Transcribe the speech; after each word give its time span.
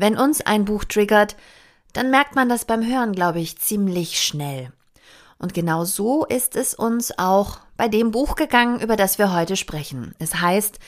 Wenn 0.00 0.16
uns 0.16 0.40
ein 0.40 0.64
Buch 0.64 0.84
triggert, 0.84 1.36
dann 1.92 2.10
merkt 2.10 2.34
man 2.34 2.48
das 2.48 2.64
beim 2.64 2.82
Hören, 2.82 3.12
glaube 3.12 3.38
ich, 3.38 3.58
ziemlich 3.58 4.18
schnell. 4.18 4.72
Und 5.38 5.52
genau 5.52 5.84
so 5.84 6.24
ist 6.24 6.56
es 6.56 6.72
uns 6.72 7.18
auch 7.18 7.58
bei 7.76 7.86
dem 7.88 8.10
Buch 8.10 8.34
gegangen, 8.34 8.80
über 8.80 8.96
das 8.96 9.18
wir 9.18 9.34
heute 9.34 9.56
sprechen. 9.56 10.14
Es 10.18 10.36
heißt 10.36 10.78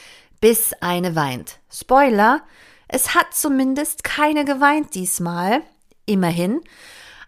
Bis 0.40 0.72
eine 0.80 1.14
weint. 1.14 1.58
Spoiler, 1.70 2.40
es 2.88 3.14
hat 3.14 3.34
zumindest 3.34 4.02
keine 4.02 4.46
geweint 4.46 4.94
diesmal. 4.94 5.60
Immerhin. 6.06 6.62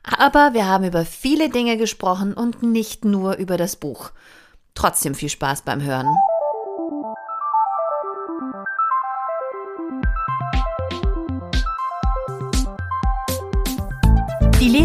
Aber 0.02 0.54
wir 0.54 0.66
haben 0.66 0.84
über 0.84 1.04
viele 1.04 1.50
Dinge 1.50 1.76
gesprochen 1.76 2.32
und 2.32 2.62
nicht 2.62 3.04
nur 3.04 3.36
über 3.36 3.58
das 3.58 3.76
Buch. 3.76 4.10
Trotzdem 4.74 5.14
viel 5.14 5.28
Spaß 5.28 5.60
beim 5.62 5.82
Hören. 5.82 6.08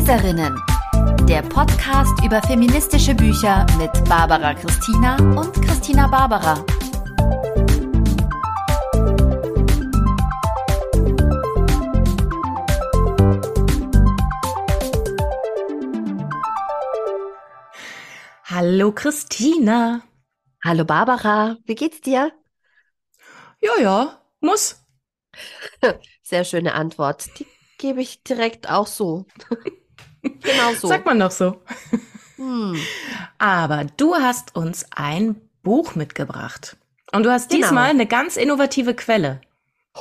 Die 0.09 0.13
Leserinnen. 0.13 0.55
Der 1.27 1.43
Podcast 1.43 2.13
über 2.25 2.41
feministische 2.41 3.13
Bücher 3.13 3.67
mit 3.77 3.91
Barbara 4.09 4.55
Christina 4.55 5.17
und 5.39 5.53
Christina 5.63 6.07
Barbara. 6.07 6.65
Hallo 18.45 18.91
Christina. 18.91 20.01
Hallo 20.63 20.85
Barbara, 20.85 21.57
wie 21.65 21.75
geht's 21.75 22.01
dir? 22.01 22.31
Ja, 23.61 23.77
ja, 23.79 24.21
muss. 24.39 24.83
Sehr 26.23 26.45
schöne 26.45 26.73
Antwort. 26.73 27.27
Die 27.37 27.45
gebe 27.77 28.01
ich 28.01 28.23
direkt 28.23 28.71
auch 28.71 28.87
so. 28.87 29.27
genau 30.41 30.73
so. 30.79 30.87
Sagt 30.87 31.05
man 31.05 31.19
doch 31.19 31.31
so. 31.31 31.61
Hm. 32.35 32.77
Aber 33.37 33.85
du 33.97 34.15
hast 34.15 34.55
uns 34.55 34.85
ein 34.95 35.35
Buch 35.63 35.95
mitgebracht. 35.95 36.77
Und 37.11 37.23
du 37.23 37.31
hast 37.31 37.49
genau. 37.49 37.61
diesmal 37.61 37.89
eine 37.89 38.05
ganz 38.05 38.37
innovative 38.37 38.93
Quelle. 38.93 39.41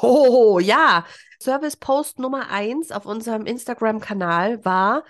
Oh, 0.01 0.59
ja. 0.59 1.05
Service 1.41 1.77
Post 1.77 2.19
Nummer 2.19 2.51
eins 2.51 2.91
auf 2.91 3.07
unserem 3.07 3.47
Instagram-Kanal 3.47 4.65
war 4.65 5.05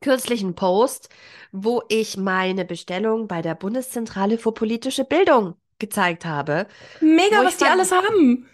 kürzlich 0.00 0.42
ein 0.42 0.54
Post, 0.54 1.08
wo 1.50 1.82
ich 1.88 2.16
meine 2.16 2.64
Bestellung 2.64 3.28
bei 3.28 3.42
der 3.42 3.54
Bundeszentrale 3.54 4.38
für 4.38 4.52
politische 4.52 5.04
Bildung 5.04 5.54
gezeigt 5.78 6.24
habe. 6.24 6.66
Mega, 7.00 7.44
was 7.44 7.58
die 7.58 7.64
alles 7.64 7.92
haben. 7.92 8.48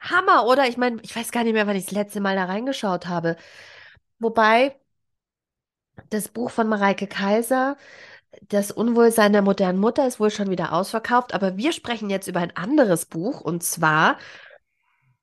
Hammer, 0.00 0.46
oder? 0.46 0.68
Ich 0.68 0.76
meine, 0.76 1.00
ich 1.02 1.16
weiß 1.16 1.32
gar 1.32 1.44
nicht 1.44 1.54
mehr, 1.54 1.66
wann 1.66 1.76
ich 1.76 1.86
das 1.86 1.94
letzte 1.94 2.20
Mal 2.20 2.36
da 2.36 2.44
reingeschaut 2.44 3.06
habe. 3.06 3.36
Wobei 4.18 4.76
das 6.10 6.28
Buch 6.28 6.50
von 6.50 6.68
Mareike 6.68 7.06
Kaiser, 7.06 7.76
Das 8.48 8.70
Unwohlsein 8.70 9.32
der 9.32 9.42
modernen 9.42 9.78
Mutter, 9.78 10.06
ist 10.06 10.20
wohl 10.20 10.30
schon 10.30 10.50
wieder 10.50 10.72
ausverkauft. 10.72 11.34
Aber 11.34 11.56
wir 11.56 11.72
sprechen 11.72 12.10
jetzt 12.10 12.28
über 12.28 12.40
ein 12.40 12.56
anderes 12.56 13.06
Buch 13.06 13.40
und 13.40 13.62
zwar 13.62 14.18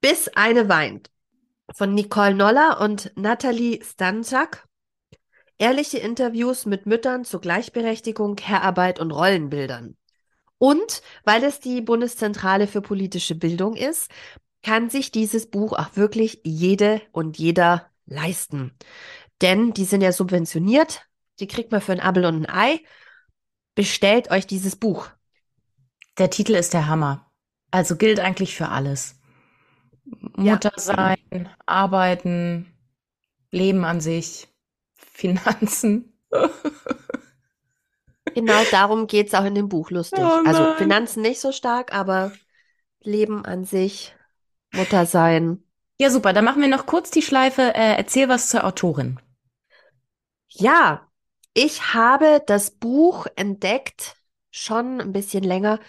Bis 0.01 0.29
eine 0.29 0.67
weint 0.69 1.11
von 1.73 1.94
Nicole 1.94 2.35
Noller 2.35 2.79
und 2.81 3.11
Nathalie 3.16 3.83
Stanczak. 3.83 4.67
Ehrliche 5.57 5.99
Interviews 5.99 6.66
mit 6.66 6.85
Müttern 6.85 7.23
zur 7.25 7.39
Gleichberechtigung, 7.39 8.35
Care-Arbeit 8.35 8.99
und 8.99 9.11
Rollenbildern. 9.11 9.95
Und 10.57 11.01
weil 11.23 11.44
es 11.44 11.59
die 11.59 11.81
Bundeszentrale 11.81 12.67
für 12.67 12.81
politische 12.81 13.35
Bildung 13.35 13.75
ist, 13.75 14.09
kann 14.63 14.89
sich 14.89 15.11
dieses 15.11 15.49
Buch 15.49 15.73
auch 15.73 15.95
wirklich 15.95 16.41
jede 16.44 17.01
und 17.11 17.38
jeder 17.38 17.89
leisten. 18.05 18.73
Denn 19.41 19.73
die 19.73 19.85
sind 19.85 20.01
ja 20.01 20.11
subventioniert, 20.11 21.05
die 21.39 21.47
kriegt 21.47 21.71
man 21.71 21.81
für 21.81 21.91
ein 21.91 21.99
Abel 21.99 22.25
und 22.25 22.45
ein 22.45 22.49
Ei. 22.49 22.79
Bestellt 23.75 24.29
euch 24.29 24.45
dieses 24.45 24.75
Buch. 24.75 25.09
Der 26.17 26.29
Titel 26.29 26.53
ist 26.53 26.73
der 26.73 26.88
Hammer. 26.88 27.31
Also 27.72 27.95
gilt 27.95 28.19
eigentlich 28.19 28.55
für 28.55 28.69
alles. 28.69 29.19
Mutter 30.05 30.73
sein, 30.75 31.49
arbeiten, 31.66 32.72
Leben 33.51 33.83
an 33.85 34.01
sich, 34.01 34.47
Finanzen. 34.95 36.13
genau 38.33 38.63
darum 38.72 39.07
geht 39.07 39.27
es 39.27 39.33
auch 39.33 39.45
in 39.45 39.55
dem 39.55 39.69
Buch, 39.69 39.89
lustig. 39.91 40.19
Oh 40.22 40.43
also 40.45 40.73
Finanzen 40.75 41.22
nicht 41.22 41.39
so 41.39 41.51
stark, 41.51 41.93
aber 41.93 42.31
Leben 43.01 43.45
an 43.45 43.66
sich, 43.66 44.16
Mutter 44.72 45.05
sein. 45.05 45.63
Ja, 46.03 46.09
super. 46.09 46.34
Dann 46.34 46.44
machen 46.44 46.62
wir 46.62 46.68
noch 46.68 46.86
kurz 46.86 47.12
die 47.12 47.22
Schleife. 47.22 47.62
Äh, 47.62 47.96
erzähl 47.96 48.28
was 48.28 48.50
zur 48.50 48.66
Autorin. 48.66 49.22
Ja, 50.50 51.08
ich 51.53 51.94
habe 51.94 52.44
das 52.46 52.72
Buch 52.72 53.25
entdeckt, 53.38 54.18
schon 54.52 55.00
ein 55.00 55.14
bisschen 55.14 55.46
länger, 55.46 55.80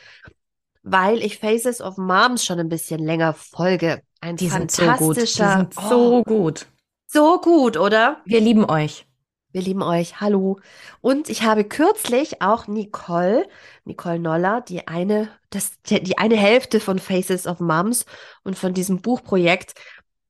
weil 0.84 1.20
ich 1.20 1.40
Faces 1.40 1.80
of 1.80 1.96
Moms 1.96 2.44
schon 2.44 2.60
ein 2.60 2.68
bisschen 2.68 3.00
länger 3.00 3.32
folge. 3.32 4.02
Ein 4.20 4.36
die 4.36 4.50
fantastischer. 4.50 5.56
Sind 5.56 5.74
so 5.74 5.80
gut. 5.80 5.82
Die 5.82 5.82
sind 5.82 5.84
oh, 5.84 5.88
so 5.88 6.22
gut. 6.22 6.66
So 7.08 7.40
gut, 7.40 7.76
oder? 7.76 8.22
Wir 8.24 8.40
lieben 8.40 8.70
euch. 8.70 9.08
Wir 9.54 9.62
lieben 9.62 9.82
euch. 9.82 10.20
Hallo. 10.20 10.58
Und 11.00 11.28
ich 11.28 11.42
habe 11.42 11.62
kürzlich 11.62 12.42
auch 12.42 12.66
Nicole, 12.66 13.48
Nicole 13.84 14.18
Noller, 14.18 14.60
die 14.60 14.88
eine, 14.88 15.28
das, 15.50 15.80
die 15.88 16.18
eine 16.18 16.36
Hälfte 16.36 16.80
von 16.80 16.98
Faces 16.98 17.46
of 17.46 17.60
Moms 17.60 18.04
und 18.42 18.58
von 18.58 18.74
diesem 18.74 19.00
Buchprojekt 19.00 19.74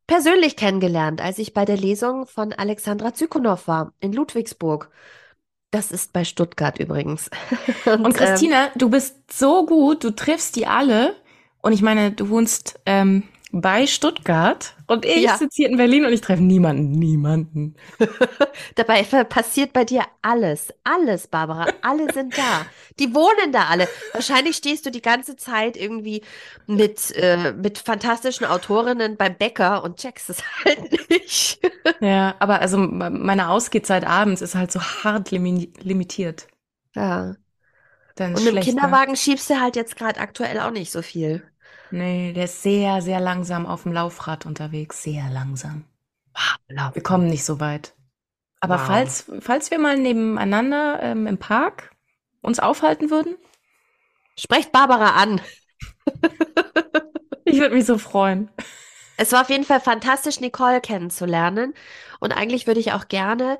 persönlich 0.06 0.56
kennengelernt, 0.56 1.20
als 1.20 1.38
ich 1.38 1.54
bei 1.54 1.64
der 1.64 1.76
Lesung 1.76 2.26
von 2.26 2.52
Alexandra 2.52 3.14
Zykonow 3.14 3.66
war 3.66 3.92
in 4.00 4.12
Ludwigsburg. 4.12 4.90
Das 5.70 5.90
ist 5.90 6.12
bei 6.12 6.24
Stuttgart 6.24 6.78
übrigens. 6.78 7.30
Und, 7.84 8.04
und 8.04 8.14
Christina, 8.14 8.66
ähm, 8.66 8.72
du 8.76 8.90
bist 8.90 9.32
so 9.32 9.66
gut, 9.66 10.04
du 10.04 10.10
triffst 10.10 10.56
die 10.56 10.66
alle. 10.66 11.16
Und 11.60 11.72
ich 11.72 11.82
meine, 11.82 12.12
du 12.12 12.28
wohnst 12.28 12.78
ähm, 12.86 13.24
bei 13.60 13.86
Stuttgart 13.86 14.74
und 14.88 15.04
ich 15.04 15.22
ja. 15.22 15.36
sitze 15.36 15.54
hier 15.54 15.68
in 15.68 15.76
Berlin 15.76 16.04
und 16.04 16.12
ich 16.12 16.20
treffe 16.20 16.42
niemanden, 16.42 16.90
niemanden. 16.90 17.76
Dabei 18.74 19.04
passiert 19.04 19.72
bei 19.72 19.84
dir 19.84 20.02
alles, 20.22 20.74
alles, 20.82 21.28
Barbara, 21.28 21.66
alle 21.80 22.12
sind 22.12 22.36
da. 22.36 22.66
Die 22.98 23.14
wohnen 23.14 23.52
da 23.52 23.66
alle. 23.66 23.88
Wahrscheinlich 24.12 24.56
stehst 24.56 24.86
du 24.86 24.90
die 24.90 25.02
ganze 25.02 25.36
Zeit 25.36 25.76
irgendwie 25.76 26.22
mit, 26.66 27.14
äh, 27.16 27.52
mit 27.52 27.78
fantastischen 27.78 28.44
Autorinnen 28.44 29.16
beim 29.16 29.36
Bäcker 29.36 29.84
und 29.84 29.98
checkst 29.98 30.30
es 30.30 30.42
halt 30.64 31.08
nicht. 31.08 31.60
ja, 32.00 32.34
aber 32.40 32.60
also 32.60 32.76
meine 32.76 33.50
Ausgehzeit 33.50 34.04
abends 34.04 34.42
ist 34.42 34.56
halt 34.56 34.72
so 34.72 34.80
hart 34.80 35.30
limi 35.30 35.72
limitiert. 35.80 36.48
Ja. 36.96 37.36
Dann 38.16 38.34
und 38.34 38.46
im 38.46 38.54
ne? 38.54 38.60
Kinderwagen 38.60 39.16
schiebst 39.16 39.50
du 39.50 39.60
halt 39.60 39.76
jetzt 39.76 39.96
gerade 39.96 40.20
aktuell 40.20 40.60
auch 40.60 40.70
nicht 40.70 40.90
so 40.90 41.02
viel. 41.02 41.42
Nee, 41.94 42.32
der 42.32 42.46
ist 42.46 42.60
sehr, 42.60 43.02
sehr 43.02 43.20
langsam 43.20 43.66
auf 43.66 43.84
dem 43.84 43.92
Laufrad 43.92 44.46
unterwegs. 44.46 45.04
Sehr 45.04 45.30
langsam. 45.30 45.84
Wir 46.66 47.02
kommen 47.04 47.28
nicht 47.28 47.44
so 47.44 47.60
weit. 47.60 47.94
Aber 48.58 48.80
wow. 48.80 48.86
falls, 48.86 49.30
falls 49.38 49.70
wir 49.70 49.78
mal 49.78 49.96
nebeneinander 49.96 50.98
ähm, 51.00 51.28
im 51.28 51.38
Park 51.38 51.92
uns 52.40 52.58
aufhalten 52.58 53.10
würden? 53.10 53.36
Sprecht 54.36 54.72
Barbara 54.72 55.10
an. 55.10 55.40
ich 57.44 57.60
würde 57.60 57.76
mich 57.76 57.86
so 57.86 57.96
freuen. 57.96 58.50
Es 59.16 59.30
war 59.30 59.42
auf 59.42 59.50
jeden 59.50 59.64
Fall 59.64 59.80
fantastisch, 59.80 60.40
Nicole 60.40 60.80
kennenzulernen. 60.80 61.74
Und 62.18 62.32
eigentlich 62.32 62.66
würde 62.66 62.80
ich 62.80 62.90
auch 62.90 63.06
gerne 63.06 63.56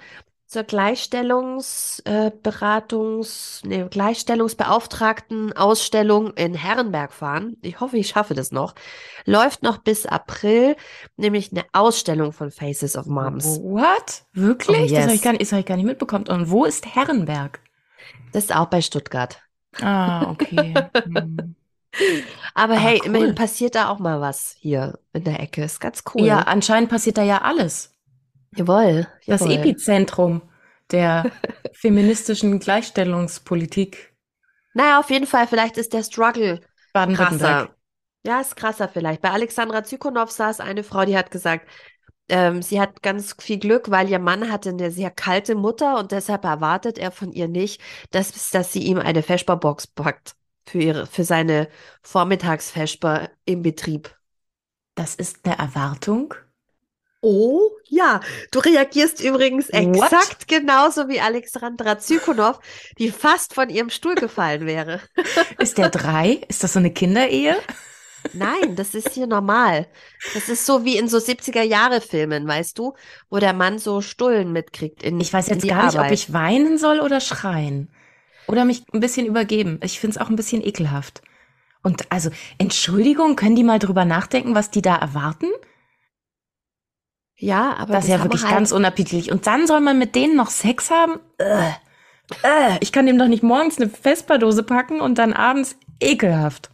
zur 0.54 0.62
Gleichstellungsberatungs, 0.62 3.62
äh, 3.64 3.66
nee, 3.66 3.84
Gleichstellungsbeauftragten 3.90 5.52
Ausstellung 5.54 6.32
in 6.34 6.54
Herrenberg 6.54 7.12
fahren. 7.12 7.56
Ich 7.60 7.80
hoffe, 7.80 7.96
ich 7.96 8.06
schaffe 8.06 8.34
das 8.34 8.52
noch. 8.52 8.76
Läuft 9.24 9.64
noch 9.64 9.78
bis 9.78 10.06
April, 10.06 10.76
nämlich 11.16 11.50
eine 11.50 11.64
Ausstellung 11.72 12.32
von 12.32 12.52
Faces 12.52 12.96
of 12.96 13.06
Moms. 13.06 13.58
What? 13.62 14.22
Wirklich? 14.32 14.78
Oh, 14.78 14.82
yes. 14.82 14.92
Das 14.92 15.02
habe 15.02 15.14
ich, 15.14 15.22
gar 15.22 15.32
nicht, 15.32 15.52
hab 15.52 15.58
ich 15.58 15.66
gar 15.66 15.76
nicht 15.76 15.86
mitbekommen. 15.86 16.28
Und 16.28 16.50
wo 16.50 16.64
ist 16.64 16.86
Herrenberg? 16.86 17.58
Das 18.30 18.44
ist 18.44 18.54
auch 18.54 18.66
bei 18.66 18.80
Stuttgart. 18.80 19.40
Ah, 19.82 20.30
okay. 20.30 20.72
Hm. 21.96 22.24
Aber 22.54 22.74
ah, 22.74 22.78
hey, 22.78 22.98
cool. 23.00 23.06
immerhin 23.06 23.36
passiert 23.36 23.76
da 23.76 23.88
auch 23.88 24.00
mal 24.00 24.20
was 24.20 24.56
hier 24.58 24.98
in 25.12 25.22
der 25.22 25.38
Ecke. 25.38 25.62
Ist 25.62 25.80
ganz 25.80 26.02
cool. 26.12 26.26
Ja, 26.26 26.40
anscheinend 26.40 26.90
passiert 26.90 27.18
da 27.18 27.22
ja 27.22 27.42
alles. 27.42 27.93
Jawohl, 28.56 29.06
jawohl. 29.22 29.26
Das 29.26 29.42
Epizentrum 29.42 30.42
der 30.90 31.30
feministischen 31.72 32.58
Gleichstellungspolitik. 32.58 34.14
Naja, 34.74 35.00
auf 35.00 35.10
jeden 35.10 35.26
Fall, 35.26 35.46
vielleicht 35.46 35.76
ist 35.76 35.92
der 35.92 36.02
Struggle 36.02 36.60
krasser. 36.92 37.74
Ja, 38.26 38.40
ist 38.40 38.56
krasser 38.56 38.88
vielleicht. 38.88 39.20
Bei 39.20 39.30
Alexandra 39.30 39.84
Zykonow 39.84 40.30
saß 40.30 40.60
eine 40.60 40.82
Frau, 40.82 41.04
die 41.04 41.16
hat 41.16 41.30
gesagt, 41.30 41.68
ähm, 42.28 42.62
sie 42.62 42.80
hat 42.80 43.02
ganz 43.02 43.34
viel 43.38 43.58
Glück, 43.58 43.90
weil 43.90 44.08
ihr 44.08 44.18
Mann 44.18 44.50
hatte 44.50 44.70
eine 44.70 44.90
sehr 44.90 45.10
kalte 45.10 45.54
Mutter 45.54 45.98
und 45.98 46.10
deshalb 46.10 46.44
erwartet 46.44 46.96
er 46.96 47.10
von 47.10 47.32
ihr 47.32 47.48
nicht, 47.48 47.82
dass, 48.10 48.50
dass 48.50 48.72
sie 48.72 48.82
ihm 48.84 48.98
eine 48.98 49.22
Feschbarbox 49.22 49.88
packt 49.88 50.34
für, 50.66 50.78
ihre, 50.78 51.06
für 51.06 51.24
seine 51.24 51.68
Vormittagsfeschbar 52.02 53.28
im 53.44 53.62
Betrieb. 53.62 54.16
Das 54.94 55.14
ist 55.14 55.44
eine 55.44 55.58
Erwartung, 55.58 56.34
Oh 57.26 57.70
ja, 57.88 58.20
du 58.50 58.58
reagierst 58.58 59.24
übrigens 59.24 59.70
exakt 59.70 60.42
What? 60.42 60.48
genauso 60.48 61.08
wie 61.08 61.20
Alexandra 61.22 61.98
Zykonow, 61.98 62.60
die 62.98 63.10
fast 63.10 63.54
von 63.54 63.70
ihrem 63.70 63.88
Stuhl 63.88 64.14
gefallen 64.14 64.66
wäre. 64.66 65.00
Ist 65.58 65.78
der 65.78 65.88
drei? 65.88 66.42
Ist 66.48 66.62
das 66.62 66.74
so 66.74 66.80
eine 66.80 66.92
Kinderehe? 66.92 67.56
Nein, 68.34 68.76
das 68.76 68.94
ist 68.94 69.12
hier 69.12 69.26
normal. 69.26 69.86
Das 70.34 70.50
ist 70.50 70.66
so 70.66 70.84
wie 70.84 70.98
in 70.98 71.08
so 71.08 71.16
70er-Jahre-Filmen, 71.16 72.46
weißt 72.46 72.78
du, 72.78 72.94
wo 73.30 73.38
der 73.38 73.52
Mann 73.54 73.78
so 73.78 74.02
Stullen 74.02 74.52
mitkriegt. 74.52 75.02
In, 75.02 75.18
ich 75.20 75.32
weiß 75.32 75.48
jetzt 75.48 75.66
gar 75.66 75.86
nicht, 75.86 75.98
ob 75.98 76.10
ich 76.10 76.32
weinen 76.32 76.76
soll 76.76 77.00
oder 77.00 77.20
schreien. 77.20 77.90
Oder 78.48 78.66
mich 78.66 78.82
ein 78.92 79.00
bisschen 79.00 79.26
übergeben. 79.26 79.80
Ich 79.82 79.98
finde 79.98 80.16
es 80.16 80.20
auch 80.20 80.28
ein 80.28 80.36
bisschen 80.36 80.62
ekelhaft. 80.62 81.22
Und 81.82 82.10
also, 82.12 82.30
Entschuldigung, 82.58 83.36
können 83.36 83.56
die 83.56 83.64
mal 83.64 83.78
drüber 83.78 84.04
nachdenken, 84.04 84.54
was 84.54 84.70
die 84.70 84.82
da 84.82 84.96
erwarten? 84.96 85.48
Ja, 87.36 87.74
aber 87.76 87.94
das 87.94 88.04
ist 88.04 88.10
ja 88.10 88.22
wirklich 88.22 88.42
halt 88.44 88.54
ganz 88.54 88.72
unappetitlich. 88.72 89.30
Und 89.30 89.46
dann 89.46 89.66
soll 89.66 89.80
man 89.80 89.98
mit 89.98 90.14
denen 90.14 90.36
noch 90.36 90.50
Sex 90.50 90.90
haben? 90.90 91.18
Äh, 91.38 91.70
äh, 92.42 92.78
ich 92.80 92.92
kann 92.92 93.06
dem 93.06 93.18
doch 93.18 93.26
nicht 93.26 93.42
morgens 93.42 93.78
eine 93.78 93.90
Vespa-Dose 93.90 94.62
packen 94.62 95.00
und 95.00 95.18
dann 95.18 95.32
abends 95.32 95.76
ekelhaft. 96.00 96.70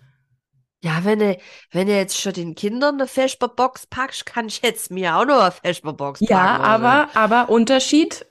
Ja, 0.83 1.05
wenn 1.05 1.19
du, 1.19 1.37
wenn 1.73 1.89
du 1.89 1.95
jetzt 1.95 2.19
schon 2.19 2.33
den 2.33 2.55
Kindern 2.55 2.95
eine 2.95 3.07
Vespa-Box 3.07 3.87
packst, 3.87 4.25
kann 4.25 4.47
ich 4.47 4.63
jetzt 4.63 4.91
mir 4.91 5.17
auch 5.17 5.27
noch 5.27 5.41
eine 5.41 5.51
Vespa-Box 5.51 6.21
packen. 6.21 6.33
Ja, 6.33 6.57
aber, 6.59 7.09
aber 7.15 7.51
Unterschied. 7.51 8.27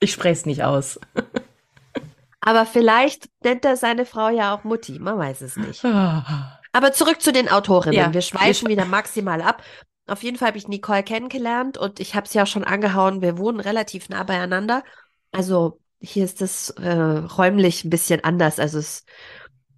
ich 0.00 0.12
spreche 0.12 0.40
es 0.40 0.46
nicht 0.46 0.62
aus. 0.62 0.98
aber 2.40 2.64
vielleicht 2.64 3.28
nennt 3.44 3.64
er 3.66 3.76
seine 3.76 4.06
Frau 4.06 4.30
ja 4.30 4.54
auch 4.54 4.64
Mutti, 4.64 4.98
man 4.98 5.18
weiß 5.18 5.42
es 5.42 5.56
nicht. 5.56 5.84
aber 5.84 6.92
zurück 6.92 7.20
zu 7.20 7.32
den 7.32 7.50
Autorinnen. 7.50 7.98
Ja, 7.98 8.14
wir 8.14 8.22
schweifen 8.22 8.68
wieder 8.68 8.86
maximal 8.86 9.42
ab. 9.42 9.62
Auf 10.10 10.22
jeden 10.22 10.36
Fall 10.36 10.48
habe 10.48 10.58
ich 10.58 10.68
Nicole 10.68 11.02
kennengelernt 11.02 11.78
und 11.78 12.00
ich 12.00 12.14
habe 12.14 12.28
sie 12.28 12.38
ja 12.38 12.46
schon 12.46 12.64
angehauen. 12.64 13.22
Wir 13.22 13.38
wohnen 13.38 13.60
relativ 13.60 14.08
nah 14.08 14.22
beieinander. 14.24 14.82
Also 15.32 15.80
hier 16.00 16.24
ist 16.24 16.42
es 16.42 16.70
äh, 16.70 16.90
räumlich 16.90 17.84
ein 17.84 17.90
bisschen 17.90 18.24
anders. 18.24 18.58
Also 18.58 18.78
es 18.78 19.04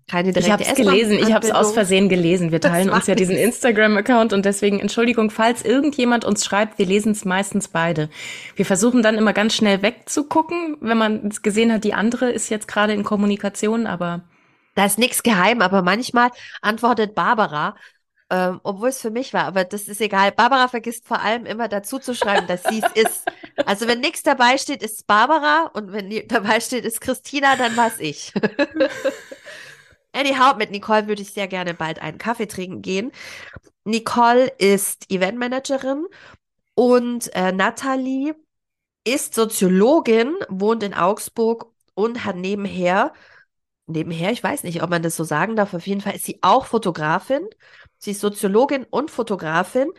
keine 0.08 0.32
direkte 0.32 0.46
Ich 0.46 0.52
habe 0.52 0.64
es 0.64 0.75
gelesen, 0.75 1.19
ich 1.19 1.32
habe 1.32 1.46
es 1.46 1.52
aus 1.52 1.73
Versehen 1.73 2.08
gelesen. 2.08 2.50
Wir 2.52 2.61
teilen 2.61 2.90
uns 2.90 3.06
ja 3.06 3.14
diesen 3.14 3.37
Instagram-Account 3.37 4.32
und 4.32 4.44
deswegen 4.44 4.81
Entschuldigung, 4.81 5.31
falls 5.31 5.64
irgendjemand 5.64 6.25
uns 6.25 6.44
schreibt, 6.44 6.78
wir 6.78 6.87
lesen 6.87 7.12
es 7.12 7.25
meistens 7.25 7.69
beide. 7.69 8.11
Wir 8.56 8.67
versuchen 8.67 9.02
dann 9.02 9.17
immer 9.17 9.32
ganz 9.32 9.55
schnell 9.55 9.81
wegzugucken, 9.82 10.76
wenn 10.81 10.99
man 10.99 11.26
es 11.28 11.43
gesehen 11.43 11.73
hat, 11.73 11.85
die 11.85 11.94
andere 11.94 12.31
ist 12.31 12.50
jetzt 12.50 12.69
gerade 12.69 12.93
in 12.93 13.05
Kommunikation, 13.05 13.87
aber 13.87 14.23
da 14.75 14.87
ist 14.87 14.99
nichts 14.99 15.23
geheim, 15.23 15.62
aber 15.62 15.82
manchmal 15.82 16.31
antwortet 16.62 17.14
Barbara, 17.14 17.76
ähm, 18.32 18.61
obwohl 18.62 18.88
es 18.88 19.02
für 19.02 19.11
mich 19.11 19.34
war, 19.34 19.44
aber 19.44 19.64
das 19.64 19.88
ist 19.88 20.00
egal. 20.00 20.32
Barbara 20.32 20.67
vergisst 20.67 21.06
vor 21.06 21.20
allem 21.20 21.44
immer 21.44 21.69
dazu 21.69 21.99
zu 21.99 22.14
schreiben, 22.14 22.46
dass 22.46 22.62
sie 22.62 22.82
es 22.82 23.05
ist. 23.05 23.31
Also 23.67 23.87
wenn 23.87 24.00
nichts 24.00 24.23
dabei 24.23 24.56
steht, 24.56 24.82
ist 24.82 24.96
es 24.96 25.02
Barbara 25.02 25.70
und 25.75 25.93
wenn 25.93 26.11
dabei 26.29 26.61
steht, 26.61 26.87
ist 26.87 27.02
Christina, 27.02 27.56
dann 27.56 27.76
war 27.76 27.88
es 27.88 28.00
ich. 28.00 28.32
Anyhow, 30.12 30.56
mit 30.56 30.70
Nicole 30.70 31.08
würde 31.08 31.20
ich 31.20 31.32
sehr 31.32 31.46
gerne 31.46 31.75
bald 31.75 32.00
einen 32.00 32.17
Kaffee 32.17 32.46
trinken 32.46 32.81
gehen. 32.81 33.12
Nicole 33.84 34.46
ist 34.58 35.11
Eventmanagerin 35.11 36.06
und 36.75 37.35
äh, 37.35 37.52
Natalie 37.52 38.35
ist 39.05 39.35
Soziologin, 39.35 40.35
wohnt 40.49 40.82
in 40.82 40.94
Augsburg 40.94 41.67
und 41.94 42.25
hat 42.25 42.37
nebenher, 42.37 43.12
nebenher, 43.87 44.32
ich 44.32 44.43
weiß 44.43 44.62
nicht, 44.62 44.82
ob 44.82 44.88
man 44.90 45.02
das 45.02 45.17
so 45.17 45.25
sagen 45.25 45.55
darf, 45.56 45.75
auf 45.75 45.87
jeden 45.87 46.00
Fall 46.00 46.14
ist 46.14 46.25
sie 46.25 46.38
auch 46.43 46.64
Fotografin. 46.67 47.46
Sie 48.02 48.12
ist 48.12 48.20
Soziologin 48.20 48.84
und 48.90 49.10
Fotografin 49.10 49.90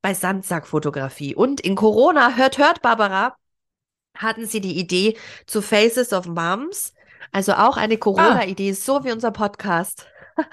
bei 0.00 0.14
Sandsack-Fotografie. 0.14 1.34
Und 1.34 1.60
in 1.60 1.74
Corona, 1.74 2.36
hört, 2.36 2.56
hört, 2.56 2.80
Barbara, 2.80 3.36
hatten 4.16 4.46
sie 4.46 4.60
die 4.60 4.78
Idee 4.78 5.16
zu 5.46 5.60
Faces 5.60 6.12
of 6.12 6.26
Moms 6.26 6.94
also 7.32 7.52
auch 7.52 7.76
eine 7.76 7.98
Corona-Idee, 7.98 8.70
ah. 8.70 8.74
so 8.74 9.04
wie 9.04 9.12
unser 9.12 9.30
Podcast. 9.30 10.06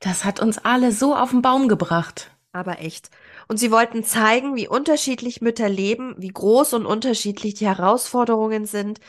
das 0.00 0.24
hat 0.24 0.40
uns 0.40 0.58
alle 0.58 0.92
so 0.92 1.14
auf 1.16 1.30
den 1.30 1.42
Baum 1.42 1.68
gebracht. 1.68 2.30
Aber 2.52 2.80
echt. 2.80 3.10
Und 3.48 3.58
sie 3.58 3.70
wollten 3.70 4.04
zeigen, 4.04 4.54
wie 4.54 4.68
unterschiedlich 4.68 5.40
Mütter 5.40 5.68
leben, 5.68 6.14
wie 6.18 6.28
groß 6.28 6.74
und 6.74 6.86
unterschiedlich 6.86 7.54
die 7.54 7.66
Herausforderungen 7.66 8.66
sind 8.66 9.00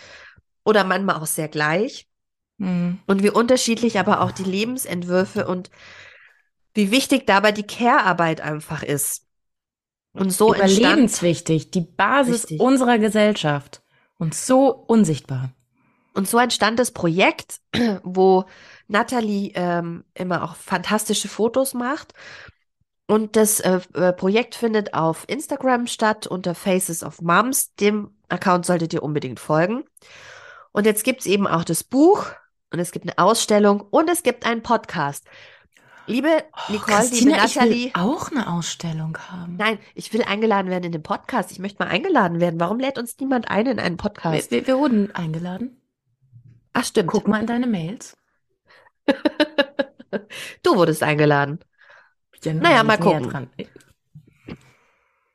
oder 0.64 0.84
manchmal 0.84 1.18
auch 1.18 1.28
sehr 1.28 1.48
gleich. 1.48 2.08
Mhm. 2.58 3.00
Und 3.06 3.22
wie 3.22 3.30
unterschiedlich 3.30 4.00
aber 4.00 4.22
auch 4.22 4.32
die 4.32 4.44
Lebensentwürfe 4.44 5.46
und 5.48 5.70
wie 6.76 6.92
wichtig 6.92 7.26
dabei 7.26 7.52
die 7.52 7.66
Care-Arbeit 7.66 8.42
einfach 8.42 8.84
ist. 8.84 9.26
Und 10.14 10.30
so 10.30 10.54
Überlebenswichtig, 10.54 11.72
die 11.72 11.82
Basis 11.82 12.44
richtig. 12.44 12.60
unserer 12.60 13.00
Gesellschaft. 13.00 13.82
Und 14.18 14.34
so 14.34 14.70
unsichtbar. 14.70 15.52
Und 16.14 16.30
so 16.30 16.38
entstand 16.38 16.80
das 16.80 16.92
Projekt, 16.92 17.60
wo 18.04 18.46
Natalie 18.88 19.52
ähm, 19.56 20.06
immer 20.14 20.44
auch 20.44 20.56
fantastische 20.56 21.28
Fotos 21.28 21.74
macht. 21.74 22.14
Und 23.08 23.36
das 23.36 23.60
äh, 23.60 23.82
äh, 23.94 24.14
Projekt 24.14 24.56
findet 24.56 24.94
auf 24.94 25.26
Instagram 25.28 25.88
statt 25.88 26.28
unter 26.28 26.56
Faces 26.56 27.04
of 27.04 27.22
Moms. 27.22 27.74
Dem 27.76 28.16
Account 28.30 28.66
solltet 28.66 28.94
ihr 28.94 29.04
unbedingt 29.04 29.40
folgen. 29.40 29.84
Und 30.72 30.86
jetzt 30.86 31.04
gibt 31.04 31.22
es 31.22 31.26
eben 31.26 31.48
auch 31.48 31.64
das 31.64 31.84
Buch 31.84 32.28
und 32.72 32.80
es 32.80 32.92
gibt 32.92 33.06
eine 33.06 33.18
Ausstellung 33.18 33.82
und 33.82 34.10
es 34.10 34.24
gibt 34.24 34.46
einen 34.46 34.64
Podcast. 34.64 35.26
Liebe 36.08 36.44
oh, 36.54 36.72
Nicole, 36.72 36.98
Christina, 36.98 37.32
liebe 37.32 37.42
Nathalie. 37.42 37.88
Ich 37.88 37.96
will 37.96 38.02
auch 38.02 38.32
eine 38.32 38.52
Ausstellung 38.52 39.18
haben. 39.18 39.56
Nein, 39.56 39.80
ich 39.96 40.14
will 40.14 40.24
eingeladen 40.24 40.70
werden 40.70 40.84
in 40.84 40.92
den 40.92 41.04
Podcast. 41.04 41.52
Ich 41.52 41.60
möchte 41.60 41.84
mal 41.84 41.90
eingeladen 41.90 42.40
werden. 42.40 42.60
Warum 42.60 42.80
lädt 42.80 43.00
uns 43.00 43.18
niemand 43.20 43.50
ein 43.50 43.66
in 43.66 43.80
einen 43.80 43.98
Podcast? 43.98 44.52
Wir, 44.52 44.68
wir 44.68 44.78
wurden 44.78 45.14
eingeladen. 45.16 45.82
Ach, 46.74 46.84
stimmt. 46.84 47.10
Guck 47.10 47.28
mal 47.28 47.42
in 47.42 47.48
deine 47.48 47.68
Mails. 47.68 48.16
du 50.64 50.76
wurdest 50.76 51.02
eingeladen. 51.02 51.60
Ja, 52.44 52.54
naja, 52.54 52.84
mal 52.84 53.00
gucken. 53.00 53.50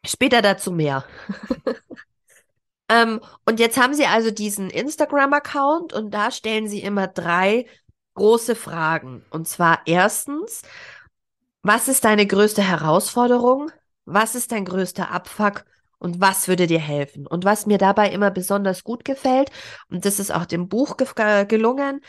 Später 0.07 0.41
dazu 0.43 0.71
mehr. 0.71 1.05
ähm, 2.89 3.21
und 3.45 3.59
jetzt 3.59 3.77
haben 3.77 3.95
sie 3.95 4.07
also 4.07 4.31
diesen 4.31 4.71
Instagram-Account 4.71 5.93
und 5.93 6.13
da 6.13 6.31
stellen 6.31 6.69
sie 6.69 6.81
immer 6.81 7.09
drei 7.09 7.67
große 8.15 8.55
Fragen. 8.55 9.25
Und 9.31 9.49
zwar 9.49 9.81
erstens, 9.87 10.63
was 11.63 11.89
ist 11.89 12.05
deine 12.05 12.27
größte 12.27 12.63
Herausforderung? 12.63 13.71
Was 14.05 14.35
ist 14.35 14.53
dein 14.53 14.65
größter 14.65 15.11
Abfuck? 15.11 15.65
und 16.01 16.21
was 16.21 16.49
würde 16.49 16.67
dir 16.67 16.81
helfen. 16.81 17.27
Und 17.27 17.45
was 17.45 17.67
mir 17.67 17.79
dabei 17.79 18.09
immer 18.11 18.31
besonders 18.31 18.83
gut 18.83 19.05
gefällt, 19.05 19.51
und 19.91 20.05
das 20.05 20.19
ist 20.19 20.33
auch 20.33 20.47
dem 20.47 20.69
Buch 20.69 20.97
ge 20.97 21.45
gelungen, 21.45 22.01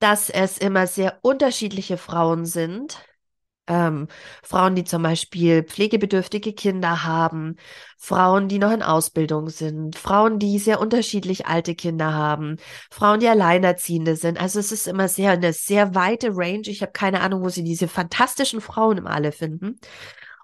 dass 0.00 0.28
es 0.30 0.58
immer 0.58 0.86
sehr 0.86 1.18
unterschiedliche 1.22 1.96
Frauen 1.96 2.46
sind. 2.46 2.98
Ähm, 3.70 4.08
Frauen, 4.42 4.74
die 4.74 4.82
zum 4.82 5.04
Beispiel 5.04 5.62
pflegebedürftige 5.62 6.52
Kinder 6.52 7.04
haben, 7.04 7.54
Frauen, 7.98 8.48
die 8.48 8.58
noch 8.58 8.72
in 8.72 8.82
Ausbildung 8.82 9.48
sind, 9.48 9.96
Frauen, 9.96 10.40
die 10.40 10.58
sehr 10.58 10.80
unterschiedlich 10.80 11.46
alte 11.46 11.76
Kinder 11.76 12.12
haben, 12.12 12.56
Frauen, 12.90 13.20
die 13.20 13.28
Alleinerziehende 13.28 14.16
sind. 14.16 14.40
Also 14.40 14.58
es 14.58 14.72
ist 14.72 14.88
immer 14.88 15.06
sehr 15.06 15.30
eine 15.30 15.52
sehr 15.52 15.94
weite 15.94 16.30
Range. 16.36 16.62
Ich 16.66 16.82
habe 16.82 16.90
keine 16.90 17.20
Ahnung, 17.20 17.42
wo 17.42 17.48
sie 17.48 17.62
diese 17.62 17.86
fantastischen 17.86 18.60
Frauen 18.60 18.98
im 18.98 19.06
alle 19.06 19.30
finden. 19.30 19.78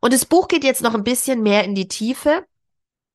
Und 0.00 0.12
das 0.12 0.25
Buch 0.25 0.47
geht 0.47 0.62
jetzt 0.62 0.83
noch 0.83 0.95
ein 0.95 1.02
bisschen 1.02 1.42
mehr 1.42 1.64
in 1.64 1.75
die 1.75 1.88
Tiefe, 1.88 2.45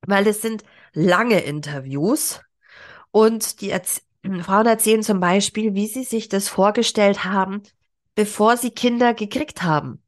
weil 0.06 0.28
es 0.28 0.42
sind 0.42 0.64
lange 0.94 1.40
Interviews 1.40 2.42
und 3.12 3.62
die 3.62 3.70
Erz 3.70 4.02
Frauen 4.44 4.68
erzählen 4.68 5.04
zum 5.04 5.20
Beispiel, 5.20 5.74
wie 5.74 5.88
sie 5.88 6.04
sich 6.04 6.30
das 6.30 6.48
vorgestellt 6.48 7.24
haben, 7.24 7.64
bevor 8.14 8.58
sie 8.58 8.72
Kinder 8.72 9.14
gekriegt 9.14 9.64
haben. 9.64 10.01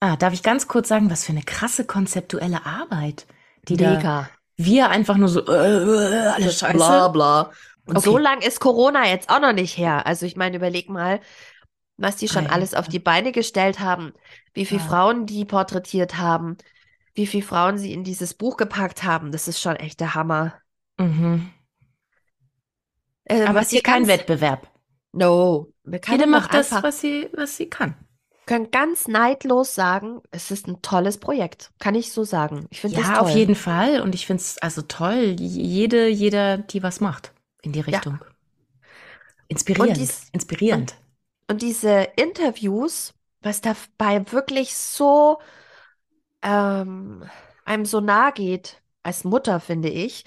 Ah, 0.00 0.16
darf 0.16 0.32
ich 0.34 0.42
ganz 0.42 0.68
kurz 0.68 0.88
sagen, 0.88 1.10
was 1.10 1.24
für 1.24 1.32
eine 1.32 1.42
krasse 1.42 1.86
konzeptuelle 1.86 2.66
Arbeit, 2.66 3.26
die 3.68 3.76
Mega. 3.76 4.00
da 4.00 4.28
wir 4.56 4.90
einfach 4.90 5.16
nur 5.16 5.28
so 5.28 5.46
äh, 5.46 5.52
äh 5.52 6.26
alles 6.28 6.58
scheiße. 6.58 6.76
Bla 6.76 7.08
bla. 7.08 7.50
Und 7.84 7.98
okay. 7.98 8.10
so 8.10 8.18
lang 8.18 8.40
ist 8.40 8.58
Corona 8.60 9.06
jetzt 9.06 9.28
auch 9.30 9.40
noch 9.40 9.52
nicht 9.52 9.76
her. 9.76 10.06
Also 10.06 10.26
ich 10.26 10.36
meine, 10.36 10.56
überleg 10.56 10.88
mal, 10.88 11.20
was 11.96 12.16
die 12.16 12.28
schon 12.28 12.46
ah, 12.46 12.52
alles 12.52 12.74
auf 12.74 12.88
die 12.88 12.98
Beine 12.98 13.32
gestellt 13.32 13.80
haben, 13.80 14.12
wie 14.54 14.66
viele 14.66 14.80
ja. 14.80 14.86
Frauen 14.86 15.26
die 15.26 15.44
porträtiert 15.44 16.16
haben, 16.16 16.56
wie 17.14 17.26
viele 17.26 17.44
Frauen 17.44 17.78
sie 17.78 17.92
in 17.92 18.02
dieses 18.02 18.34
Buch 18.34 18.56
gepackt 18.56 19.04
haben. 19.04 19.30
Das 19.30 19.46
ist 19.46 19.60
schon 19.60 19.76
echt 19.76 20.00
der 20.00 20.14
Hammer. 20.14 20.54
Mhm. 20.98 21.50
Äh, 23.24 23.44
Aber 23.44 23.60
es 23.60 23.66
ist 23.66 23.72
hier 23.72 23.82
kein 23.82 24.08
Wettbewerb. 24.08 24.68
No. 25.12 25.72
Jede 26.08 26.26
macht 26.26 26.52
das, 26.54 26.72
was 26.72 27.00
sie, 27.00 27.28
was 27.34 27.56
sie 27.56 27.68
kann. 27.68 27.94
Können 28.46 28.70
ganz 28.70 29.08
neidlos 29.08 29.74
sagen, 29.74 30.20
es 30.30 30.52
ist 30.52 30.68
ein 30.68 30.80
tolles 30.80 31.18
Projekt. 31.18 31.72
Kann 31.80 31.96
ich 31.96 32.12
so 32.12 32.22
sagen. 32.22 32.66
Ich 32.70 32.80
finde 32.80 32.96
ja, 32.96 33.02
das 33.02 33.10
toll. 33.10 33.18
auf 33.18 33.30
jeden 33.30 33.56
Fall. 33.56 34.00
Und 34.00 34.14
ich 34.14 34.26
finde 34.26 34.40
es 34.40 34.58
also 34.58 34.82
toll, 34.82 35.36
jede, 35.38 36.08
jeder, 36.08 36.58
die 36.58 36.82
was 36.82 37.00
macht 37.00 37.32
in 37.62 37.72
die 37.72 37.80
Richtung. 37.80 38.18
Ja. 38.20 38.26
Inspirierend. 39.48 39.96
Dies, 39.96 40.28
Inspirierend. 40.32 40.94
Und 41.48 41.62
diese 41.62 42.08
Interviews, 42.16 43.14
was 43.42 43.60
dabei 43.60 44.24
wirklich 44.32 44.76
so 44.76 45.38
ähm, 46.42 47.24
einem 47.64 47.84
so 47.84 48.00
nahe 48.00 48.32
geht 48.32 48.80
als 49.02 49.24
Mutter, 49.24 49.60
finde 49.60 49.88
ich. 49.88 50.24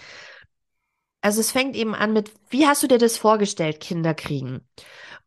Also 1.21 1.41
es 1.41 1.51
fängt 1.51 1.75
eben 1.75 1.95
an 1.95 2.13
mit, 2.13 2.31
wie 2.49 2.67
hast 2.67 2.83
du 2.83 2.87
dir 2.87 2.97
das 2.97 3.17
vorgestellt, 3.17 3.81
Kinder 3.81 4.13
kriegen? 4.13 4.61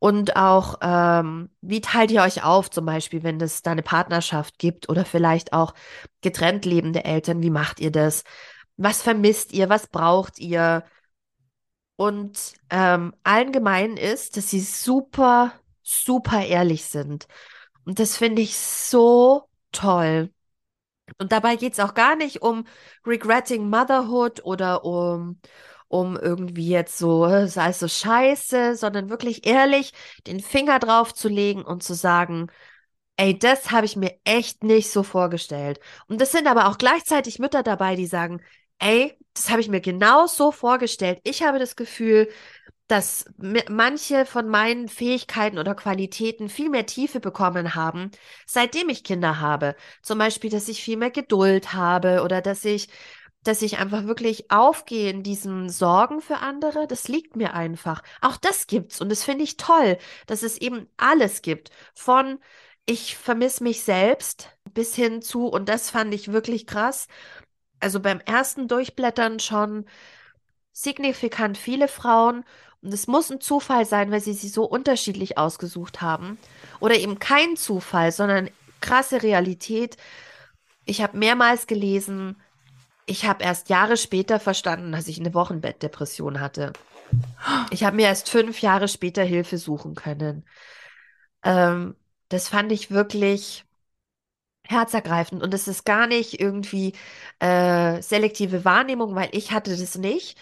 Und 0.02 0.34
auch, 0.34 0.80
ähm, 0.82 1.48
wie 1.60 1.80
teilt 1.80 2.10
ihr 2.10 2.22
euch 2.22 2.42
auf, 2.42 2.68
zum 2.68 2.84
Beispiel, 2.86 3.22
wenn 3.22 3.40
es 3.40 3.62
da 3.62 3.70
eine 3.70 3.84
Partnerschaft 3.84 4.58
gibt 4.58 4.88
oder 4.88 5.04
vielleicht 5.04 5.52
auch 5.52 5.74
getrennt 6.22 6.64
lebende 6.64 7.04
Eltern, 7.04 7.40
wie 7.40 7.50
macht 7.50 7.78
ihr 7.78 7.92
das? 7.92 8.24
Was 8.76 9.00
vermisst 9.00 9.52
ihr? 9.52 9.68
Was 9.68 9.86
braucht 9.86 10.40
ihr? 10.40 10.82
Und 11.94 12.54
ähm, 12.68 13.14
allen 13.22 13.52
gemein 13.52 13.96
ist, 13.96 14.36
dass 14.36 14.50
sie 14.50 14.58
super, 14.58 15.52
super 15.84 16.44
ehrlich 16.44 16.84
sind. 16.86 17.28
Und 17.84 18.00
das 18.00 18.16
finde 18.16 18.42
ich 18.42 18.58
so 18.58 19.44
toll. 19.70 20.32
Und 21.18 21.30
dabei 21.30 21.54
geht 21.54 21.74
es 21.74 21.80
auch 21.80 21.94
gar 21.94 22.16
nicht 22.16 22.42
um 22.42 22.66
regretting 23.06 23.70
motherhood 23.70 24.44
oder 24.44 24.84
um, 24.84 25.38
um 25.92 26.16
irgendwie 26.16 26.68
jetzt 26.68 26.98
so, 26.98 27.26
äh, 27.26 27.48
sei 27.48 27.72
so 27.72 27.86
scheiße, 27.88 28.76
sondern 28.76 29.10
wirklich 29.10 29.46
ehrlich 29.46 29.92
den 30.26 30.40
Finger 30.40 30.78
drauf 30.78 31.14
zu 31.14 31.28
legen 31.28 31.62
und 31.64 31.82
zu 31.82 31.94
sagen, 31.94 32.48
ey, 33.16 33.38
das 33.38 33.70
habe 33.70 33.86
ich 33.86 33.96
mir 33.96 34.14
echt 34.24 34.64
nicht 34.64 34.90
so 34.90 35.02
vorgestellt. 35.02 35.80
Und 36.08 36.20
das 36.20 36.32
sind 36.32 36.46
aber 36.48 36.68
auch 36.68 36.78
gleichzeitig 36.78 37.38
Mütter 37.38 37.62
dabei, 37.62 37.96
die 37.96 38.06
sagen, 38.06 38.42
ey, 38.78 39.16
das 39.34 39.50
habe 39.50 39.60
ich 39.60 39.68
mir 39.68 39.80
genau 39.80 40.26
so 40.26 40.52
vorgestellt. 40.52 41.20
Ich 41.24 41.42
habe 41.42 41.58
das 41.58 41.76
Gefühl, 41.76 42.28
dass 42.88 43.24
manche 43.38 44.26
von 44.26 44.48
meinen 44.48 44.88
Fähigkeiten 44.88 45.58
oder 45.58 45.74
Qualitäten 45.74 46.48
viel 46.50 46.68
mehr 46.68 46.84
Tiefe 46.86 47.20
bekommen 47.20 47.74
haben, 47.74 48.10
seitdem 48.46 48.88
ich 48.90 49.04
Kinder 49.04 49.40
habe. 49.40 49.76
Zum 50.02 50.18
Beispiel, 50.18 50.50
dass 50.50 50.68
ich 50.68 50.82
viel 50.82 50.98
mehr 50.98 51.10
Geduld 51.10 51.72
habe 51.72 52.22
oder 52.22 52.42
dass 52.42 52.64
ich, 52.64 52.88
dass 53.44 53.62
ich 53.62 53.78
einfach 53.78 54.04
wirklich 54.04 54.50
aufgehe 54.50 55.10
in 55.10 55.22
diesen 55.22 55.68
Sorgen 55.68 56.20
für 56.20 56.38
andere. 56.38 56.86
Das 56.86 57.08
liegt 57.08 57.36
mir 57.36 57.54
einfach. 57.54 58.02
Auch 58.20 58.36
das 58.36 58.66
gibt's 58.66 59.00
und 59.00 59.08
das 59.08 59.24
finde 59.24 59.44
ich 59.44 59.56
toll, 59.56 59.98
dass 60.26 60.42
es 60.42 60.58
eben 60.58 60.88
alles 60.96 61.42
gibt. 61.42 61.70
Von 61.94 62.38
ich 62.86 63.16
vermisse 63.16 63.62
mich 63.62 63.82
selbst 63.82 64.50
bis 64.74 64.94
hin 64.94 65.22
zu, 65.22 65.46
und 65.46 65.68
das 65.68 65.90
fand 65.90 66.12
ich 66.14 66.32
wirklich 66.32 66.66
krass, 66.66 67.06
also 67.80 68.00
beim 68.00 68.20
ersten 68.20 68.68
Durchblättern 68.68 69.40
schon 69.40 69.86
signifikant 70.72 71.58
viele 71.58 71.88
Frauen. 71.88 72.44
Und 72.80 72.92
es 72.92 73.06
muss 73.06 73.30
ein 73.30 73.40
Zufall 73.40 73.84
sein, 73.86 74.10
weil 74.10 74.20
sie 74.20 74.32
sie 74.32 74.48
so 74.48 74.64
unterschiedlich 74.64 75.38
ausgesucht 75.38 76.00
haben. 76.00 76.38
Oder 76.80 76.96
eben 76.96 77.18
kein 77.18 77.56
Zufall, 77.56 78.12
sondern 78.12 78.50
krasse 78.80 79.22
Realität. 79.22 79.96
Ich 80.84 81.02
habe 81.02 81.16
mehrmals 81.18 81.66
gelesen, 81.66 82.36
ich 83.06 83.24
habe 83.26 83.44
erst 83.44 83.68
Jahre 83.68 83.96
später 83.96 84.40
verstanden, 84.40 84.92
dass 84.92 85.08
ich 85.08 85.18
eine 85.18 85.34
Wochenbettdepression 85.34 86.40
hatte. 86.40 86.72
Ich 87.70 87.84
habe 87.84 87.96
mir 87.96 88.06
erst 88.06 88.30
fünf 88.30 88.62
Jahre 88.62 88.88
später 88.88 89.22
Hilfe 89.22 89.58
suchen 89.58 89.94
können. 89.94 90.44
Ähm, 91.44 91.96
das 92.28 92.48
fand 92.48 92.72
ich 92.72 92.90
wirklich 92.90 93.64
herzergreifend. 94.64 95.42
Und 95.42 95.54
es 95.54 95.68
ist 95.68 95.84
gar 95.84 96.06
nicht 96.06 96.40
irgendwie 96.40 96.94
äh, 97.40 98.00
selektive 98.02 98.64
Wahrnehmung, 98.64 99.14
weil 99.14 99.28
ich 99.32 99.52
hatte 99.52 99.76
das 99.76 99.96
nicht. 99.98 100.38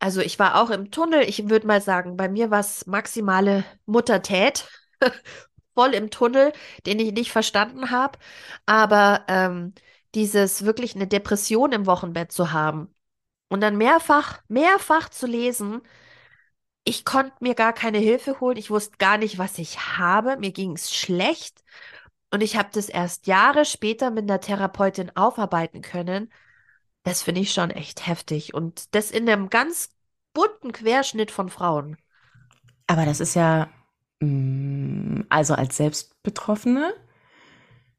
Also 0.00 0.20
ich 0.20 0.38
war 0.38 0.60
auch 0.62 0.70
im 0.70 0.90
Tunnel. 0.90 1.22
Ich 1.28 1.48
würde 1.48 1.66
mal 1.66 1.80
sagen, 1.80 2.16
bei 2.16 2.28
mir 2.28 2.50
war 2.50 2.60
es 2.60 2.86
maximale 2.86 3.64
Muttertät. 3.86 4.68
Voll 5.74 5.94
im 5.94 6.10
Tunnel, 6.10 6.52
den 6.86 7.00
ich 7.00 7.12
nicht 7.12 7.32
verstanden 7.32 7.90
habe. 7.90 8.18
Aber 8.66 9.24
ähm, 9.28 9.74
dieses 10.14 10.64
wirklich 10.64 10.94
eine 10.94 11.06
Depression 11.06 11.72
im 11.72 11.86
Wochenbett 11.86 12.32
zu 12.32 12.52
haben 12.52 12.94
und 13.48 13.60
dann 13.60 13.76
mehrfach, 13.76 14.42
mehrfach 14.48 15.08
zu 15.08 15.26
lesen, 15.26 15.82
ich 16.84 17.04
konnte 17.04 17.32
mir 17.40 17.54
gar 17.54 17.72
keine 17.72 17.98
Hilfe 17.98 18.40
holen. 18.40 18.58
Ich 18.58 18.70
wusste 18.70 18.98
gar 18.98 19.16
nicht, 19.18 19.38
was 19.38 19.58
ich 19.58 19.98
habe. 19.98 20.36
Mir 20.36 20.52
ging 20.52 20.72
es 20.72 20.94
schlecht. 20.94 21.64
Und 22.30 22.42
ich 22.42 22.56
habe 22.56 22.68
das 22.72 22.88
erst 22.88 23.26
Jahre 23.26 23.64
später 23.64 24.10
mit 24.10 24.24
einer 24.24 24.40
Therapeutin 24.40 25.16
aufarbeiten 25.16 25.82
können. 25.82 26.30
Das 27.02 27.22
finde 27.22 27.40
ich 27.40 27.52
schon 27.52 27.70
echt 27.70 28.06
heftig. 28.06 28.54
Und 28.54 28.94
das 28.94 29.10
in 29.10 29.28
einem 29.28 29.48
ganz 29.50 29.90
bunten 30.34 30.72
Querschnitt 30.72 31.30
von 31.30 31.48
Frauen. 31.48 31.96
Aber 32.86 33.06
das 33.06 33.20
ist 33.20 33.34
ja, 33.34 33.68
mm, 34.20 35.22
also 35.30 35.54
als 35.54 35.76
Selbstbetroffene, 35.76 36.92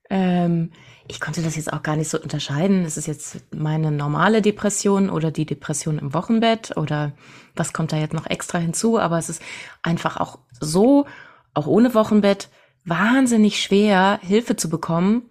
ähm, 0.09 0.71
ich 1.07 1.19
konnte 1.19 1.41
das 1.41 1.55
jetzt 1.55 1.71
auch 1.71 1.83
gar 1.83 1.95
nicht 1.95 2.09
so 2.09 2.19
unterscheiden. 2.19 2.85
Ist 2.85 2.97
es 2.97 3.05
jetzt 3.05 3.53
meine 3.53 3.91
normale 3.91 4.41
Depression 4.41 5.09
oder 5.09 5.31
die 5.31 5.45
Depression 5.45 5.99
im 5.99 6.13
Wochenbett 6.13 6.75
oder 6.77 7.11
was 7.55 7.73
kommt 7.73 7.91
da 7.91 7.97
jetzt 7.97 8.13
noch 8.13 8.25
extra 8.25 8.57
hinzu? 8.57 8.99
Aber 8.99 9.17
es 9.17 9.29
ist 9.29 9.41
einfach 9.83 10.17
auch 10.17 10.39
so, 10.59 11.05
auch 11.53 11.67
ohne 11.67 11.93
Wochenbett, 11.93 12.49
wahnsinnig 12.85 13.61
schwer, 13.61 14.19
Hilfe 14.21 14.55
zu 14.55 14.69
bekommen, 14.69 15.29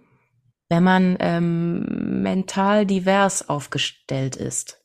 wenn 0.69 0.83
man 0.83 1.17
ähm, 1.19 2.21
mental 2.23 2.85
divers 2.85 3.49
aufgestellt 3.49 4.35
ist. 4.35 4.84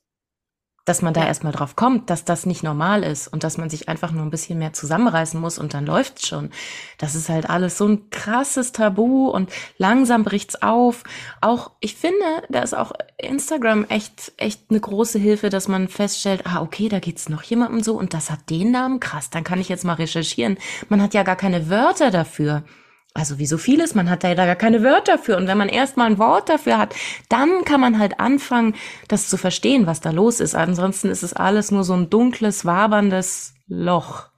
Dass 0.91 1.03
man 1.03 1.15
da 1.15 1.21
ja. 1.21 1.29
erstmal 1.29 1.53
drauf 1.53 1.77
kommt, 1.77 2.11
dass 2.11 2.25
das 2.25 2.47
nicht 2.47 2.65
normal 2.65 3.05
ist 3.05 3.29
und 3.29 3.45
dass 3.45 3.59
man 3.59 3.71
sich 3.71 3.89
einfach 3.89 4.11
nur 4.11 4.25
ein 4.25 4.31
bisschen 4.31 4.59
mehr 4.59 4.73
zusammenreißen 4.73 5.41
muss 5.41 5.57
und 5.57 5.73
dann 5.73 5.87
läuft's 5.87 6.27
schon. 6.27 6.51
Das 6.99 7.15
ist 7.15 7.29
halt 7.29 7.49
alles 7.49 7.79
so 7.79 7.87
ein 7.87 8.11
krasses 8.11 8.73
Tabu 8.73 9.29
und 9.29 9.53
langsam 9.79 10.25
bricht's 10.25 10.61
auf. 10.63 11.05
Auch, 11.41 11.71
ich 11.79 11.95
finde, 11.95 12.25
da 12.49 12.63
ist 12.63 12.77
auch 12.77 12.91
Instagram 13.19 13.85
echt, 13.85 14.33
echt 14.37 14.63
eine 14.69 14.81
große 14.81 15.21
Hilfe, 15.21 15.49
dass 15.49 15.69
man 15.69 15.87
feststellt, 15.87 16.45
ah, 16.45 16.61
okay, 16.61 16.89
da 16.89 16.99
geht's 16.99 17.29
noch 17.29 17.45
jemandem 17.45 17.85
so 17.85 17.97
und 17.97 18.13
das 18.13 18.29
hat 18.29 18.51
den 18.51 18.73
Namen, 18.73 18.99
krass, 18.99 19.31
dann 19.31 19.45
kann 19.45 19.61
ich 19.61 19.69
jetzt 19.69 19.85
mal 19.85 19.95
recherchieren. 19.95 20.59
Man 20.89 21.01
hat 21.01 21.15
ja 21.15 21.23
gar 21.23 21.37
keine 21.37 21.71
Wörter 21.71 22.11
dafür. 22.11 22.65
Also 23.13 23.39
wie 23.39 23.47
so 23.47 23.59
vieles, 23.59 23.95
man 23.97 24.09
hat 24.09 24.23
da 24.23 24.29
ja 24.29 24.35
gar 24.35 24.55
keine 24.55 24.85
Wörter 24.85 25.19
für. 25.19 25.37
Und 25.37 25.49
wenn 25.49 25.59
man 25.59 25.69
erstmal 25.69 26.07
ein 26.07 26.19
Wort 26.19 26.49
dafür 26.49 26.79
hat, 26.79 26.95
dann 27.29 27.65
kann 27.65 27.81
man 27.81 27.99
halt 27.99 28.21
anfangen, 28.21 28.77
das 29.09 29.29
zu 29.29 29.37
verstehen, 29.37 29.87
was 29.87 30.01
da 30.01 30.11
los 30.11 30.39
ist. 30.39 30.55
Ansonsten 30.55 31.09
ist 31.09 31.25
es 31.25 31.33
alles 31.33 31.73
nur 31.73 31.83
so 31.83 31.95
ein 31.95 32.09
dunkles, 32.09 32.65
waberndes 32.65 33.55
Loch. 33.67 34.29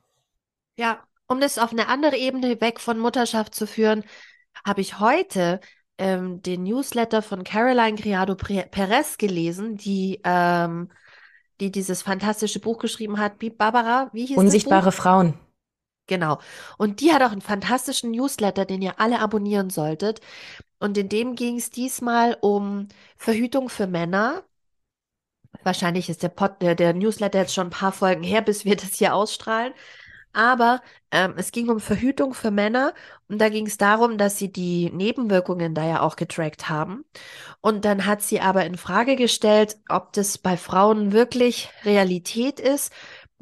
Ja, 0.76 1.00
um 1.26 1.38
das 1.40 1.58
auf 1.58 1.72
eine 1.72 1.88
andere 1.88 2.16
Ebene 2.16 2.60
weg 2.62 2.80
von 2.80 2.98
Mutterschaft 2.98 3.54
zu 3.54 3.66
führen, 3.66 4.04
habe 4.64 4.80
ich 4.80 5.00
heute 5.00 5.60
ähm, 5.98 6.40
den 6.42 6.62
Newsletter 6.62 7.20
von 7.20 7.44
Caroline 7.44 7.96
Criado 7.96 8.34
Perez 8.34 9.18
gelesen, 9.18 9.76
die, 9.76 10.20
ähm, 10.24 10.90
die 11.60 11.70
dieses 11.70 12.02
fantastische 12.02 12.58
Buch 12.58 12.78
geschrieben 12.78 13.18
hat. 13.18 13.34
Wie 13.40 13.50
Barbara, 13.50 14.08
wie 14.14 14.26
hieß 14.26 14.38
Unsichtbare 14.38 14.86
das 14.86 14.96
Buch? 14.96 15.02
Frauen. 15.02 15.34
Genau. 16.12 16.40
Und 16.76 17.00
die 17.00 17.10
hat 17.10 17.22
auch 17.22 17.32
einen 17.32 17.40
fantastischen 17.40 18.10
Newsletter, 18.10 18.66
den 18.66 18.82
ihr 18.82 19.00
alle 19.00 19.18
abonnieren 19.20 19.70
solltet. 19.70 20.20
Und 20.78 20.98
in 20.98 21.08
dem 21.08 21.36
ging 21.36 21.56
es 21.56 21.70
diesmal 21.70 22.36
um 22.42 22.88
Verhütung 23.16 23.70
für 23.70 23.86
Männer. 23.86 24.44
Wahrscheinlich 25.62 26.10
ist 26.10 26.22
der, 26.22 26.28
Pod, 26.28 26.60
der, 26.60 26.74
der 26.74 26.92
Newsletter 26.92 27.38
jetzt 27.38 27.54
schon 27.54 27.68
ein 27.68 27.70
paar 27.70 27.92
Folgen 27.92 28.22
her, 28.22 28.42
bis 28.42 28.66
wir 28.66 28.76
das 28.76 28.96
hier 28.96 29.14
ausstrahlen. 29.14 29.72
Aber 30.34 30.82
ähm, 31.10 31.34
es 31.38 31.50
ging 31.50 31.70
um 31.70 31.80
Verhütung 31.80 32.34
für 32.34 32.50
Männer 32.50 32.92
und 33.28 33.38
da 33.38 33.48
ging 33.48 33.66
es 33.66 33.78
darum, 33.78 34.18
dass 34.18 34.38
sie 34.38 34.52
die 34.52 34.90
Nebenwirkungen 34.90 35.74
da 35.74 35.86
ja 35.86 36.00
auch 36.00 36.16
getrackt 36.16 36.68
haben. 36.68 37.04
Und 37.62 37.84
dann 37.86 38.04
hat 38.06 38.22
sie 38.22 38.40
aber 38.40 38.66
in 38.66 38.76
Frage 38.76 39.16
gestellt, 39.16 39.78
ob 39.88 40.12
das 40.12 40.38
bei 40.38 40.56
Frauen 40.58 41.12
wirklich 41.12 41.70
Realität 41.84 42.60
ist 42.60 42.92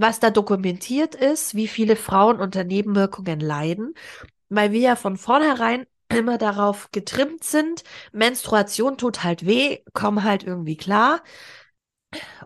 was 0.00 0.20
da 0.20 0.30
dokumentiert 0.30 1.14
ist, 1.14 1.54
wie 1.54 1.68
viele 1.68 1.96
Frauen 1.96 2.40
unter 2.40 2.64
Nebenwirkungen 2.64 3.40
leiden, 3.40 3.94
weil 4.48 4.72
wir 4.72 4.80
ja 4.80 4.96
von 4.96 5.16
vornherein 5.16 5.86
immer 6.10 6.38
darauf 6.38 6.90
getrimmt 6.92 7.44
sind, 7.44 7.84
Menstruation 8.12 8.98
tut 8.98 9.24
halt 9.24 9.46
weh, 9.46 9.80
komm 9.94 10.24
halt 10.24 10.44
irgendwie 10.44 10.76
klar. 10.76 11.22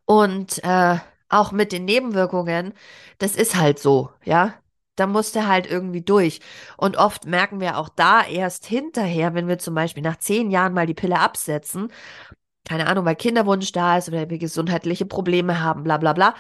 Und 0.05 0.63
äh, 0.65 0.99
auch 1.29 1.53
mit 1.53 1.73
den 1.73 1.85
Nebenwirkungen, 1.85 2.75
das 3.19 3.37
ist 3.37 3.57
halt 3.57 3.79
so, 3.79 4.11
ja. 4.25 4.55
Da 4.97 5.09
musst 5.09 5.35
du 5.35 5.49
halt 5.49 5.67
irgendwie 5.69 6.03
durch. 6.03 6.39
Und 6.77 6.97
oft 6.97 7.27
merken 7.27 7.59
wir 7.61 7.79
auch 7.79 7.89
da 7.89 8.23
erst 8.25 8.65
hinterher, 8.67 9.35
wenn 9.35 9.49
wir 9.49 9.59
zum 9.59 9.75
Beispiel 9.75 10.05
nach 10.05 10.19
zehn 10.19 10.53
Jahren 10.53 10.73
mal 10.73 10.87
die 10.87 10.95
Pille 10.95 11.19
absetzen, 11.19 11.89
keine 12.69 12.87
Ahnung, 12.89 13.05
weil 13.05 13.17
Kinderwunsch 13.17 13.73
da 13.73 13.99
ist 13.99 14.09
oder 14.09 14.31
wir 14.31 14.39
gesundheitliche 14.39 15.07
Probleme 15.07 15.61
haben, 15.63 15.85
bla 15.85 15.99
bla 15.99 16.13
bla, 16.15 16.35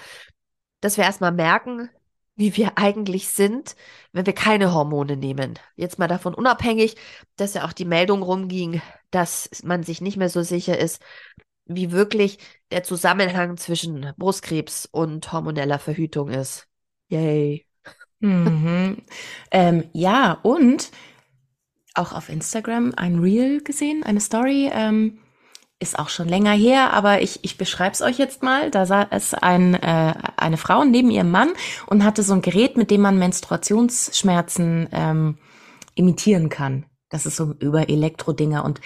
dass 0.84 0.98
wir 0.98 1.04
erstmal 1.04 1.32
merken, 1.32 1.88
wie 2.36 2.56
wir 2.58 2.76
eigentlich 2.76 3.28
sind, 3.28 3.74
wenn 4.12 4.26
wir 4.26 4.34
keine 4.34 4.74
Hormone 4.74 5.16
nehmen. 5.16 5.58
Jetzt 5.76 5.98
mal 5.98 6.08
davon 6.08 6.34
unabhängig, 6.34 6.96
dass 7.36 7.54
ja 7.54 7.64
auch 7.64 7.72
die 7.72 7.86
Meldung 7.86 8.22
rumging, 8.22 8.82
dass 9.10 9.48
man 9.64 9.82
sich 9.82 10.02
nicht 10.02 10.18
mehr 10.18 10.28
so 10.28 10.42
sicher 10.42 10.78
ist, 10.78 11.02
wie 11.64 11.90
wirklich 11.90 12.38
der 12.70 12.82
Zusammenhang 12.82 13.56
zwischen 13.56 14.12
Brustkrebs 14.18 14.84
und 14.84 15.32
hormoneller 15.32 15.78
Verhütung 15.78 16.28
ist. 16.28 16.66
Yay. 17.08 17.64
Mhm. 18.20 18.98
Ähm, 19.50 19.84
ja, 19.94 20.32
und 20.42 20.90
auch 21.94 22.12
auf 22.12 22.28
Instagram 22.28 22.92
ein 22.94 23.20
Reel 23.20 23.62
gesehen, 23.62 24.02
eine 24.02 24.20
Story. 24.20 24.70
Ähm, 24.70 25.23
ist 25.80 25.98
auch 25.98 26.08
schon 26.08 26.28
länger 26.28 26.52
her, 26.52 26.92
aber 26.92 27.20
ich, 27.20 27.40
ich 27.42 27.58
beschreibe 27.58 27.92
es 27.92 28.02
euch 28.02 28.18
jetzt 28.18 28.42
mal. 28.42 28.70
Da 28.70 28.86
saß 28.86 29.34
ein, 29.34 29.74
äh, 29.74 30.14
eine 30.36 30.56
Frau 30.56 30.84
neben 30.84 31.10
ihrem 31.10 31.30
Mann 31.30 31.52
und 31.86 32.04
hatte 32.04 32.22
so 32.22 32.32
ein 32.34 32.42
Gerät, 32.42 32.76
mit 32.76 32.90
dem 32.90 33.00
man 33.02 33.18
Menstruationsschmerzen 33.18 34.88
ähm, 34.92 35.38
imitieren 35.94 36.48
kann. 36.48 36.86
Das 37.10 37.26
ist 37.26 37.36
so 37.36 37.54
über 37.58 37.88
Elektrodinger 37.88 38.64
und 38.64 38.80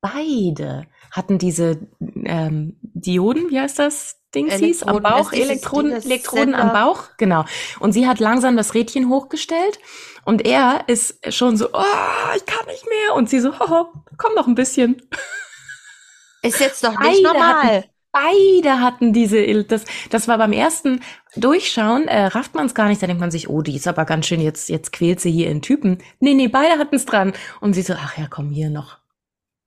beide 0.00 0.86
hatten 1.10 1.38
diese 1.38 1.86
ähm, 2.24 2.78
Dioden, 2.82 3.50
wie 3.50 3.60
heißt 3.60 3.78
das? 3.78 4.18
Dings 4.34 4.54
hieß, 4.54 4.84
am 4.84 5.02
Bauch, 5.02 5.32
Elektroden, 5.32 5.92
Elektroden 5.92 6.54
am 6.54 6.72
Bauch, 6.72 7.10
genau. 7.18 7.44
Und 7.80 7.92
sie 7.92 8.06
hat 8.06 8.18
langsam 8.18 8.56
das 8.56 8.72
Rädchen 8.72 9.10
hochgestellt 9.10 9.78
und 10.24 10.46
er 10.46 10.84
ist 10.86 11.34
schon 11.34 11.56
so, 11.56 11.68
oh, 11.72 12.36
ich 12.36 12.46
kann 12.46 12.66
nicht 12.66 12.86
mehr. 12.88 13.14
Und 13.14 13.28
sie 13.28 13.40
so, 13.40 13.50
oh, 13.50 13.86
komm 14.16 14.34
noch 14.34 14.46
ein 14.46 14.54
bisschen. 14.54 15.02
Ist 16.42 16.60
jetzt 16.60 16.84
doch 16.84 16.98
nicht 16.98 17.22
beide 17.22 17.22
normal. 17.22 17.62
Hatten, 17.62 17.88
beide 18.12 18.80
hatten 18.80 19.12
diese, 19.12 19.64
das, 19.64 19.84
das 20.10 20.28
war 20.28 20.38
beim 20.38 20.52
ersten 20.52 21.00
Durchschauen, 21.36 22.08
äh, 22.08 22.26
rafft 22.26 22.54
man 22.54 22.66
es 22.66 22.74
gar 22.74 22.88
nicht, 22.88 23.02
da 23.02 23.06
denkt 23.06 23.20
man 23.20 23.30
sich, 23.30 23.48
oh, 23.48 23.62
die 23.62 23.76
ist 23.76 23.88
aber 23.88 24.04
ganz 24.04 24.26
schön, 24.26 24.40
jetzt, 24.40 24.68
jetzt 24.68 24.92
quält 24.92 25.20
sie 25.20 25.30
hier 25.30 25.48
in 25.48 25.62
Typen. 25.62 25.98
Nee, 26.20 26.34
nee, 26.34 26.48
beide 26.48 26.78
hatten 26.78 26.96
es 26.96 27.06
dran. 27.06 27.32
Und 27.60 27.74
sie 27.74 27.82
so, 27.82 27.94
ach 27.94 28.18
ja, 28.18 28.26
komm 28.28 28.50
hier 28.50 28.70
noch, 28.70 28.98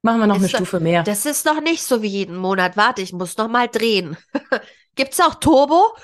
Machen 0.06 0.20
wir 0.20 0.28
noch 0.28 0.36
ist 0.36 0.44
eine 0.44 0.50
Stufe 0.50 0.80
mehr. 0.80 1.02
Das 1.02 1.26
ist 1.26 1.48
noch 1.48 1.62
nicht 1.62 1.82
so 1.82 2.04
wie 2.04 2.08
jeden 2.08 2.36
Monat. 2.36 2.78
Warte, 2.78 3.02
ich 3.02 3.12
muss 3.12 3.38
noch 3.38 3.48
mal 3.48 3.68
drehen. 3.68 4.16
Gibt's 4.96 5.20
auch 5.20 5.34
Turbo? 5.34 5.96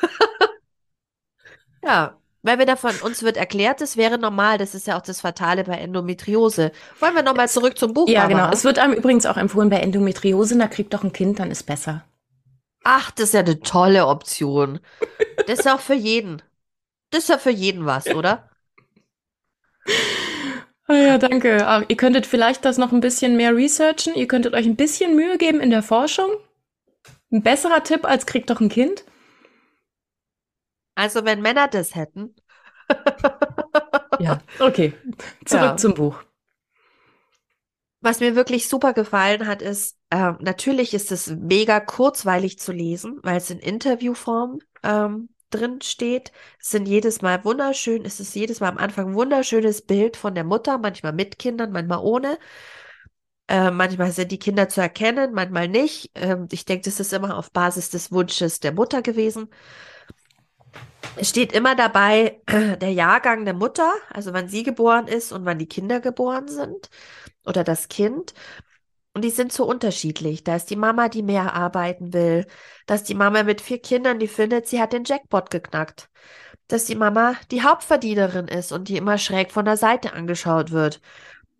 ja, 1.83 2.17
weil 2.43 2.57
wir 2.57 2.65
davon, 2.65 2.91
uns 3.03 3.23
wird 3.23 3.37
erklärt, 3.37 3.81
es 3.81 3.97
wäre 3.97 4.17
normal. 4.17 4.57
Das 4.57 4.73
ist 4.73 4.87
ja 4.87 4.97
auch 4.97 5.03
das 5.03 5.21
Fatale 5.21 5.63
bei 5.63 5.77
Endometriose. 5.77 6.71
Wollen 6.99 7.15
wir 7.15 7.23
noch 7.23 7.35
mal 7.35 7.49
zurück 7.49 7.77
zum 7.77 7.93
Buch? 7.93 8.09
Ja, 8.09 8.27
genau. 8.27 8.49
Es 8.51 8.63
wird 8.63 8.79
einem 8.79 8.93
übrigens 8.93 9.25
auch 9.25 9.37
empfohlen 9.37 9.69
bei 9.69 9.77
Endometriose, 9.77 10.57
da 10.57 10.67
kriegt 10.67 10.93
doch 10.93 11.03
ein 11.03 11.13
Kind, 11.13 11.39
dann 11.39 11.51
ist 11.51 11.63
besser. 11.63 12.03
Ach, 12.83 13.11
das 13.11 13.25
ist 13.25 13.33
ja 13.33 13.41
eine 13.41 13.59
tolle 13.59 14.07
Option. 14.07 14.79
Das 15.45 15.59
ist 15.59 15.67
auch 15.67 15.79
für 15.79 15.93
jeden. 15.93 16.41
Das 17.11 17.23
ist 17.23 17.29
ja 17.29 17.37
für 17.37 17.51
jeden 17.51 17.85
was, 17.85 18.07
oder? 18.07 18.49
Ah 20.87 20.95
ja, 20.95 21.17
danke. 21.17 21.67
Ah, 21.67 21.83
ihr 21.87 21.97
könntet 21.97 22.25
vielleicht 22.25 22.65
das 22.65 22.77
noch 22.77 22.91
ein 22.91 23.01
bisschen 23.01 23.37
mehr 23.37 23.55
researchen. 23.55 24.15
Ihr 24.15 24.27
könntet 24.27 24.53
euch 24.53 24.65
ein 24.65 24.75
bisschen 24.75 25.15
Mühe 25.15 25.37
geben 25.37 25.59
in 25.59 25.69
der 25.69 25.83
Forschung. 25.83 26.29
Ein 27.31 27.43
besserer 27.43 27.83
Tipp 27.83 28.05
als 28.05 28.25
kriegt 28.25 28.49
doch 28.49 28.59
ein 28.59 28.69
Kind. 28.69 29.05
Also 31.01 31.25
wenn 31.25 31.41
Männer 31.41 31.67
das 31.67 31.95
hätten. 31.95 32.35
ja, 34.19 34.37
okay. 34.59 34.93
Zurück 35.45 35.63
ja. 35.63 35.77
zum 35.77 35.95
Buch. 35.95 36.21
Was 38.01 38.19
mir 38.19 38.35
wirklich 38.35 38.69
super 38.69 38.93
gefallen 38.93 39.47
hat, 39.47 39.63
ist, 39.63 39.97
äh, 40.11 40.33
natürlich 40.41 40.93
ist 40.93 41.11
es 41.11 41.25
mega 41.25 41.79
kurzweilig 41.79 42.59
zu 42.59 42.71
lesen, 42.71 43.19
weil 43.23 43.37
es 43.37 43.49
in 43.49 43.57
Interviewform 43.57 44.59
ähm, 44.83 45.29
drin 45.49 45.81
steht. 45.81 46.31
Es 46.59 46.69
sind 46.69 46.87
jedes 46.87 47.23
Mal 47.23 47.43
wunderschön, 47.43 48.05
es 48.05 48.19
ist 48.19 48.35
jedes 48.35 48.59
Mal 48.59 48.69
am 48.69 48.77
Anfang 48.77 49.07
ein 49.07 49.15
wunderschönes 49.15 49.81
Bild 49.81 50.17
von 50.17 50.35
der 50.35 50.43
Mutter, 50.43 50.77
manchmal 50.77 51.13
mit 51.13 51.39
Kindern, 51.39 51.71
manchmal 51.71 52.01
ohne. 52.03 52.37
Äh, 53.47 53.71
manchmal 53.71 54.11
sind 54.11 54.31
die 54.31 54.39
Kinder 54.39 54.69
zu 54.69 54.81
erkennen, 54.81 55.33
manchmal 55.33 55.67
nicht. 55.67 56.11
Ähm, 56.13 56.47
ich 56.51 56.65
denke, 56.65 56.85
das 56.85 56.99
ist 56.99 57.11
immer 57.11 57.39
auf 57.39 57.51
Basis 57.51 57.89
des 57.89 58.11
Wunsches 58.11 58.59
der 58.59 58.71
Mutter 58.71 59.01
gewesen. 59.01 59.49
Es 61.17 61.29
steht 61.29 61.51
immer 61.53 61.75
dabei 61.75 62.41
der 62.47 62.91
Jahrgang 62.91 63.45
der 63.45 63.53
Mutter, 63.53 63.93
also 64.09 64.33
wann 64.33 64.47
sie 64.47 64.63
geboren 64.63 65.07
ist 65.07 65.31
und 65.31 65.45
wann 65.45 65.59
die 65.59 65.67
Kinder 65.67 65.99
geboren 65.99 66.47
sind 66.47 66.89
oder 67.45 67.63
das 67.63 67.89
Kind. 67.89 68.33
Und 69.13 69.23
die 69.23 69.29
sind 69.29 69.51
so 69.51 69.65
unterschiedlich. 69.65 70.43
Da 70.43 70.55
ist 70.55 70.69
die 70.69 70.77
Mama, 70.77 71.09
die 71.09 71.21
mehr 71.23 71.53
arbeiten 71.53 72.13
will. 72.13 72.47
Da 72.85 72.95
ist 72.95 73.09
die 73.09 73.15
Mama 73.15 73.43
mit 73.43 73.59
vier 73.61 73.79
Kindern, 73.79 74.19
die 74.19 74.27
findet, 74.27 74.67
sie 74.67 74.81
hat 74.81 74.93
den 74.93 75.03
Jackpot 75.03 75.49
geknackt. 75.49 76.09
Dass 76.67 76.85
die 76.85 76.95
Mama 76.95 77.35
die 77.51 77.63
Hauptverdienerin 77.63 78.47
ist 78.47 78.71
und 78.71 78.87
die 78.87 78.95
immer 78.97 79.17
schräg 79.17 79.51
von 79.51 79.65
der 79.65 79.75
Seite 79.77 80.13
angeschaut 80.13 80.71
wird. 80.71 81.01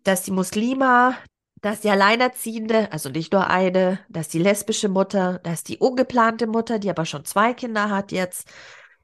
Dass 0.04 0.22
die 0.22 0.30
Muslima, 0.30 1.14
dass 1.60 1.80
die 1.80 1.90
Alleinerziehende, 1.90 2.90
also 2.90 3.10
nicht 3.10 3.32
nur 3.34 3.48
eine, 3.48 4.00
dass 4.08 4.28
die 4.28 4.38
lesbische 4.38 4.88
Mutter, 4.88 5.38
dass 5.44 5.62
die 5.62 5.78
ungeplante 5.78 6.46
Mutter, 6.46 6.78
die 6.78 6.90
aber 6.90 7.04
schon 7.04 7.26
zwei 7.26 7.52
Kinder 7.52 7.90
hat 7.90 8.12
jetzt, 8.12 8.48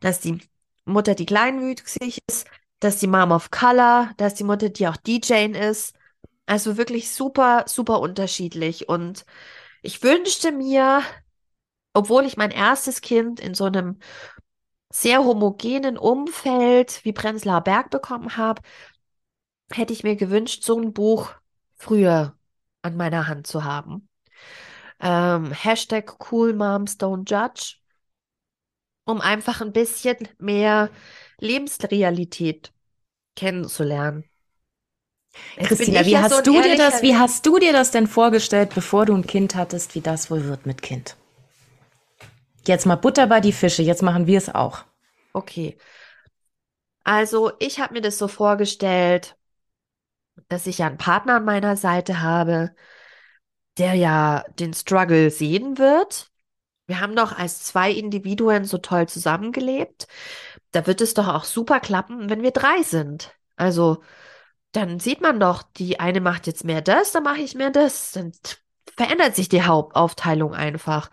dass 0.01 0.21
die 0.21 0.41
Mutter, 0.85 1.15
die 1.15 1.27
kleinwüchsig 1.27 2.21
ist, 2.29 2.47
dass 2.81 2.99
die 2.99 3.07
Mom 3.07 3.33
of 3.33 3.51
Color, 3.51 4.13
dass 4.17 4.35
die 4.35 4.45
Mutter, 4.45 4.69
die 4.69 4.89
auch 4.89 4.97
DJing 4.97 5.55
ist, 5.55 5.95
also 6.47 6.77
wirklich 6.77 7.11
super, 7.11 7.65
super 7.67 8.01
unterschiedlich. 8.01 8.89
Und 8.89 9.25
ich 9.83 10.03
wünschte 10.03 10.53
mir, 10.53 11.03
obwohl 11.93 12.25
ich 12.25 12.37
mein 12.37 12.51
erstes 12.51 13.01
Kind 13.01 13.41
in 13.41 13.55
so 13.55 13.65
einem 13.65 13.99
sehr 14.91 15.25
homogenen 15.25 15.99
Umfeld 15.99 17.05
wie 17.05 17.13
Prenzlauer 17.13 17.61
Berg 17.61 17.91
bekommen 17.91 18.37
habe, 18.37 18.63
hätte 19.73 19.93
ich 19.93 20.03
mir 20.03 20.17
gewünscht, 20.17 20.65
so 20.65 20.81
ein 20.81 20.93
Buch 20.93 21.33
früher 21.77 22.37
an 22.83 22.97
meiner 22.97 23.27
Hand 23.27 23.47
zu 23.47 23.65
haben. 23.65 24.09
Ähm, 25.01 25.53
Hashtag 25.53 26.33
Cool 26.33 26.55
Moms 26.55 26.99
Don't 26.99 27.29
Judge, 27.31 27.77
um 29.09 29.23
einfach 29.23 29.63
ein 29.63 29.73
bisschen 29.73 30.17
mehr 30.39 30.91
Lebensrealität 31.41 32.73
kennenzulernen. 33.37 34.25
Christina, 35.57 36.05
wie 36.05 36.19
hast 36.19 36.45
so 36.45 36.53
du 36.53 36.61
dir 36.61 36.77
das, 36.77 37.01
wie 37.01 37.17
hast 37.17 37.47
du 37.47 37.59
dir 37.59 37.73
das 37.73 37.91
denn 37.91 38.07
vorgestellt, 38.07 38.75
bevor 38.75 39.07
du 39.07 39.15
ein 39.15 39.27
Kind 39.27 39.55
hattest, 39.55 39.95
wie 39.95 40.03
das 40.03 40.31
wohl 40.31 40.45
wird 40.45 40.67
mit 40.67 40.83
Kind? 40.83 41.17
Jetzt 42.67 42.85
mal 42.85 42.97
Butter 42.97 43.27
bei 43.29 43.41
die 43.41 43.53
Fische, 43.53 43.83
jetzt 43.83 44.03
machen 44.03 44.27
wir 44.27 44.37
es 44.37 44.55
auch. 44.55 44.85
Okay. 45.33 45.79
Also, 47.05 47.53
ich 47.61 47.81
habe 47.81 47.95
mir 47.95 48.03
das 48.03 48.19
so 48.19 48.29
vorgestellt, 48.29 49.37
dass 50.49 50.67
ich 50.67 50.79
ja 50.79 50.87
einen 50.87 50.99
Partner 50.99 51.37
an 51.37 51.47
meiner 51.47 51.77
Seite 51.77 52.21
habe, 52.21 52.75
der 53.79 53.95
ja 53.95 54.45
den 54.59 54.75
Struggle 54.75 55.31
sehen 55.31 55.79
wird. 55.79 56.31
Wir 56.89 57.01
haben 57.01 57.15
doch 57.15 57.39
als 57.39 57.63
zwei 57.65 57.93
Individuen 57.93 58.65
so 58.65 58.79
toll 58.79 59.09
zusammengelebt. 59.09 60.09
Da 60.73 60.87
wird 60.87 61.01
es 61.03 61.15
doch 61.15 61.29
auch 61.29 61.45
super 61.45 61.81
klappen, 61.81 62.31
wenn 62.31 62.43
wir 62.43 62.51
drei 62.51 62.83
sind. 62.83 63.35
Also, 63.57 64.03
dann 64.73 65.01
sieht 65.01 65.21
man 65.21 65.41
doch, 65.41 65.63
die 65.63 66.01
eine 66.01 66.21
macht 66.21 66.47
jetzt 66.47 66.65
mehr 66.65 66.83
das, 66.83 67.13
dann 67.13 67.25
mache 67.25 67.41
ich 67.43 67.55
mehr 67.55 67.71
das. 67.71 68.13
Dann 68.13 68.33
verändert 68.97 69.37
sich 69.37 69.49
die 69.51 69.65
Hauptaufteilung 69.65 70.55
einfach. 70.55 71.11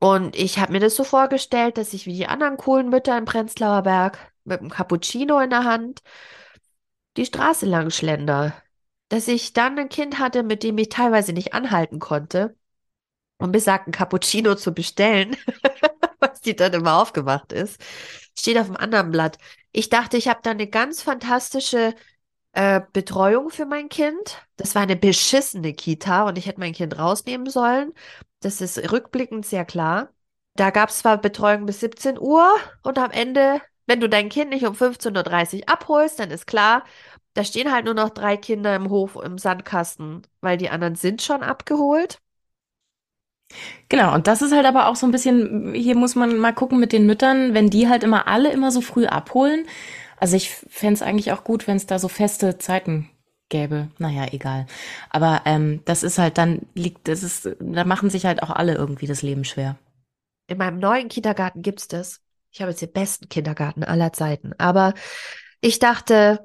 Und 0.00 0.36
ich 0.36 0.58
habe 0.58 0.72
mir 0.72 0.80
das 0.80 0.96
so 0.96 1.04
vorgestellt, 1.04 1.78
dass 1.78 1.92
ich 1.94 2.06
wie 2.06 2.14
die 2.14 2.26
anderen 2.26 2.56
coolen 2.56 2.88
Mütter 2.90 3.16
im 3.18 3.24
Prenzlauer 3.26 3.82
Berg 3.82 4.32
mit 4.44 4.60
einem 4.60 4.70
Cappuccino 4.70 5.40
in 5.40 5.50
der 5.50 5.64
Hand 5.64 6.02
die 7.16 7.26
Straße 7.26 7.66
lang 7.66 7.90
schlender. 7.90 8.54
Dass 9.08 9.28
ich 9.28 9.52
dann 9.52 9.78
ein 9.78 9.88
Kind 9.88 10.18
hatte, 10.18 10.42
mit 10.42 10.62
dem 10.62 10.78
ich 10.78 10.88
teilweise 10.88 11.32
nicht 11.32 11.54
anhalten 11.54 11.98
konnte, 11.98 12.56
um 13.40 13.52
besagten 13.52 13.92
Cappuccino 13.92 14.54
zu 14.54 14.72
bestellen, 14.72 15.36
was 16.20 16.40
die 16.40 16.56
dann 16.56 16.72
immer 16.74 17.00
aufgemacht 17.00 17.52
ist, 17.52 17.80
steht 18.38 18.58
auf 18.58 18.66
dem 18.66 18.76
anderen 18.76 19.10
Blatt. 19.10 19.38
Ich 19.72 19.88
dachte, 19.88 20.16
ich 20.16 20.28
habe 20.28 20.40
da 20.42 20.50
eine 20.50 20.66
ganz 20.68 21.02
fantastische 21.02 21.94
äh, 22.52 22.80
Betreuung 22.92 23.50
für 23.50 23.66
mein 23.66 23.88
Kind. 23.88 24.46
Das 24.56 24.74
war 24.74 24.82
eine 24.82 24.96
beschissene 24.96 25.72
Kita 25.74 26.24
und 26.28 26.38
ich 26.38 26.46
hätte 26.46 26.60
mein 26.60 26.72
Kind 26.74 26.98
rausnehmen 26.98 27.48
sollen. 27.50 27.92
Das 28.40 28.60
ist 28.60 28.92
rückblickend 28.92 29.46
sehr 29.46 29.64
klar. 29.64 30.12
Da 30.56 30.70
gab 30.70 30.90
es 30.90 30.98
zwar 30.98 31.18
Betreuung 31.18 31.66
bis 31.66 31.80
17 31.80 32.18
Uhr 32.18 32.46
und 32.82 32.98
am 32.98 33.10
Ende, 33.12 33.62
wenn 33.86 34.00
du 34.00 34.08
dein 34.08 34.28
Kind 34.28 34.50
nicht 34.50 34.66
um 34.66 34.74
15.30 34.74 35.60
Uhr 35.60 35.68
abholst, 35.68 36.18
dann 36.18 36.30
ist 36.30 36.46
klar, 36.46 36.84
da 37.34 37.44
stehen 37.44 37.72
halt 37.72 37.84
nur 37.84 37.94
noch 37.94 38.10
drei 38.10 38.36
Kinder 38.36 38.74
im 38.74 38.90
Hof 38.90 39.16
im 39.16 39.38
Sandkasten, 39.38 40.26
weil 40.40 40.56
die 40.58 40.70
anderen 40.70 40.96
sind 40.96 41.22
schon 41.22 41.42
abgeholt. 41.42 42.20
Genau, 43.88 44.14
und 44.14 44.26
das 44.26 44.42
ist 44.42 44.52
halt 44.52 44.66
aber 44.66 44.88
auch 44.88 44.96
so 44.96 45.06
ein 45.06 45.12
bisschen, 45.12 45.74
hier 45.74 45.96
muss 45.96 46.14
man 46.14 46.38
mal 46.38 46.52
gucken 46.52 46.78
mit 46.78 46.92
den 46.92 47.06
Müttern, 47.06 47.54
wenn 47.54 47.70
die 47.70 47.88
halt 47.88 48.04
immer 48.04 48.28
alle 48.28 48.52
immer 48.52 48.70
so 48.70 48.80
früh 48.80 49.06
abholen, 49.06 49.66
also 50.20 50.36
ich 50.36 50.50
fände 50.50 50.94
es 50.94 51.02
eigentlich 51.02 51.32
auch 51.32 51.44
gut, 51.44 51.66
wenn 51.66 51.76
es 51.76 51.86
da 51.86 51.98
so 51.98 52.08
feste 52.08 52.58
Zeiten 52.58 53.08
gäbe. 53.48 53.88
Naja, 53.98 54.26
egal. 54.30 54.66
Aber 55.08 55.42
ähm, 55.46 55.80
das 55.86 56.02
ist 56.02 56.18
halt 56.18 56.38
dann 56.38 56.60
liegt, 56.74 57.08
das 57.08 57.22
ist, 57.22 57.48
da 57.58 57.84
machen 57.84 58.10
sich 58.10 58.26
halt 58.26 58.42
auch 58.42 58.50
alle 58.50 58.74
irgendwie 58.74 59.06
das 59.06 59.22
Leben 59.22 59.44
schwer. 59.44 59.76
In 60.46 60.58
meinem 60.58 60.78
neuen 60.78 61.08
Kindergarten 61.08 61.62
gibt's 61.62 61.88
das. 61.88 62.20
Ich 62.52 62.60
habe 62.60 62.70
jetzt 62.70 62.82
den 62.82 62.92
besten 62.92 63.28
Kindergarten 63.28 63.82
aller 63.82 64.12
Zeiten. 64.12 64.52
Aber 64.58 64.92
ich 65.60 65.78
dachte, 65.78 66.44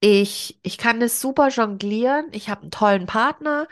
ich, 0.00 0.58
ich 0.62 0.76
kann 0.76 1.00
das 1.00 1.20
super 1.20 1.48
jonglieren. 1.48 2.26
Ich 2.32 2.50
habe 2.50 2.62
einen 2.62 2.70
tollen 2.70 3.06
Partner 3.06 3.66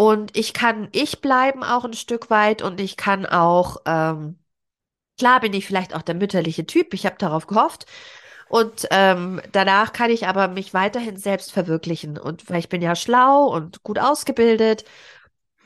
und 0.00 0.36
ich 0.36 0.52
kann 0.54 0.88
ich 0.92 1.20
bleiben 1.20 1.62
auch 1.64 1.84
ein 1.84 1.92
Stück 1.94 2.30
weit 2.30 2.62
und 2.62 2.80
ich 2.80 2.96
kann 2.96 3.26
auch, 3.26 3.78
ähm, 3.86 4.38
klar 5.18 5.40
bin 5.40 5.54
ich 5.54 5.66
vielleicht 5.66 5.94
auch 5.94 6.02
der 6.02 6.14
mütterliche 6.16 6.66
Typ. 6.66 6.94
Ich 6.94 7.06
habe 7.06 7.16
darauf 7.18 7.46
gehofft, 7.46 7.86
Und 8.48 8.88
ähm, 8.92 9.40
danach 9.52 9.92
kann 9.94 10.10
ich 10.10 10.26
aber 10.28 10.48
mich 10.48 10.74
weiterhin 10.74 11.16
selbst 11.18 11.52
verwirklichen. 11.52 12.18
Und 12.18 12.50
weil 12.50 12.60
ich 12.60 12.68
bin 12.70 12.82
ja 12.82 12.96
schlau 12.96 13.46
und 13.48 13.82
gut 13.84 13.98
ausgebildet. 13.98 14.84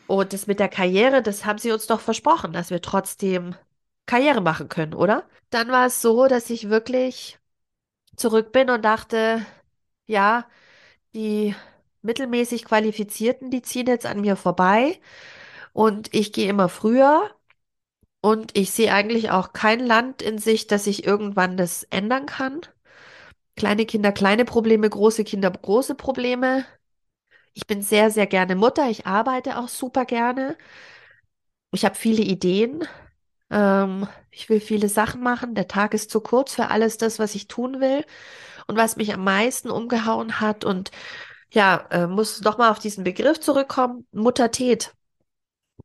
Und 0.07 0.33
das 0.33 0.47
mit 0.47 0.61
der 0.61 0.69
Karriere, 0.69 1.23
das 1.23 1.45
haben 1.47 1.59
sie 1.59 1.73
uns 1.73 1.87
doch 1.87 2.01
versprochen, 2.01 2.53
dass 2.53 2.71
wir 2.71 2.83
trotzdem 2.83 3.55
Karriere 4.07 4.41
machen 4.43 4.69
können, 4.69 4.95
oder? 4.95 5.25
Dann 5.51 5.71
war 5.71 5.87
es 5.87 6.03
so, 6.03 6.27
dass 6.29 6.51
ich 6.51 6.69
wirklich 6.71 7.39
zurück 8.17 8.53
bin 8.53 8.71
und 8.71 8.85
dachte, 8.85 9.45
ja, 10.07 10.47
die 11.15 11.55
mittelmäßig 12.05 12.65
Qualifizierten, 12.65 13.51
die 13.51 13.63
ziehen 13.63 13.87
jetzt 13.87 14.07
an 14.07 14.21
mir 14.21 14.37
vorbei 14.37 15.01
und 15.73 16.15
ich 16.15 16.33
gehe 16.33 16.49
immer 16.51 16.69
früher 16.69 17.31
und 18.21 18.57
ich 18.57 18.71
sehe 18.73 18.93
eigentlich 18.93 19.31
auch 19.31 19.53
kein 19.53 19.81
Land 19.81 20.23
in 20.23 20.39
sich, 20.39 20.67
dass 20.67 20.87
ich 20.87 21.07
irgendwann 21.07 21.57
das 21.57 21.85
ändern 21.85 22.27
kann. 22.27 22.63
Kleine 23.57 23.87
Kinder, 23.87 24.13
kleine 24.13 24.45
Probleme, 24.45 24.89
große 24.91 25.25
Kinder, 25.25 25.51
große 25.51 25.95
Probleme. 25.95 26.65
Ich 27.55 27.67
bin 27.67 27.83
sehr, 27.83 28.11
sehr 28.11 28.27
gerne 28.27 28.57
Mutter. 28.57 28.91
Ich 28.91 29.07
arbeite 29.07 29.59
auch 29.59 29.69
super 29.69 30.05
gerne. 30.05 30.57
Ich 31.73 31.85
habe 31.85 31.95
viele 31.95 32.23
Ideen. 32.23 32.87
Ähm, 33.51 34.09
ich 34.31 34.49
will 34.49 34.61
viele 34.61 34.89
Sachen 34.89 35.23
machen. 35.23 35.55
Der 35.55 35.69
Tag 35.69 35.95
ist 35.95 36.11
zu 36.11 36.21
kurz 36.21 36.55
für 36.55 36.69
alles 36.69 36.99
das, 36.99 37.19
was 37.19 37.35
ich 37.35 37.49
tun 37.49 37.81
will. 37.81 38.05
Und 38.67 38.77
was 38.77 38.97
mich 38.97 39.13
am 39.15 39.25
meisten 39.25 39.71
umgehauen 39.71 40.41
hat 40.41 40.65
und 40.65 40.91
ja, 41.55 41.87
äh, 41.91 42.07
muss 42.07 42.41
noch 42.43 42.59
mal 42.59 42.71
auf 42.71 42.79
diesen 42.79 43.05
Begriff 43.05 43.41
zurückkommen, 43.41 44.07
Muttertät. 44.13 44.95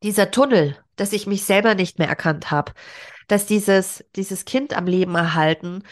Dieser 0.03 0.31
Tunnel, 0.31 0.77
dass 0.95 1.13
ich 1.13 1.27
mich 1.27 1.43
selber 1.45 1.75
nicht 1.75 1.99
mehr 1.99 2.07
erkannt 2.07 2.51
habe, 2.51 2.73
dass 3.27 3.45
dieses, 3.45 4.05
dieses 4.15 4.45
Kind 4.45 4.75
am 4.75 4.87
Leben 4.87 5.15
erhalten 5.15 5.83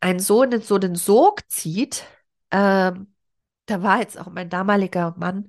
einen 0.00 0.20
so 0.20 0.42
in 0.42 0.62
so 0.62 0.78
den 0.78 0.94
Sog 0.96 1.42
zieht, 1.50 2.04
ähm, 2.50 3.14
da 3.66 3.82
war 3.82 4.00
jetzt 4.00 4.18
auch 4.18 4.28
mein 4.28 4.50
damaliger 4.50 5.14
Mann 5.18 5.48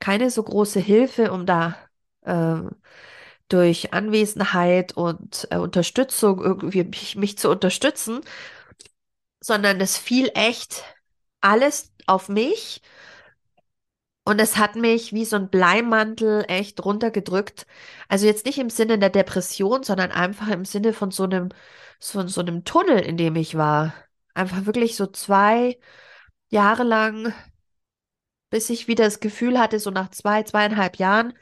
keine 0.00 0.30
so 0.30 0.42
große 0.42 0.80
Hilfe, 0.80 1.32
um 1.32 1.46
da 1.46 1.76
äh, 2.22 2.60
durch 3.48 3.92
Anwesenheit 3.94 4.96
und 4.96 5.48
äh, 5.50 5.58
Unterstützung 5.58 6.42
irgendwie 6.42 6.84
mich, 6.84 7.16
mich 7.16 7.38
zu 7.38 7.50
unterstützen, 7.50 8.20
sondern 9.40 9.80
es 9.80 9.96
fiel 9.96 10.30
echt 10.34 10.84
alles 11.40 11.92
auf 12.06 12.28
mich 12.28 12.82
und 14.28 14.40
es 14.40 14.58
hat 14.58 14.76
mich 14.76 15.14
wie 15.14 15.24
so 15.24 15.36
ein 15.36 15.48
Bleimantel 15.48 16.44
echt 16.48 16.84
runtergedrückt. 16.84 17.66
Also 18.08 18.26
jetzt 18.26 18.44
nicht 18.44 18.58
im 18.58 18.68
Sinne 18.68 18.98
der 18.98 19.08
Depression, 19.08 19.82
sondern 19.84 20.12
einfach 20.12 20.48
im 20.48 20.66
Sinne 20.66 20.92
von 20.92 21.10
so 21.10 21.24
einem, 21.24 21.48
so, 21.98 22.26
so 22.28 22.42
einem 22.42 22.64
Tunnel, 22.64 22.98
in 23.00 23.16
dem 23.16 23.36
ich 23.36 23.56
war. 23.56 23.94
Einfach 24.34 24.66
wirklich 24.66 24.96
so 24.96 25.06
zwei 25.06 25.78
Jahre 26.50 26.82
lang, 26.84 27.32
bis 28.50 28.68
ich 28.68 28.86
wieder 28.86 29.04
das 29.04 29.20
Gefühl 29.20 29.58
hatte, 29.58 29.78
so 29.80 29.90
nach 29.90 30.10
zwei, 30.10 30.42
zweieinhalb 30.42 30.96
Jahren, 30.96 31.32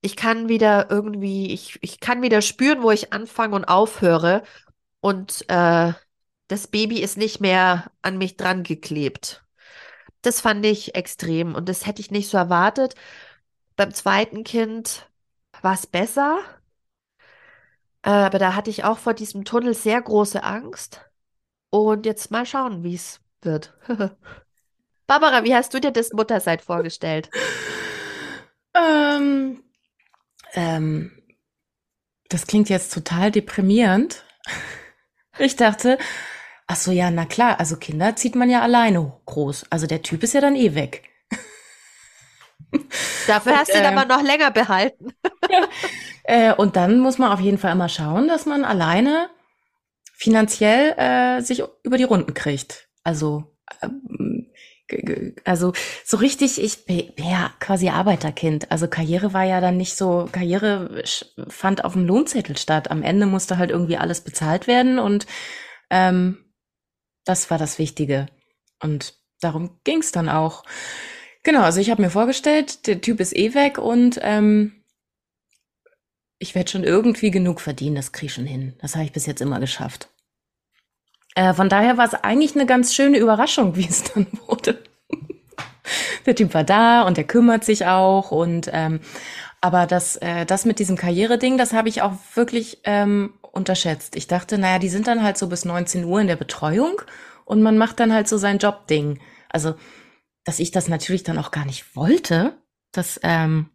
ich 0.00 0.16
kann 0.16 0.48
wieder 0.48 0.90
irgendwie, 0.90 1.52
ich, 1.52 1.78
ich 1.80 2.00
kann 2.00 2.22
wieder 2.22 2.42
spüren, 2.42 2.82
wo 2.82 2.90
ich 2.90 3.12
anfange 3.12 3.54
und 3.54 3.66
aufhöre. 3.66 4.42
Und 5.00 5.44
äh, 5.48 5.92
das 6.48 6.66
Baby 6.66 7.00
ist 7.02 7.16
nicht 7.18 7.40
mehr 7.40 7.92
an 8.02 8.18
mich 8.18 8.36
dran 8.36 8.64
geklebt. 8.64 9.45
Das 10.26 10.40
fand 10.40 10.66
ich 10.66 10.96
extrem 10.96 11.54
und 11.54 11.68
das 11.68 11.86
hätte 11.86 12.00
ich 12.00 12.10
nicht 12.10 12.28
so 12.28 12.36
erwartet. 12.36 12.96
Beim 13.76 13.94
zweiten 13.94 14.42
Kind 14.42 15.08
war 15.62 15.74
es 15.74 15.86
besser, 15.86 16.40
äh, 18.02 18.10
aber 18.10 18.40
da 18.40 18.56
hatte 18.56 18.68
ich 18.68 18.82
auch 18.82 18.98
vor 18.98 19.14
diesem 19.14 19.44
Tunnel 19.44 19.72
sehr 19.72 20.02
große 20.02 20.42
Angst. 20.42 21.00
Und 21.70 22.06
jetzt 22.06 22.32
mal 22.32 22.44
schauen, 22.44 22.82
wie 22.82 22.96
es 22.96 23.20
wird. 23.40 23.72
Barbara, 25.06 25.44
wie 25.44 25.54
hast 25.54 25.72
du 25.72 25.80
dir 25.80 25.92
das 25.92 26.12
Muttersein 26.12 26.58
vorgestellt? 26.58 27.30
Ähm, 28.78 29.62
ähm, 30.52 31.22
das 32.28 32.46
klingt 32.46 32.68
jetzt 32.68 32.92
total 32.92 33.30
deprimierend. 33.30 34.24
Ich 35.38 35.56
dachte, 35.56 35.98
ach 36.66 36.76
so, 36.76 36.92
ja, 36.92 37.10
na 37.10 37.26
klar, 37.26 37.60
also 37.60 37.76
Kinder 37.76 38.16
zieht 38.16 38.34
man 38.34 38.50
ja 38.50 38.62
alleine 38.62 39.12
groß. 39.26 39.66
Also 39.70 39.86
der 39.86 40.02
Typ 40.02 40.22
ist 40.22 40.34
ja 40.34 40.40
dann 40.40 40.56
eh 40.56 40.74
weg. 40.74 41.08
Dafür 43.26 43.52
und, 43.52 43.58
hast 43.58 43.72
du 43.72 43.78
ihn 43.78 43.84
äh, 43.84 43.86
aber 43.86 44.04
noch 44.04 44.22
länger 44.22 44.50
behalten. 44.50 45.12
ja, 45.50 45.68
äh, 46.24 46.54
und 46.54 46.76
dann 46.76 47.00
muss 47.00 47.18
man 47.18 47.32
auf 47.32 47.40
jeden 47.40 47.58
Fall 47.58 47.72
immer 47.72 47.88
schauen, 47.88 48.28
dass 48.28 48.46
man 48.46 48.64
alleine 48.64 49.30
finanziell 50.14 50.92
äh, 50.98 51.42
sich 51.42 51.62
über 51.82 51.98
die 51.98 52.04
Runden 52.04 52.34
kriegt. 52.34 52.88
Also 53.04 53.44
ähm, 53.82 54.50
also 55.44 55.72
so 56.04 56.16
richtig, 56.16 56.62
ich 56.62 56.86
bin 56.86 57.12
ja 57.18 57.50
quasi 57.58 57.88
Arbeiterkind. 57.88 58.70
Also 58.70 58.86
Karriere 58.86 59.32
war 59.32 59.44
ja 59.44 59.60
dann 59.60 59.76
nicht 59.76 59.96
so, 59.96 60.28
Karriere 60.30 61.02
fand 61.48 61.84
auf 61.84 61.94
dem 61.94 62.06
Lohnzettel 62.06 62.56
statt. 62.56 62.90
Am 62.90 63.02
Ende 63.02 63.26
musste 63.26 63.58
halt 63.58 63.70
irgendwie 63.70 63.96
alles 63.96 64.20
bezahlt 64.20 64.66
werden 64.66 64.98
und 64.98 65.26
ähm, 65.90 66.38
das 67.26 67.50
war 67.50 67.58
das 67.58 67.78
Wichtige. 67.78 68.26
Und 68.80 69.14
darum 69.40 69.78
ging's 69.84 70.12
dann 70.12 70.30
auch. 70.30 70.64
Genau, 71.42 71.62
also 71.62 71.80
ich 71.80 71.90
habe 71.90 72.00
mir 72.00 72.10
vorgestellt, 72.10 72.86
der 72.86 73.02
Typ 73.02 73.20
ist 73.20 73.36
eh 73.36 73.54
weg 73.54 73.76
und 73.76 74.18
ähm, 74.22 74.72
ich 76.38 76.54
werde 76.54 76.70
schon 76.70 76.84
irgendwie 76.84 77.30
genug 77.30 77.60
verdienen, 77.60 77.96
das 77.96 78.12
krieg 78.12 78.28
ich 78.28 78.34
schon 78.34 78.46
hin. 78.46 78.74
Das 78.80 78.94
habe 78.94 79.04
ich 79.04 79.12
bis 79.12 79.26
jetzt 79.26 79.42
immer 79.42 79.60
geschafft. 79.60 80.08
Äh, 81.34 81.54
von 81.54 81.68
daher 81.68 81.98
war 81.98 82.06
es 82.06 82.14
eigentlich 82.14 82.54
eine 82.54 82.66
ganz 82.66 82.94
schöne 82.94 83.18
Überraschung, 83.18 83.76
wie 83.76 83.86
es 83.86 84.04
dann 84.04 84.26
wurde. 84.46 84.82
der 86.26 86.34
Typ 86.34 86.54
war 86.54 86.64
da 86.64 87.02
und 87.02 87.16
der 87.16 87.24
kümmert 87.24 87.64
sich 87.64 87.86
auch 87.86 88.30
und 88.30 88.70
ähm, 88.72 89.00
aber 89.60 89.86
das, 89.86 90.16
äh, 90.16 90.44
das 90.44 90.64
mit 90.64 90.78
diesem 90.78 90.96
Karriereding, 90.96 91.58
das 91.58 91.72
habe 91.72 91.88
ich 91.88 92.02
auch 92.02 92.12
wirklich 92.34 92.80
ähm, 92.84 93.32
unterschätzt. 93.56 94.16
Ich 94.16 94.28
dachte, 94.28 94.58
naja, 94.58 94.78
die 94.78 94.88
sind 94.88 95.06
dann 95.06 95.22
halt 95.22 95.38
so 95.38 95.48
bis 95.48 95.64
19 95.64 96.04
Uhr 96.04 96.20
in 96.20 96.28
der 96.28 96.36
Betreuung 96.36 97.00
und 97.44 97.62
man 97.62 97.78
macht 97.78 97.98
dann 98.00 98.12
halt 98.12 98.28
so 98.28 98.38
sein 98.38 98.58
Jobding. 98.58 99.20
Also, 99.48 99.74
dass 100.44 100.60
ich 100.60 100.70
das 100.70 100.88
natürlich 100.88 101.24
dann 101.24 101.38
auch 101.38 101.50
gar 101.50 101.64
nicht 101.64 101.96
wollte, 101.96 102.56
das 102.92 103.18
ähm, 103.22 103.70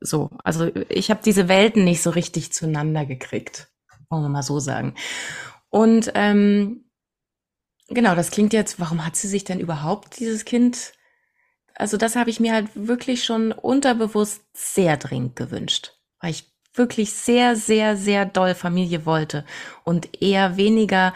so. 0.00 0.30
Also 0.44 0.70
ich 0.88 1.10
habe 1.10 1.20
diese 1.24 1.48
Welten 1.48 1.84
nicht 1.84 2.02
so 2.02 2.10
richtig 2.10 2.52
zueinander 2.52 3.04
gekriegt, 3.04 3.68
wollen 4.08 4.22
wir 4.22 4.28
mal 4.28 4.42
so 4.42 4.60
sagen. 4.60 4.94
Und 5.70 6.12
ähm, 6.14 6.90
genau, 7.88 8.14
das 8.14 8.30
klingt 8.30 8.52
jetzt, 8.52 8.78
warum 8.78 9.04
hat 9.04 9.16
sie 9.16 9.28
sich 9.28 9.44
denn 9.44 9.60
überhaupt 9.60 10.18
dieses 10.20 10.44
Kind? 10.44 10.92
Also 11.74 11.96
das 11.96 12.16
habe 12.16 12.30
ich 12.30 12.38
mir 12.38 12.52
halt 12.52 12.68
wirklich 12.74 13.24
schon 13.24 13.52
unterbewusst 13.52 14.42
sehr 14.52 14.96
dringend 14.96 15.36
gewünscht, 15.36 15.98
weil 16.20 16.30
ich 16.30 16.51
wirklich 16.74 17.12
sehr, 17.12 17.56
sehr, 17.56 17.96
sehr 17.96 18.24
doll 18.24 18.54
Familie 18.54 19.06
wollte 19.06 19.44
und 19.84 20.22
eher 20.22 20.56
weniger 20.56 21.12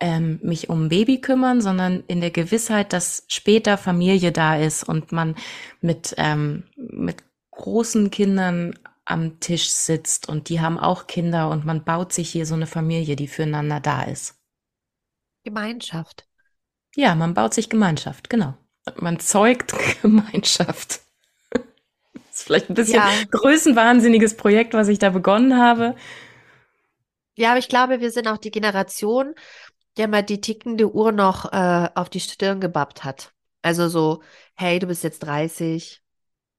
ähm, 0.00 0.40
mich 0.42 0.68
um 0.68 0.88
Baby 0.88 1.20
kümmern, 1.20 1.60
sondern 1.60 2.02
in 2.08 2.20
der 2.20 2.30
Gewissheit, 2.30 2.92
dass 2.92 3.24
später 3.28 3.78
Familie 3.78 4.32
da 4.32 4.56
ist 4.56 4.82
und 4.84 5.12
man 5.12 5.36
mit, 5.80 6.14
ähm, 6.18 6.64
mit 6.76 7.22
großen 7.50 8.10
Kindern 8.10 8.78
am 9.04 9.38
Tisch 9.40 9.68
sitzt 9.68 10.28
und 10.28 10.48
die 10.48 10.60
haben 10.60 10.78
auch 10.78 11.06
Kinder 11.06 11.50
und 11.50 11.64
man 11.64 11.84
baut 11.84 12.12
sich 12.12 12.30
hier 12.30 12.46
so 12.46 12.54
eine 12.54 12.66
Familie, 12.66 13.16
die 13.16 13.28
füreinander 13.28 13.80
da 13.80 14.02
ist. 14.02 14.40
Gemeinschaft. 15.44 16.26
Ja, 16.96 17.14
man 17.14 17.34
baut 17.34 17.54
sich 17.54 17.68
Gemeinschaft, 17.68 18.30
genau. 18.30 18.54
Man 18.96 19.20
zeugt 19.20 19.74
Gemeinschaft. 20.02 21.03
Das 22.34 22.40
ist 22.40 22.46
vielleicht 22.46 22.68
ein 22.68 22.74
bisschen 22.74 22.96
ja. 22.96 23.10
größenwahnsinniges 23.30 24.36
Projekt, 24.36 24.74
was 24.74 24.88
ich 24.88 24.98
da 24.98 25.10
begonnen 25.10 25.56
habe. 25.56 25.94
Ja, 27.36 27.50
aber 27.50 27.60
ich 27.60 27.68
glaube, 27.68 28.00
wir 28.00 28.10
sind 28.10 28.26
auch 28.26 28.38
die 28.38 28.50
Generation, 28.50 29.36
der 29.96 30.08
mal 30.08 30.24
die 30.24 30.40
tickende 30.40 30.92
Uhr 30.92 31.12
noch 31.12 31.52
äh, 31.52 31.88
auf 31.94 32.10
die 32.10 32.18
Stirn 32.18 32.60
gebappt 32.60 33.04
hat. 33.04 33.32
Also 33.62 33.88
so, 33.88 34.20
hey, 34.56 34.80
du 34.80 34.88
bist 34.88 35.04
jetzt 35.04 35.20
30, 35.20 36.02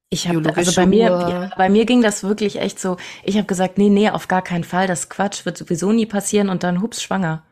ich 0.07 0.29
habe 0.29 0.55
also 0.55 0.73
bei 0.73 0.85
mir, 0.85 1.07
ja, 1.07 1.51
bei 1.57 1.67
mir 1.67 1.85
ging 1.85 2.01
das 2.01 2.23
wirklich 2.23 2.57
echt 2.57 2.79
so. 2.79 2.95
Ich 3.23 3.35
habe 3.35 3.47
gesagt, 3.47 3.77
nee, 3.77 3.89
nee, 3.89 4.09
auf 4.09 4.29
gar 4.29 4.43
keinen 4.43 4.63
Fall. 4.63 4.87
Das 4.87 5.09
Quatsch 5.09 5.45
wird 5.45 5.57
sowieso 5.57 5.91
nie 5.91 6.05
passieren 6.05 6.47
und 6.47 6.63
dann 6.63 6.81
hups 6.81 7.01
schwanger. 7.01 7.43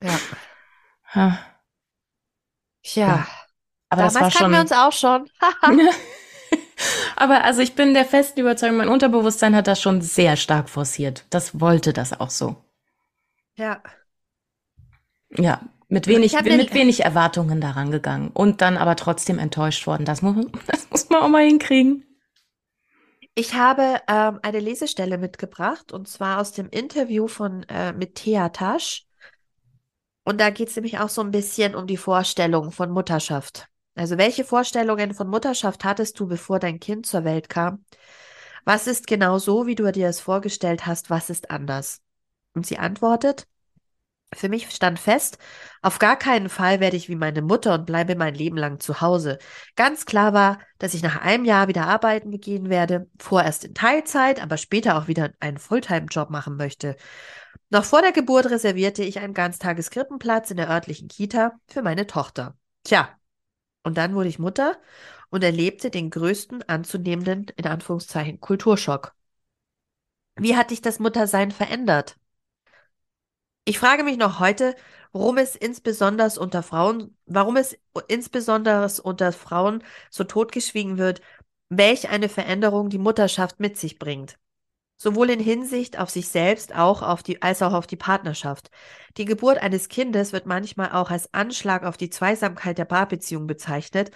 Ja. 0.00 0.20
Ha. 1.14 1.38
Tja. 2.84 3.08
Ja. 3.08 3.26
Aber 3.88 4.02
Damals 4.02 4.14
das 4.14 4.22
war 4.22 4.30
schon. 4.30 4.52
wir 4.52 4.60
uns 4.60 4.72
auch 4.72 4.92
schon. 4.92 5.28
Aber 7.16 7.44
also 7.44 7.60
ich 7.60 7.74
bin 7.74 7.94
der 7.94 8.04
festen 8.04 8.40
Überzeugung, 8.40 8.76
mein 8.76 8.88
Unterbewusstsein 8.88 9.56
hat 9.56 9.66
das 9.66 9.80
schon 9.80 10.00
sehr 10.00 10.36
stark 10.36 10.68
forciert. 10.68 11.24
Das 11.30 11.60
wollte 11.60 11.92
das 11.92 12.18
auch 12.18 12.30
so. 12.30 12.56
Ja. 13.56 13.82
Ja, 15.36 15.60
mit 15.88 16.06
wenig, 16.06 16.40
mit 16.40 16.74
wenig 16.74 17.04
Erwartungen 17.04 17.60
daran 17.60 17.90
gegangen 17.90 18.30
und 18.32 18.60
dann 18.60 18.76
aber 18.76 18.96
trotzdem 18.96 19.38
enttäuscht 19.38 19.86
worden. 19.86 20.04
Das 20.04 20.22
muss, 20.22 20.46
das 20.66 20.88
muss 20.90 21.08
man 21.10 21.22
auch 21.22 21.28
mal 21.28 21.44
hinkriegen. 21.44 22.04
Ich 23.34 23.54
habe 23.54 24.00
ähm, 24.08 24.40
eine 24.42 24.60
Lesestelle 24.60 25.16
mitgebracht 25.16 25.92
und 25.92 26.08
zwar 26.08 26.40
aus 26.40 26.52
dem 26.52 26.68
Interview 26.70 27.28
von 27.28 27.62
äh, 27.64 27.92
mit 27.92 28.16
Thea 28.16 28.48
Tasch. 28.48 29.06
Und 30.24 30.40
da 30.40 30.50
geht 30.50 30.68
es 30.68 30.76
nämlich 30.76 30.98
auch 30.98 31.08
so 31.08 31.22
ein 31.22 31.30
bisschen 31.30 31.74
um 31.74 31.86
die 31.86 31.96
Vorstellung 31.96 32.70
von 32.70 32.90
Mutterschaft. 32.90 33.68
Also 33.98 34.16
welche 34.16 34.44
Vorstellungen 34.44 35.12
von 35.12 35.26
Mutterschaft 35.28 35.84
hattest 35.84 36.20
du, 36.20 36.28
bevor 36.28 36.60
dein 36.60 36.78
Kind 36.78 37.04
zur 37.04 37.24
Welt 37.24 37.48
kam? 37.48 37.84
Was 38.64 38.86
ist 38.86 39.08
genau 39.08 39.38
so, 39.38 39.66
wie 39.66 39.74
du 39.74 39.90
dir 39.90 40.06
es 40.06 40.20
vorgestellt 40.20 40.86
hast? 40.86 41.10
Was 41.10 41.30
ist 41.30 41.50
anders? 41.50 42.00
Und 42.54 42.64
sie 42.64 42.78
antwortet, 42.78 43.48
für 44.32 44.48
mich 44.48 44.70
stand 44.70 45.00
fest, 45.00 45.38
auf 45.82 45.98
gar 45.98 46.16
keinen 46.16 46.48
Fall 46.48 46.78
werde 46.78 46.96
ich 46.96 47.08
wie 47.08 47.16
meine 47.16 47.42
Mutter 47.42 47.74
und 47.74 47.86
bleibe 47.86 48.14
mein 48.14 48.36
Leben 48.36 48.56
lang 48.56 48.78
zu 48.78 49.00
Hause. 49.00 49.38
Ganz 49.74 50.06
klar 50.06 50.32
war, 50.32 50.60
dass 50.78 50.94
ich 50.94 51.02
nach 51.02 51.20
einem 51.20 51.44
Jahr 51.44 51.66
wieder 51.66 51.88
arbeiten 51.88 52.30
gehen 52.38 52.68
werde, 52.68 53.10
vorerst 53.18 53.64
in 53.64 53.74
Teilzeit, 53.74 54.40
aber 54.40 54.58
später 54.58 54.96
auch 54.96 55.08
wieder 55.08 55.32
einen 55.40 55.58
Fulltime-Job 55.58 56.30
machen 56.30 56.56
möchte. 56.56 56.94
Noch 57.70 57.84
vor 57.84 58.02
der 58.02 58.12
Geburt 58.12 58.46
reservierte 58.46 59.02
ich 59.02 59.18
einen 59.18 59.34
Ganztageskrippenplatz 59.34 60.52
in 60.52 60.56
der 60.56 60.70
örtlichen 60.70 61.08
Kita 61.08 61.58
für 61.66 61.82
meine 61.82 62.06
Tochter. 62.06 62.56
Tja, 62.84 63.17
und 63.88 63.96
dann 63.96 64.14
wurde 64.14 64.28
ich 64.28 64.38
Mutter 64.38 64.78
und 65.30 65.42
erlebte 65.42 65.90
den 65.90 66.10
größten 66.10 66.62
anzunehmenden, 66.68 67.46
in 67.56 67.66
Anführungszeichen, 67.66 68.40
Kulturschock. 68.40 69.14
Wie 70.36 70.56
hat 70.56 70.70
dich 70.70 70.80
das 70.82 71.00
Muttersein 71.00 71.50
verändert? 71.50 72.16
Ich 73.64 73.78
frage 73.78 74.02
mich 74.04 74.16
noch 74.18 74.40
heute, 74.40 74.74
warum 75.12 75.38
es 75.38 75.56
insbesondere 75.56 76.38
unter 76.38 76.62
Frauen, 76.62 77.16
warum 77.26 77.56
es 77.56 77.78
insbesondere 78.08 78.90
unter 79.02 79.32
Frauen 79.32 79.82
so 80.10 80.24
totgeschwiegen 80.24 80.98
wird, 80.98 81.20
welch 81.70 82.08
eine 82.10 82.28
Veränderung 82.28 82.90
die 82.90 82.98
Mutterschaft 82.98 83.58
mit 83.60 83.76
sich 83.78 83.98
bringt. 83.98 84.38
Sowohl 85.00 85.30
in 85.30 85.38
Hinsicht 85.38 85.98
auf 85.98 86.10
sich 86.10 86.28
selbst 86.28 86.74
auch 86.74 87.02
auf 87.02 87.22
die, 87.22 87.40
als 87.40 87.62
auch 87.62 87.72
auf 87.72 87.86
die 87.86 87.96
Partnerschaft. 87.96 88.68
Die 89.16 89.24
Geburt 89.24 89.58
eines 89.58 89.88
Kindes 89.88 90.32
wird 90.32 90.46
manchmal 90.46 90.90
auch 90.90 91.10
als 91.10 91.32
Anschlag 91.32 91.84
auf 91.84 91.96
die 91.96 92.10
Zweisamkeit 92.10 92.78
der 92.78 92.84
Paarbeziehung 92.84 93.46
bezeichnet. 93.46 94.10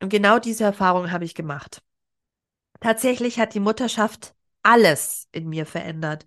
Und 0.00 0.08
genau 0.08 0.38
diese 0.38 0.64
Erfahrung 0.64 1.12
habe 1.12 1.26
ich 1.26 1.34
gemacht. 1.34 1.82
Tatsächlich 2.80 3.38
hat 3.38 3.54
die 3.54 3.60
Mutterschaft 3.60 4.34
alles 4.62 5.28
in 5.32 5.48
mir 5.48 5.66
verändert. 5.66 6.26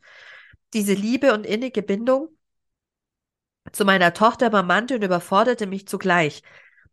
Diese 0.73 0.93
Liebe 0.93 1.33
und 1.33 1.45
innige 1.47 1.81
Bindung, 1.81 2.29
zu 3.71 3.85
meiner 3.85 4.13
Tochter 4.13 4.49
Mamante 4.49 4.95
und 4.95 5.03
überforderte 5.03 5.67
mich 5.67 5.87
zugleich. 5.87 6.43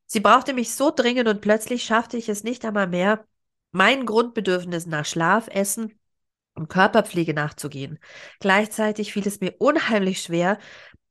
Sie 0.06 0.20
brauchte 0.20 0.54
mich 0.54 0.74
so 0.74 0.90
dringend 0.90 1.28
und 1.28 1.40
plötzlich 1.40 1.84
schaffte 1.84 2.16
ich 2.16 2.28
es 2.28 2.44
nicht 2.44 2.64
einmal 2.64 2.86
mehr, 2.86 3.26
meinen 3.72 4.06
Grundbedürfnissen 4.06 4.90
nach 4.90 5.04
Schlaf, 5.04 5.48
Essen 5.48 5.98
und 6.56 6.68
Körperpflege 6.68 7.34
nachzugehen. 7.34 7.98
Gleichzeitig 8.40 9.12
fiel 9.12 9.26
es 9.26 9.40
mir 9.40 9.54
unheimlich 9.58 10.22
schwer, 10.22 10.58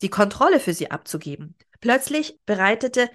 die 0.01 0.09
Kontrolle 0.09 0.59
für 0.59 0.73
sie 0.73 0.91
abzugeben. 0.91 1.55
Plötzlich 1.79 2.39
bereitete 2.45 3.09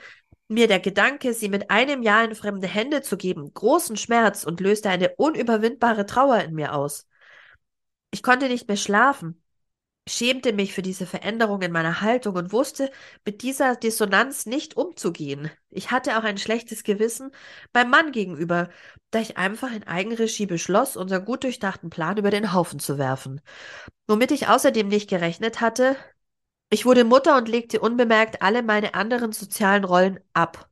mir 0.48 0.66
der 0.66 0.80
Gedanke, 0.80 1.32
sie 1.34 1.48
mit 1.48 1.70
einem 1.70 2.02
Jahr 2.02 2.24
in 2.24 2.34
fremde 2.34 2.66
Hände 2.66 3.02
zu 3.02 3.16
geben, 3.16 3.52
großen 3.52 3.96
Schmerz 3.96 4.44
und 4.44 4.60
löste 4.60 4.90
eine 4.90 5.14
unüberwindbare 5.16 6.06
Trauer 6.06 6.38
in 6.40 6.54
mir 6.54 6.74
aus. 6.74 7.06
Ich 8.10 8.22
konnte 8.22 8.48
nicht 8.48 8.66
mehr 8.66 8.76
schlafen 8.76 9.40
schämte 10.08 10.52
mich 10.52 10.74
für 10.74 10.82
diese 10.82 11.06
Veränderung 11.06 11.62
in 11.62 11.72
meiner 11.72 12.00
Haltung 12.00 12.36
und 12.36 12.52
wusste 12.52 12.90
mit 13.24 13.42
dieser 13.42 13.76
Dissonanz 13.76 14.46
nicht 14.46 14.76
umzugehen. 14.76 15.50
Ich 15.70 15.90
hatte 15.90 16.18
auch 16.18 16.24
ein 16.24 16.38
schlechtes 16.38 16.82
Gewissen 16.82 17.30
beim 17.72 17.90
Mann 17.90 18.12
gegenüber, 18.12 18.70
da 19.10 19.20
ich 19.20 19.36
einfach 19.36 19.72
in 19.72 19.84
Eigenregie 19.86 20.46
beschloss, 20.46 20.96
unseren 20.96 21.24
gut 21.24 21.44
durchdachten 21.44 21.90
Plan 21.90 22.16
über 22.16 22.30
den 22.30 22.52
Haufen 22.52 22.80
zu 22.80 22.98
werfen. 22.98 23.40
Womit 24.06 24.32
ich 24.32 24.48
außerdem 24.48 24.88
nicht 24.88 25.08
gerechnet 25.08 25.60
hatte, 25.60 25.96
ich 26.70 26.86
wurde 26.86 27.04
Mutter 27.04 27.36
und 27.36 27.48
legte 27.48 27.80
unbemerkt 27.80 28.42
alle 28.42 28.62
meine 28.62 28.94
anderen 28.94 29.32
sozialen 29.32 29.84
Rollen 29.84 30.20
ab. 30.32 30.70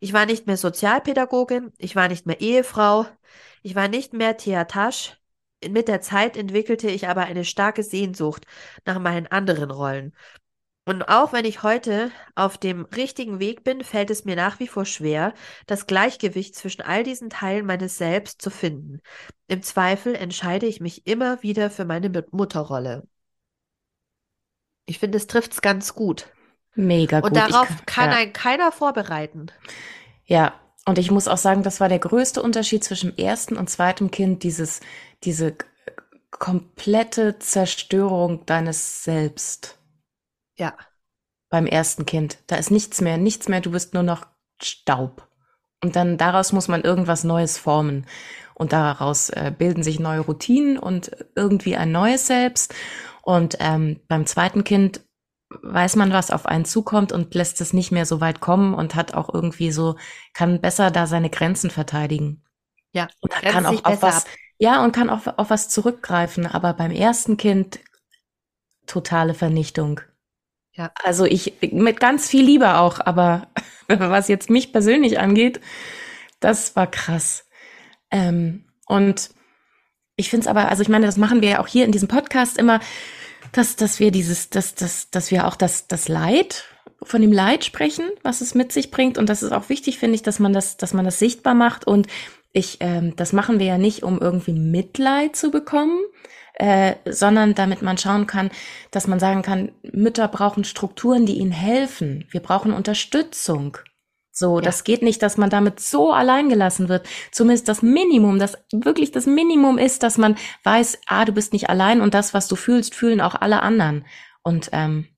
Ich 0.00 0.12
war 0.12 0.26
nicht 0.26 0.46
mehr 0.46 0.56
Sozialpädagogin, 0.56 1.72
ich 1.78 1.96
war 1.96 2.08
nicht 2.08 2.26
mehr 2.26 2.40
Ehefrau, 2.40 3.06
ich 3.62 3.74
war 3.74 3.88
nicht 3.88 4.12
mehr 4.12 4.36
Theatasch, 4.36 5.16
mit 5.70 5.88
der 5.88 6.00
Zeit 6.00 6.36
entwickelte 6.36 6.88
ich 6.88 7.08
aber 7.08 7.22
eine 7.22 7.44
starke 7.44 7.82
Sehnsucht 7.82 8.46
nach 8.84 8.98
meinen 8.98 9.26
anderen 9.26 9.70
Rollen. 9.70 10.12
Und 10.88 11.08
auch 11.08 11.32
wenn 11.32 11.44
ich 11.44 11.64
heute 11.64 12.12
auf 12.36 12.58
dem 12.58 12.84
richtigen 12.84 13.40
Weg 13.40 13.64
bin, 13.64 13.82
fällt 13.82 14.08
es 14.10 14.24
mir 14.24 14.36
nach 14.36 14.60
wie 14.60 14.68
vor 14.68 14.84
schwer, 14.84 15.34
das 15.66 15.88
Gleichgewicht 15.88 16.54
zwischen 16.54 16.80
all 16.82 17.02
diesen 17.02 17.28
Teilen 17.28 17.66
meines 17.66 17.98
Selbst 17.98 18.40
zu 18.40 18.50
finden. 18.50 19.00
Im 19.48 19.62
Zweifel 19.62 20.14
entscheide 20.14 20.66
ich 20.66 20.80
mich 20.80 21.04
immer 21.06 21.42
wieder 21.42 21.70
für 21.70 21.84
meine 21.84 22.08
Mutterrolle. 22.30 23.02
Ich 24.86 25.00
finde, 25.00 25.18
es 25.18 25.26
trifft 25.26 25.54
es 25.54 25.60
ganz 25.60 25.94
gut. 25.94 26.28
Mega 26.76 27.20
gut. 27.20 27.30
Und 27.30 27.36
darauf 27.36 27.68
kann, 27.68 27.86
kann 27.86 28.10
ja. 28.10 28.16
ein 28.18 28.32
keiner 28.32 28.70
vorbereiten. 28.70 29.46
Ja, 30.24 30.54
und 30.86 30.98
ich 30.98 31.10
muss 31.10 31.28
auch 31.28 31.36
sagen, 31.36 31.64
das 31.64 31.80
war 31.80 31.88
der 31.88 31.98
größte 31.98 32.40
Unterschied 32.40 32.84
zwischen 32.84 33.18
ersten 33.18 33.56
und 33.56 33.68
zweitem 33.68 34.10
Kind, 34.12 34.44
dieses, 34.44 34.80
diese 35.24 35.56
komplette 36.30 37.38
Zerstörung 37.38 38.46
deines 38.46 39.02
Selbst. 39.02 39.78
Ja. 40.56 40.74
Beim 41.48 41.66
ersten 41.66 42.06
Kind. 42.06 42.38
Da 42.46 42.56
ist 42.56 42.70
nichts 42.70 43.00
mehr, 43.00 43.18
nichts 43.18 43.48
mehr, 43.48 43.60
du 43.60 43.70
bist 43.70 43.94
nur 43.94 44.02
noch 44.02 44.26
Staub. 44.62 45.28
Und 45.82 45.96
dann 45.96 46.18
daraus 46.18 46.52
muss 46.52 46.68
man 46.68 46.82
irgendwas 46.82 47.24
Neues 47.24 47.58
formen. 47.58 48.06
Und 48.54 48.72
daraus 48.72 49.30
äh, 49.30 49.52
bilden 49.56 49.82
sich 49.82 50.00
neue 50.00 50.20
Routinen 50.20 50.78
und 50.78 51.10
irgendwie 51.34 51.76
ein 51.76 51.92
neues 51.92 52.26
Selbst. 52.26 52.74
Und 53.22 53.56
ähm, 53.60 54.00
beim 54.08 54.26
zweiten 54.26 54.64
Kind 54.64 55.05
weiß 55.48 55.96
man, 55.96 56.12
was 56.12 56.30
auf 56.30 56.46
einen 56.46 56.64
zukommt 56.64 57.12
und 57.12 57.34
lässt 57.34 57.60
es 57.60 57.72
nicht 57.72 57.92
mehr 57.92 58.06
so 58.06 58.20
weit 58.20 58.40
kommen 58.40 58.74
und 58.74 58.94
hat 58.94 59.14
auch 59.14 59.32
irgendwie 59.32 59.70
so, 59.70 59.96
kann 60.34 60.60
besser 60.60 60.90
da 60.90 61.06
seine 61.06 61.30
Grenzen 61.30 61.70
verteidigen. 61.70 62.42
Ja, 62.92 63.08
und 63.20 63.32
kann 63.32 63.66
auch 63.66 63.84
auf 63.84 64.02
was, 64.02 64.24
ab. 64.24 64.30
ja, 64.58 64.82
und 64.82 64.92
kann 64.92 65.10
auch 65.10 65.26
auf 65.38 65.50
was 65.50 65.68
zurückgreifen. 65.68 66.46
Aber 66.46 66.72
beim 66.72 66.90
ersten 66.90 67.36
Kind 67.36 67.80
totale 68.86 69.34
Vernichtung. 69.34 70.00
Ja. 70.72 70.92
Also 71.04 71.24
ich, 71.24 71.54
mit 71.72 72.00
ganz 72.00 72.28
viel 72.28 72.44
Liebe 72.44 72.78
auch, 72.78 73.00
aber 73.00 73.48
was 73.88 74.28
jetzt 74.28 74.50
mich 74.50 74.72
persönlich 74.72 75.18
angeht, 75.18 75.60
das 76.40 76.74
war 76.76 76.86
krass. 76.86 77.46
Ähm, 78.10 78.64
und 78.86 79.30
ich 80.16 80.30
finde 80.30 80.44
es 80.44 80.48
aber, 80.48 80.68
also 80.68 80.82
ich 80.82 80.88
meine, 80.88 81.06
das 81.06 81.16
machen 81.16 81.42
wir 81.42 81.50
ja 81.50 81.60
auch 81.60 81.66
hier 81.66 81.84
in 81.84 81.92
diesem 81.92 82.08
Podcast 82.08 82.58
immer, 82.58 82.80
dass, 83.52 83.76
dass 83.76 84.00
wir 84.00 84.10
dieses, 84.10 84.50
dass, 84.50 84.74
dass, 84.74 85.10
dass 85.10 85.30
wir 85.30 85.46
auch 85.46 85.56
das, 85.56 85.88
das 85.88 86.08
Leid, 86.08 86.64
von 87.02 87.20
dem 87.20 87.32
Leid 87.32 87.64
sprechen, 87.64 88.10
was 88.22 88.40
es 88.40 88.54
mit 88.54 88.72
sich 88.72 88.90
bringt. 88.90 89.18
Und 89.18 89.28
das 89.28 89.42
ist 89.42 89.52
auch 89.52 89.68
wichtig, 89.68 89.98
finde 89.98 90.16
ich, 90.16 90.22
dass 90.22 90.38
man 90.38 90.52
das, 90.52 90.76
dass 90.76 90.94
man 90.94 91.04
das 91.04 91.18
sichtbar 91.18 91.54
macht. 91.54 91.86
Und 91.86 92.06
ich, 92.52 92.78
ähm, 92.80 93.14
das 93.16 93.32
machen 93.32 93.58
wir 93.58 93.66
ja 93.66 93.78
nicht, 93.78 94.02
um 94.02 94.18
irgendwie 94.20 94.52
Mitleid 94.52 95.36
zu 95.36 95.50
bekommen, 95.50 96.00
äh, 96.54 96.94
sondern 97.04 97.54
damit 97.54 97.82
man 97.82 97.98
schauen 97.98 98.26
kann, 98.26 98.50
dass 98.90 99.06
man 99.06 99.20
sagen 99.20 99.42
kann, 99.42 99.72
Mütter 99.82 100.26
brauchen 100.28 100.64
Strukturen, 100.64 101.26
die 101.26 101.38
ihnen 101.38 101.52
helfen. 101.52 102.26
Wir 102.30 102.40
brauchen 102.40 102.72
Unterstützung. 102.72 103.78
So, 104.38 104.56
ja. 104.56 104.60
das 104.60 104.84
geht 104.84 105.00
nicht, 105.00 105.22
dass 105.22 105.38
man 105.38 105.48
damit 105.48 105.80
so 105.80 106.12
allein 106.12 106.50
gelassen 106.50 106.90
wird. 106.90 107.08
Zumindest 107.32 107.68
das 107.68 107.80
Minimum, 107.80 108.38
das 108.38 108.58
wirklich 108.70 109.10
das 109.10 109.24
Minimum 109.24 109.78
ist, 109.78 110.02
dass 110.02 110.18
man 110.18 110.36
weiß, 110.62 110.98
ah, 111.06 111.24
du 111.24 111.32
bist 111.32 111.54
nicht 111.54 111.70
allein 111.70 112.02
und 112.02 112.12
das, 112.12 112.34
was 112.34 112.46
du 112.46 112.54
fühlst, 112.54 112.94
fühlen 112.94 113.22
auch 113.22 113.34
alle 113.34 113.62
anderen. 113.62 114.04
Und 114.42 114.68
ähm, 114.72 115.08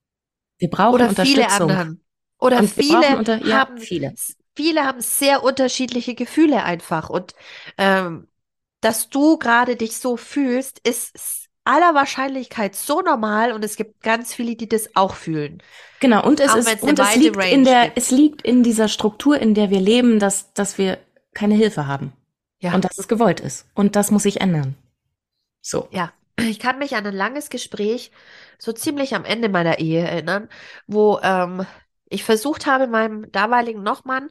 wir 0.57 0.69
brauchen 0.69 0.95
Oder 0.95 1.09
Unterstützung. 1.09 1.43
Viele 1.43 1.51
anderen. 1.51 2.05
Oder 2.39 2.59
und 2.59 2.69
viele 2.69 3.17
unter, 3.17 3.45
ja, 3.45 3.57
haben 3.57 3.77
viele. 3.77 4.13
Viele 4.55 4.85
haben 4.85 5.01
sehr 5.01 5.43
unterschiedliche 5.43 6.15
Gefühle 6.15 6.63
einfach. 6.63 7.09
Und 7.09 7.35
ähm, 7.77 8.29
dass 8.79 9.09
du 9.09 9.37
gerade 9.37 9.75
dich 9.75 9.97
so 9.97 10.15
fühlst, 10.15 10.79
ist 10.87 11.48
aller 11.69 11.93
Wahrscheinlichkeit 11.93 12.75
so 12.75 13.01
normal 13.01 13.51
und 13.51 13.63
es 13.63 13.75
gibt 13.75 14.01
ganz 14.01 14.33
viele, 14.33 14.55
die 14.55 14.67
das 14.67 14.95
auch 14.95 15.13
fühlen. 15.13 15.61
Genau, 15.99 16.25
und 16.25 16.39
es 16.39 16.55
ist, 16.55 16.81
und 16.81 16.97
es 16.97 17.15
liegt 17.15 17.37
Range 17.37 17.51
in 17.51 17.63
der, 17.63 17.85
gibt. 17.85 17.97
es 17.97 18.11
liegt 18.11 18.41
in 18.41 18.63
dieser 18.63 18.87
Struktur, 18.87 19.39
in 19.39 19.53
der 19.53 19.69
wir 19.69 19.79
leben, 19.79 20.19
dass, 20.19 20.51
dass 20.53 20.77
wir 20.77 20.97
keine 21.33 21.53
Hilfe 21.53 21.85
haben. 21.85 22.13
Ja. 22.59 22.73
Und 22.73 22.85
dass 22.85 22.97
es 22.97 23.07
gewollt 23.07 23.39
ist. 23.39 23.67
Und 23.75 23.95
das 23.95 24.11
muss 24.11 24.23
sich 24.23 24.41
ändern. 24.41 24.75
So. 25.61 25.87
Ja. 25.91 26.11
Ich 26.39 26.59
kann 26.59 26.79
mich 26.79 26.95
an 26.95 27.05
ein 27.05 27.13
langes 27.13 27.49
Gespräch 27.49 28.11
so 28.57 28.71
ziemlich 28.71 29.13
am 29.13 29.25
Ende 29.25 29.49
meiner 29.49 29.79
Ehe 29.79 30.01
erinnern, 30.01 30.49
wo 30.87 31.19
ähm, 31.21 31.65
ich 32.09 32.23
versucht 32.23 32.65
habe, 32.65 32.87
meinem 32.87 33.31
damaligen 33.31 33.83
Nochmann 33.83 34.29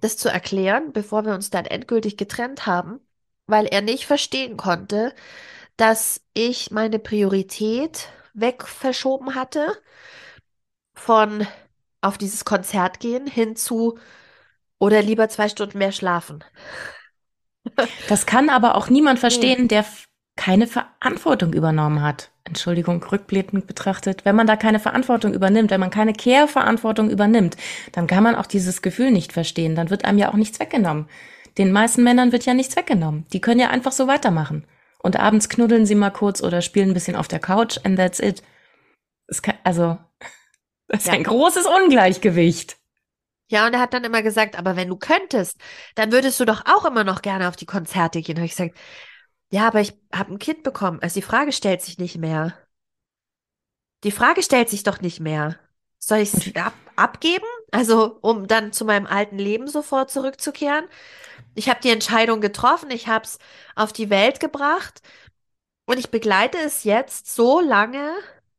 das 0.00 0.16
zu 0.16 0.28
erklären, 0.28 0.92
bevor 0.92 1.24
wir 1.24 1.34
uns 1.34 1.50
dann 1.50 1.64
endgültig 1.64 2.16
getrennt 2.16 2.66
haben, 2.66 3.00
weil 3.46 3.66
er 3.66 3.80
nicht 3.80 4.06
verstehen 4.06 4.56
konnte, 4.56 5.14
dass 5.76 6.20
ich 6.34 6.70
meine 6.70 6.98
Priorität 6.98 8.08
wegverschoben 8.34 9.34
hatte 9.34 9.76
von 10.94 11.46
auf 12.00 12.18
dieses 12.18 12.44
Konzert 12.44 13.00
gehen 13.00 13.26
hin 13.26 13.56
zu 13.56 13.98
oder 14.78 15.02
lieber 15.02 15.28
zwei 15.28 15.48
Stunden 15.48 15.78
mehr 15.78 15.92
schlafen. 15.92 16.44
Das 18.08 18.26
kann 18.26 18.48
aber 18.48 18.76
auch 18.76 18.88
niemand 18.88 19.18
verstehen, 19.18 19.62
nee. 19.62 19.68
der 19.68 19.84
keine 20.36 20.68
Verantwortung 20.68 21.52
übernommen 21.52 22.00
hat. 22.00 22.30
Entschuldigung, 22.44 23.02
rückblickend 23.02 23.66
betrachtet, 23.66 24.24
wenn 24.24 24.36
man 24.36 24.46
da 24.46 24.54
keine 24.54 24.78
Verantwortung 24.78 25.34
übernimmt, 25.34 25.72
wenn 25.72 25.80
man 25.80 25.90
keine 25.90 26.12
Care-Verantwortung 26.12 27.10
übernimmt, 27.10 27.56
dann 27.90 28.06
kann 28.06 28.22
man 28.22 28.36
auch 28.36 28.46
dieses 28.46 28.82
Gefühl 28.82 29.10
nicht 29.10 29.32
verstehen. 29.32 29.74
Dann 29.74 29.90
wird 29.90 30.04
einem 30.04 30.18
ja 30.18 30.30
auch 30.30 30.36
nichts 30.36 30.60
weggenommen. 30.60 31.08
Den 31.58 31.72
meisten 31.72 32.04
Männern 32.04 32.30
wird 32.30 32.46
ja 32.46 32.54
nichts 32.54 32.76
weggenommen. 32.76 33.26
Die 33.32 33.40
können 33.40 33.58
ja 33.58 33.70
einfach 33.70 33.92
so 33.92 34.06
weitermachen. 34.06 34.64
Und 35.06 35.14
abends 35.14 35.48
knuddeln 35.48 35.86
sie 35.86 35.94
mal 35.94 36.10
kurz 36.10 36.42
oder 36.42 36.62
spielen 36.62 36.90
ein 36.90 36.94
bisschen 36.94 37.14
auf 37.14 37.28
der 37.28 37.38
Couch 37.38 37.78
and 37.84 37.96
that's 37.96 38.18
it. 38.18 38.42
Kann, 39.40 39.54
also, 39.62 39.98
das 40.88 41.02
ist 41.02 41.06
ja. 41.06 41.12
ein 41.12 41.22
großes 41.22 41.64
Ungleichgewicht. 41.64 42.76
Ja, 43.48 43.68
und 43.68 43.74
er 43.74 43.80
hat 43.80 43.94
dann 43.94 44.02
immer 44.02 44.22
gesagt, 44.22 44.58
aber 44.58 44.74
wenn 44.74 44.88
du 44.88 44.96
könntest, 44.96 45.60
dann 45.94 46.10
würdest 46.10 46.40
du 46.40 46.44
doch 46.44 46.64
auch 46.66 46.84
immer 46.84 47.04
noch 47.04 47.22
gerne 47.22 47.46
auf 47.46 47.54
die 47.54 47.66
Konzerte 47.66 48.20
gehen. 48.20 48.36
Und 48.36 48.42
ich 48.42 48.50
gesagt, 48.50 48.76
ja, 49.50 49.68
aber 49.68 49.80
ich 49.80 49.94
habe 50.12 50.34
ein 50.34 50.40
Kind 50.40 50.64
bekommen. 50.64 50.98
Also 51.00 51.14
die 51.14 51.26
Frage 51.26 51.52
stellt 51.52 51.82
sich 51.82 51.98
nicht 51.98 52.18
mehr. 52.18 52.58
Die 54.02 54.10
Frage 54.10 54.42
stellt 54.42 54.70
sich 54.70 54.82
doch 54.82 55.00
nicht 55.00 55.20
mehr. 55.20 55.56
Soll 56.00 56.18
ich 56.18 56.34
es 56.34 56.56
ab 56.56 56.74
abgeben? 56.96 57.46
Also, 57.70 58.18
um 58.22 58.48
dann 58.48 58.72
zu 58.72 58.84
meinem 58.84 59.06
alten 59.06 59.38
Leben 59.38 59.68
sofort 59.68 60.10
zurückzukehren? 60.10 60.86
Ich 61.56 61.68
habe 61.70 61.80
die 61.82 61.90
Entscheidung 61.90 62.40
getroffen, 62.42 62.90
ich 62.92 63.08
habe 63.08 63.24
es 63.26 63.38
auf 63.76 63.92
die 63.94 64.10
Welt 64.10 64.40
gebracht 64.40 65.02
und 65.86 65.98
ich 65.98 66.10
begleite 66.10 66.58
es 66.58 66.84
jetzt 66.84 67.34
so 67.34 67.60
lange. 67.60 68.12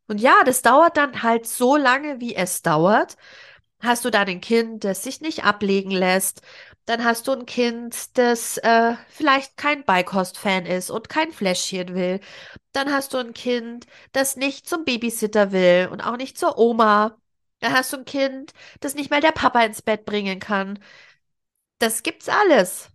Und 0.07 0.21
ja, 0.21 0.43
das 0.45 0.61
dauert 0.61 0.97
dann 0.97 1.23
halt 1.23 1.47
so 1.47 1.75
lange, 1.77 2.19
wie 2.21 2.35
es 2.35 2.61
dauert. 2.61 3.17
Hast 3.81 4.05
du 4.05 4.09
dann 4.11 4.27
ein 4.27 4.41
Kind, 4.41 4.83
das 4.85 5.03
sich 5.03 5.21
nicht 5.21 5.43
ablegen 5.45 5.91
lässt, 5.91 6.41
dann 6.85 7.03
hast 7.05 7.27
du 7.27 7.33
ein 7.33 7.45
Kind, 7.45 8.17
das 8.17 8.57
äh, 8.59 8.95
vielleicht 9.09 9.57
kein 9.57 9.83
Beikost-Fan 9.85 10.65
ist 10.65 10.89
und 10.91 11.09
kein 11.09 11.31
Fläschchen 11.33 11.95
will. 11.95 12.19
Dann 12.73 12.91
hast 12.93 13.13
du 13.13 13.17
ein 13.19 13.33
Kind, 13.33 13.87
das 14.13 14.35
nicht 14.37 14.67
zum 14.69 14.85
Babysitter 14.85 15.51
will 15.51 15.89
und 15.91 16.01
auch 16.01 16.17
nicht 16.17 16.37
zur 16.37 16.57
Oma. 16.59 17.17
Dann 17.59 17.73
hast 17.73 17.93
du 17.93 17.97
ein 17.97 18.05
Kind, 18.05 18.53
das 18.81 18.95
nicht 18.95 19.11
mal 19.11 19.21
der 19.21 19.31
Papa 19.33 19.61
ins 19.63 19.81
Bett 19.81 20.05
bringen 20.05 20.39
kann. 20.39 20.79
Das 21.79 22.03
gibt's 22.03 22.29
alles. 22.29 22.89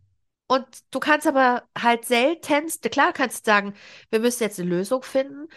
Und 0.48 0.66
du 0.90 1.00
kannst 1.00 1.26
aber 1.26 1.62
halt 1.78 2.04
seltenst, 2.04 2.82
klar 2.90 3.12
kannst 3.12 3.46
du 3.46 3.50
sagen, 3.50 3.74
wir 4.10 4.20
müssen 4.20 4.42
jetzt 4.42 4.60
eine 4.60 4.68
Lösung 4.68 5.02
finden, 5.02 5.48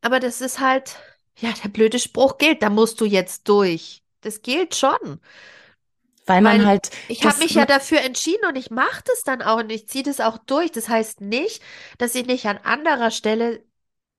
aber 0.00 0.20
das 0.20 0.40
ist 0.40 0.60
halt, 0.60 0.96
ja, 1.38 1.50
der 1.62 1.68
blöde 1.68 1.98
Spruch 1.98 2.38
gilt, 2.38 2.62
da 2.62 2.70
musst 2.70 3.00
du 3.00 3.04
jetzt 3.04 3.48
durch. 3.48 4.02
Das 4.20 4.42
gilt 4.42 4.74
schon. 4.74 5.20
Weil 6.26 6.40
man 6.40 6.58
Weil 6.60 6.66
halt. 6.66 6.90
Ich 7.08 7.24
habe 7.24 7.38
mich 7.38 7.54
ja 7.54 7.66
dafür 7.66 8.00
entschieden 8.00 8.46
und 8.48 8.56
ich 8.56 8.70
mache 8.70 9.02
das 9.06 9.24
dann 9.24 9.42
auch 9.42 9.58
und 9.58 9.70
ich 9.70 9.88
ziehe 9.88 10.04
das 10.04 10.20
auch 10.20 10.38
durch. 10.38 10.70
Das 10.70 10.88
heißt 10.88 11.20
nicht, 11.20 11.62
dass 11.98 12.14
ich 12.14 12.26
nicht 12.26 12.46
an 12.46 12.58
anderer 12.58 13.10
Stelle 13.10 13.64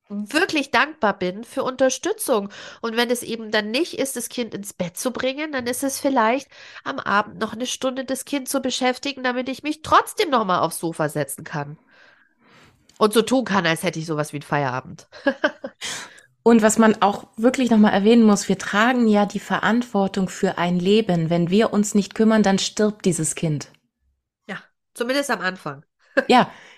wirklich 0.09 0.71
dankbar 0.71 1.17
bin 1.17 1.43
für 1.43 1.63
Unterstützung. 1.63 2.49
Und 2.81 2.97
wenn 2.97 3.09
es 3.09 3.23
eben 3.23 3.51
dann 3.51 3.71
nicht 3.71 3.97
ist, 3.97 4.15
das 4.15 4.29
Kind 4.29 4.53
ins 4.53 4.73
Bett 4.73 4.97
zu 4.97 5.11
bringen, 5.11 5.51
dann 5.51 5.67
ist 5.67 5.83
es 5.83 5.99
vielleicht 5.99 6.49
am 6.83 6.99
Abend 6.99 7.39
noch 7.39 7.53
eine 7.53 7.65
Stunde 7.65 8.05
das 8.05 8.25
Kind 8.25 8.49
zu 8.49 8.61
beschäftigen, 8.61 9.23
damit 9.23 9.49
ich 9.49 9.63
mich 9.63 9.81
trotzdem 9.81 10.29
noch 10.29 10.45
mal 10.45 10.59
aufs 10.59 10.79
Sofa 10.79 11.09
setzen 11.09 11.43
kann. 11.43 11.77
Und 12.97 13.13
so 13.13 13.21
tun 13.21 13.45
kann, 13.45 13.65
als 13.65 13.83
hätte 13.83 13.99
ich 13.99 14.05
sowas 14.05 14.33
wie 14.33 14.37
einen 14.37 14.43
Feierabend. 14.43 15.07
Und 16.43 16.61
was 16.61 16.77
man 16.77 17.01
auch 17.01 17.27
wirklich 17.37 17.71
nochmal 17.71 17.93
erwähnen 17.93 18.23
muss, 18.23 18.49
wir 18.49 18.57
tragen 18.57 19.07
ja 19.07 19.25
die 19.25 19.39
Verantwortung 19.39 20.27
für 20.27 20.57
ein 20.57 20.77
Leben. 20.77 21.29
Wenn 21.29 21.49
wir 21.49 21.71
uns 21.71 21.95
nicht 21.95 22.15
kümmern, 22.15 22.43
dann 22.43 22.59
stirbt 22.59 23.05
dieses 23.05 23.35
Kind. 23.35 23.69
Ja, 24.47 24.57
zumindest 24.93 25.31
am 25.31 25.39
Anfang. 25.39 25.85
ja, 26.27 26.51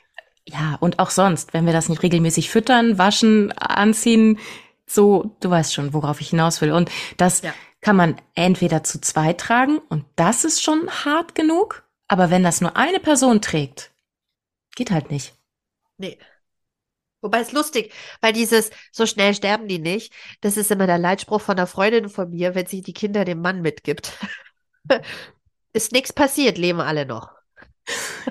ja, 0.47 0.77
und 0.79 0.99
auch 0.99 1.09
sonst, 1.09 1.53
wenn 1.53 1.65
wir 1.65 1.73
das 1.73 1.89
nicht 1.89 2.03
regelmäßig 2.03 2.49
füttern, 2.49 2.97
waschen, 2.97 3.51
anziehen, 3.53 4.39
so, 4.87 5.35
du 5.39 5.49
weißt 5.49 5.73
schon, 5.73 5.93
worauf 5.93 6.21
ich 6.21 6.29
hinaus 6.29 6.61
will. 6.61 6.71
Und 6.71 6.91
das 7.17 7.41
ja. 7.41 7.53
kann 7.81 7.95
man 7.95 8.21
entweder 8.35 8.83
zu 8.83 9.01
zweit 9.01 9.39
tragen 9.39 9.79
und 9.89 10.05
das 10.15 10.45
ist 10.45 10.61
schon 10.61 10.89
hart 10.89 11.33
genug. 11.35 11.83
Aber 12.07 12.29
wenn 12.29 12.43
das 12.43 12.61
nur 12.61 12.77
eine 12.77 12.99
Person 12.99 13.41
trägt, 13.41 13.91
geht 14.75 14.91
halt 14.91 15.09
nicht. 15.09 15.33
Nee. 15.97 16.19
Wobei 17.21 17.39
es 17.39 17.51
lustig, 17.51 17.91
weil 18.21 18.33
dieses 18.33 18.69
so 18.91 19.07
schnell 19.07 19.33
sterben 19.33 19.67
die 19.67 19.79
nicht, 19.79 20.13
das 20.41 20.57
ist 20.57 20.69
immer 20.69 20.85
der 20.85 20.99
Leitspruch 20.99 21.41
von 21.41 21.57
einer 21.57 21.65
Freundin 21.65 22.09
von 22.09 22.29
mir, 22.29 22.53
wenn 22.53 22.67
sie 22.67 22.83
die 22.83 22.93
Kinder 22.93 23.25
dem 23.25 23.41
Mann 23.41 23.63
mitgibt. 23.63 24.13
ist 25.73 25.91
nichts 25.91 26.13
passiert, 26.13 26.59
leben 26.59 26.81
alle 26.81 27.07
noch. 27.07 27.34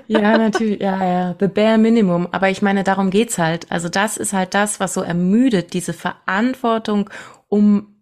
Ja, 0.07 0.37
natürlich, 0.37 0.81
ja, 0.81 1.03
ja, 1.03 1.35
the 1.39 1.47
bare 1.47 1.77
minimum. 1.77 2.27
Aber 2.31 2.49
ich 2.49 2.61
meine, 2.61 2.83
darum 2.83 3.09
geht's 3.09 3.37
halt. 3.37 3.71
Also 3.71 3.89
das 3.89 4.17
ist 4.17 4.33
halt 4.33 4.53
das, 4.53 4.79
was 4.79 4.93
so 4.93 5.01
ermüdet, 5.01 5.73
diese 5.73 5.93
Verantwortung 5.93 7.09
um 7.47 7.95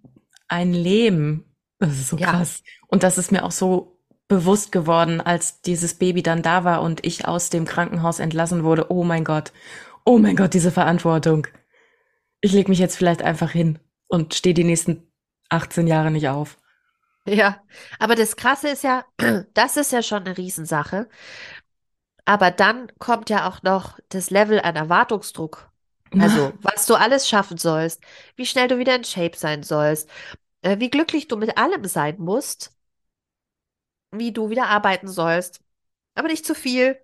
ein 0.48 0.74
Leben. 0.74 1.46
Das 1.80 1.92
ist 1.92 2.10
so 2.10 2.18
ja. 2.18 2.32
krass. 2.32 2.64
Und 2.88 3.04
das 3.04 3.18
ist 3.18 3.32
mir 3.32 3.44
auch 3.44 3.52
so 3.52 4.00
bewusst 4.28 4.72
geworden, 4.72 5.22
als 5.22 5.62
dieses 5.62 5.94
Baby 5.94 6.24
dann 6.24 6.42
da 6.42 6.64
war 6.64 6.82
und 6.82 7.06
ich 7.06 7.28
aus 7.28 7.50
dem 7.50 7.66
Krankenhaus 7.66 8.20
entlassen 8.20 8.64
wurde. 8.64 8.92
Oh 8.92 9.04
mein 9.04 9.24
Gott 9.24 9.52
oh 10.06 10.18
mein 10.18 10.36
Gott, 10.36 10.54
diese 10.54 10.72
Verantwortung. 10.72 11.48
Ich 12.42 12.52
leg 12.52 12.68
mich 12.68 12.80
jetzt 12.80 12.98
vielleicht 12.98 13.22
einfach 13.22 13.52
hin 13.52 13.80
und 14.08 14.34
stehe 14.34 14.54
die 14.54 14.64
nächsten 14.64 15.08
18 15.50 15.88
Jahre 15.88 16.12
nicht 16.12 16.28
auf. 16.28 16.58
Ja, 17.26 17.64
aber 18.00 18.16
das 18.16 18.36
Krasse 18.36 18.70
ist 18.70 18.84
ja, 18.84 19.06
das 19.54 19.78
ist 19.78 19.92
ja 19.92 20.04
schon 20.04 20.26
eine 20.26 20.38
Riesensache. 20.38 21.08
Aber 22.26 22.52
dann 22.52 22.92
kommt 23.00 23.30
ja 23.30 23.48
auch 23.48 23.64
noch 23.64 24.00
das 24.10 24.30
Level 24.30 24.60
an 24.62 24.76
Erwartungsdruck. 24.76 25.70
Also, 26.18 26.54
was 26.62 26.86
du 26.86 26.96
alles 26.96 27.28
schaffen 27.28 27.58
sollst, 27.58 28.02
wie 28.36 28.46
schnell 28.46 28.68
du 28.68 28.78
wieder 28.78 28.96
in 28.96 29.04
Shape 29.04 29.38
sein 29.38 29.64
sollst, 29.64 30.10
äh, 30.62 30.80
wie 30.80 30.90
glücklich 30.90 31.28
du 31.28 31.38
mit 31.38 31.58
allem 31.58 31.86
sein 31.86 32.16
musst, 32.20 32.72
wie 34.12 34.32
du 34.32 34.50
wieder 34.50 34.68
arbeiten 34.68 35.08
sollst. 35.08 35.62
Aber 36.16 36.28
nicht 36.28 36.46
zu 36.46 36.56
viel, 36.56 36.98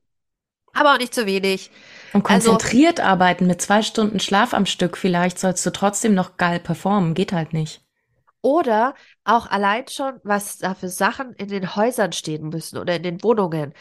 aber 0.74 0.94
auch 0.94 0.98
nicht 1.00 1.14
zu 1.14 1.26
wenig. 1.26 1.72
Und 2.14 2.26
also 2.30 2.52
konzentriert 2.52 3.00
also, 3.00 3.12
arbeiten 3.12 3.48
mit 3.48 3.62
zwei 3.62 3.82
Stunden 3.82 4.20
Schlaf 4.20 4.54
am 4.54 4.66
Stück, 4.66 4.98
vielleicht 4.98 5.40
sollst 5.40 5.66
du 5.66 5.72
trotzdem 5.72 6.14
noch 6.14 6.38
geil 6.38 6.60
performen, 6.60 7.14
geht 7.14 7.34
halt 7.34 7.54
nicht. 7.54 7.82
Oder 8.41 8.93
auch 9.25 9.47
allein 9.47 9.88
schon, 9.88 10.19
was 10.23 10.60
da 10.60 10.73
für 10.73 10.89
Sachen 10.89 11.34
in 11.34 11.49
den 11.49 11.75
Häusern 11.75 12.13
stehen 12.13 12.49
müssen 12.49 12.78
oder 12.78 12.95
in 12.95 13.04
den 13.04 13.21
Wohnungen. 13.23 13.73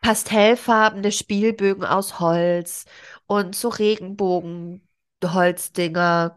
Pastellfarbene 0.00 1.12
Spielbögen 1.12 1.84
aus 1.84 2.20
Holz 2.20 2.86
und 3.26 3.54
so 3.54 3.68
Regenbogenholzdinger. 3.68 6.36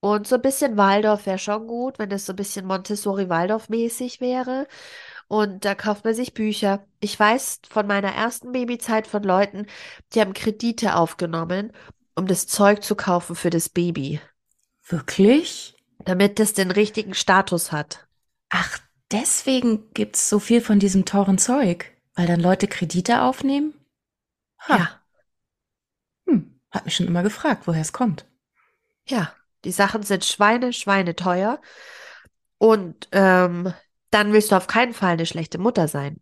Und 0.00 0.26
so 0.26 0.36
ein 0.36 0.42
bisschen 0.42 0.76
Waldorf 0.76 1.26
wäre 1.26 1.38
schon 1.38 1.66
gut, 1.66 1.98
wenn 1.98 2.10
es 2.10 2.26
so 2.26 2.32
ein 2.32 2.36
bisschen 2.36 2.66
Montessori-Waldorf-mäßig 2.66 4.20
wäre. 4.20 4.66
Und 5.28 5.64
da 5.64 5.74
kauft 5.74 6.04
man 6.04 6.14
sich 6.14 6.34
Bücher. 6.34 6.84
Ich 7.00 7.18
weiß 7.18 7.60
von 7.68 7.86
meiner 7.86 8.12
ersten 8.12 8.52
Babyzeit 8.52 9.06
von 9.06 9.22
Leuten, 9.22 9.66
die 10.14 10.20
haben 10.20 10.32
Kredite 10.32 10.96
aufgenommen, 10.96 11.72
um 12.16 12.26
das 12.26 12.46
Zeug 12.46 12.82
zu 12.82 12.96
kaufen 12.96 13.36
für 13.36 13.50
das 13.50 13.68
Baby. 13.68 14.20
Wirklich? 14.86 15.76
Damit 16.04 16.40
es 16.40 16.54
den 16.54 16.70
richtigen 16.70 17.14
Status 17.14 17.72
hat. 17.72 18.06
Ach, 18.48 18.78
deswegen 19.10 19.92
gibt's 19.92 20.28
so 20.28 20.38
viel 20.38 20.60
von 20.60 20.78
diesem 20.78 21.04
teuren 21.04 21.38
Zeug, 21.38 21.92
weil 22.14 22.26
dann 22.26 22.40
Leute 22.40 22.68
Kredite 22.68 23.22
aufnehmen? 23.22 23.74
Ha. 24.60 24.76
Ja. 24.76 25.00
Hm, 26.26 26.60
hat 26.70 26.84
mich 26.84 26.96
schon 26.96 27.06
immer 27.06 27.22
gefragt, 27.22 27.66
woher 27.66 27.82
es 27.82 27.92
kommt. 27.92 28.26
Ja, 29.06 29.32
die 29.64 29.72
Sachen 29.72 30.02
sind 30.02 30.24
Schweine, 30.24 30.72
Schweine 30.72 31.16
teuer. 31.16 31.60
Und 32.58 33.08
ähm, 33.12 33.72
dann 34.10 34.32
willst 34.32 34.52
du 34.52 34.56
auf 34.56 34.66
keinen 34.66 34.94
Fall 34.94 35.12
eine 35.12 35.26
schlechte 35.26 35.58
Mutter 35.58 35.88
sein. 35.88 36.20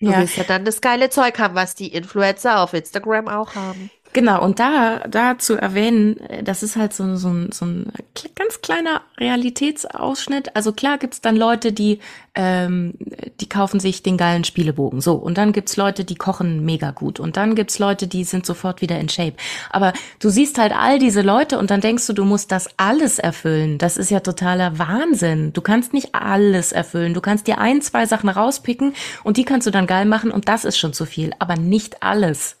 Du 0.00 0.10
ja. 0.10 0.18
willst 0.18 0.36
ja 0.36 0.44
dann 0.44 0.64
das 0.64 0.80
geile 0.80 1.08
Zeug 1.08 1.38
haben, 1.38 1.54
was 1.54 1.74
die 1.74 1.92
Influencer 1.92 2.60
auf 2.60 2.74
Instagram 2.74 3.28
auch 3.28 3.54
haben. 3.54 3.90
Genau, 4.14 4.44
und 4.44 4.60
da, 4.60 5.00
da 5.08 5.38
zu 5.38 5.56
erwähnen, 5.60 6.20
äh, 6.20 6.44
das 6.44 6.62
ist 6.62 6.76
halt 6.76 6.94
so, 6.94 7.16
so, 7.16 7.34
so 7.50 7.66
ein 7.66 7.92
ganz 8.36 8.62
kleiner 8.62 9.02
Realitätsausschnitt. 9.18 10.54
Also 10.54 10.72
klar 10.72 10.98
gibt's 10.98 11.20
dann 11.20 11.34
Leute, 11.34 11.72
die, 11.72 11.98
ähm, 12.36 12.94
die 13.40 13.48
kaufen 13.48 13.80
sich 13.80 14.04
den 14.04 14.16
geilen 14.16 14.44
Spielebogen. 14.44 15.00
So, 15.00 15.14
und 15.14 15.36
dann 15.36 15.52
gibt's 15.52 15.76
Leute, 15.76 16.04
die 16.04 16.14
kochen 16.14 16.64
mega 16.64 16.92
gut. 16.92 17.18
Und 17.18 17.36
dann 17.36 17.56
gibt's 17.56 17.80
Leute, 17.80 18.06
die 18.06 18.22
sind 18.22 18.46
sofort 18.46 18.82
wieder 18.82 19.00
in 19.00 19.08
Shape. 19.08 19.34
Aber 19.70 19.92
du 20.20 20.28
siehst 20.28 20.58
halt 20.58 20.72
all 20.72 21.00
diese 21.00 21.22
Leute 21.22 21.58
und 21.58 21.72
dann 21.72 21.80
denkst 21.80 22.06
du, 22.06 22.12
du 22.12 22.24
musst 22.24 22.52
das 22.52 22.68
alles 22.76 23.18
erfüllen. 23.18 23.78
Das 23.78 23.96
ist 23.96 24.12
ja 24.12 24.20
totaler 24.20 24.78
Wahnsinn. 24.78 25.52
Du 25.52 25.60
kannst 25.60 25.92
nicht 25.92 26.14
alles 26.14 26.70
erfüllen. 26.70 27.14
Du 27.14 27.20
kannst 27.20 27.48
dir 27.48 27.58
ein, 27.58 27.82
zwei 27.82 28.06
Sachen 28.06 28.28
rauspicken 28.28 28.94
und 29.24 29.38
die 29.38 29.44
kannst 29.44 29.66
du 29.66 29.72
dann 29.72 29.88
geil 29.88 30.04
machen 30.04 30.30
und 30.30 30.48
das 30.48 30.64
ist 30.64 30.78
schon 30.78 30.92
zu 30.92 31.04
viel. 31.04 31.32
Aber 31.40 31.56
nicht 31.56 32.04
alles. 32.04 32.56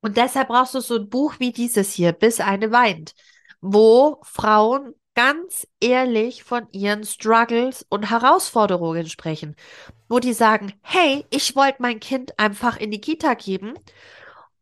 Und 0.00 0.16
deshalb 0.16 0.48
brauchst 0.48 0.74
du 0.74 0.80
so 0.80 0.96
ein 0.96 1.08
Buch 1.08 1.34
wie 1.38 1.52
dieses 1.52 1.92
hier, 1.92 2.12
Bis 2.12 2.40
eine 2.40 2.70
weint, 2.72 3.14
wo 3.60 4.20
Frauen 4.22 4.94
ganz 5.14 5.66
ehrlich 5.80 6.44
von 6.44 6.68
ihren 6.72 7.04
Struggles 7.04 7.86
und 7.88 8.10
Herausforderungen 8.10 9.08
sprechen, 9.08 9.56
wo 10.08 10.18
die 10.18 10.34
sagen, 10.34 10.74
hey, 10.82 11.26
ich 11.30 11.56
wollte 11.56 11.80
mein 11.80 12.00
Kind 12.00 12.38
einfach 12.38 12.76
in 12.76 12.90
die 12.90 13.00
Kita 13.00 13.34
geben 13.34 13.74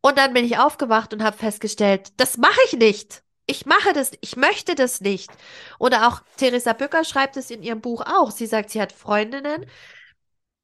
Und 0.01 0.18
dann 0.18 0.35
bin 0.35 0.45
ich 0.45 0.59
aufgewacht 0.59 1.12
und 1.14 1.22
habe 1.22 1.37
festgestellt, 1.37 2.12
das 2.18 2.37
mache 2.37 2.61
ich 2.66 2.74
nicht. 2.74 3.22
Ich 3.47 3.66
mache 3.66 3.93
das, 3.93 4.12
ich 4.20 4.37
möchte 4.37 4.74
das 4.74 5.01
nicht. 5.01 5.30
Oder 5.78 6.09
auch 6.09 6.22
Theresa 6.37 6.72
Bücker 6.72 7.05
schreibt 7.05 7.37
es 7.37 7.51
in 7.51 7.62
ihrem 7.62 7.80
Buch 7.80 8.03
auch. 8.07 8.30
Sie 8.30 8.47
sagt, 8.47 8.70
sie 8.70 8.80
hat 8.80 8.93
Freundinnen, 8.93 9.66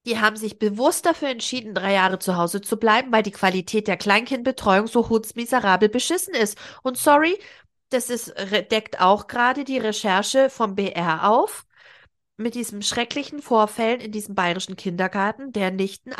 die 0.06 0.18
haben 0.18 0.36
sich 0.36 0.58
bewusst 0.58 1.06
dafür 1.06 1.28
entschieden, 1.28 1.74
drei 1.74 1.92
Jahre 1.92 2.18
zu 2.18 2.36
Hause 2.36 2.60
zu 2.60 2.78
bleiben, 2.78 3.12
weil 3.12 3.22
die 3.22 3.30
Qualität 3.30 3.86
der 3.86 3.96
Kleinkindbetreuung 3.96 4.86
so 4.86 5.08
hutzmiserabel 5.10 5.88
beschissen 5.88 6.34
ist. 6.34 6.58
Und 6.82 6.96
sorry, 6.96 7.38
das 7.90 8.08
ist, 8.08 8.32
deckt 8.70 9.00
auch 9.00 9.26
gerade 9.26 9.64
die 9.64 9.78
Recherche 9.78 10.48
vom 10.50 10.74
BR 10.74 11.28
auf 11.28 11.66
mit 12.36 12.54
diesem 12.54 12.82
schrecklichen 12.82 13.42
Vorfällen 13.42 14.00
in 14.00 14.12
diesem 14.12 14.34
bayerischen 14.34 14.76
Kindergarten, 14.76 15.52
der 15.52 15.70
nicht 15.70 16.06
ein 16.06 16.14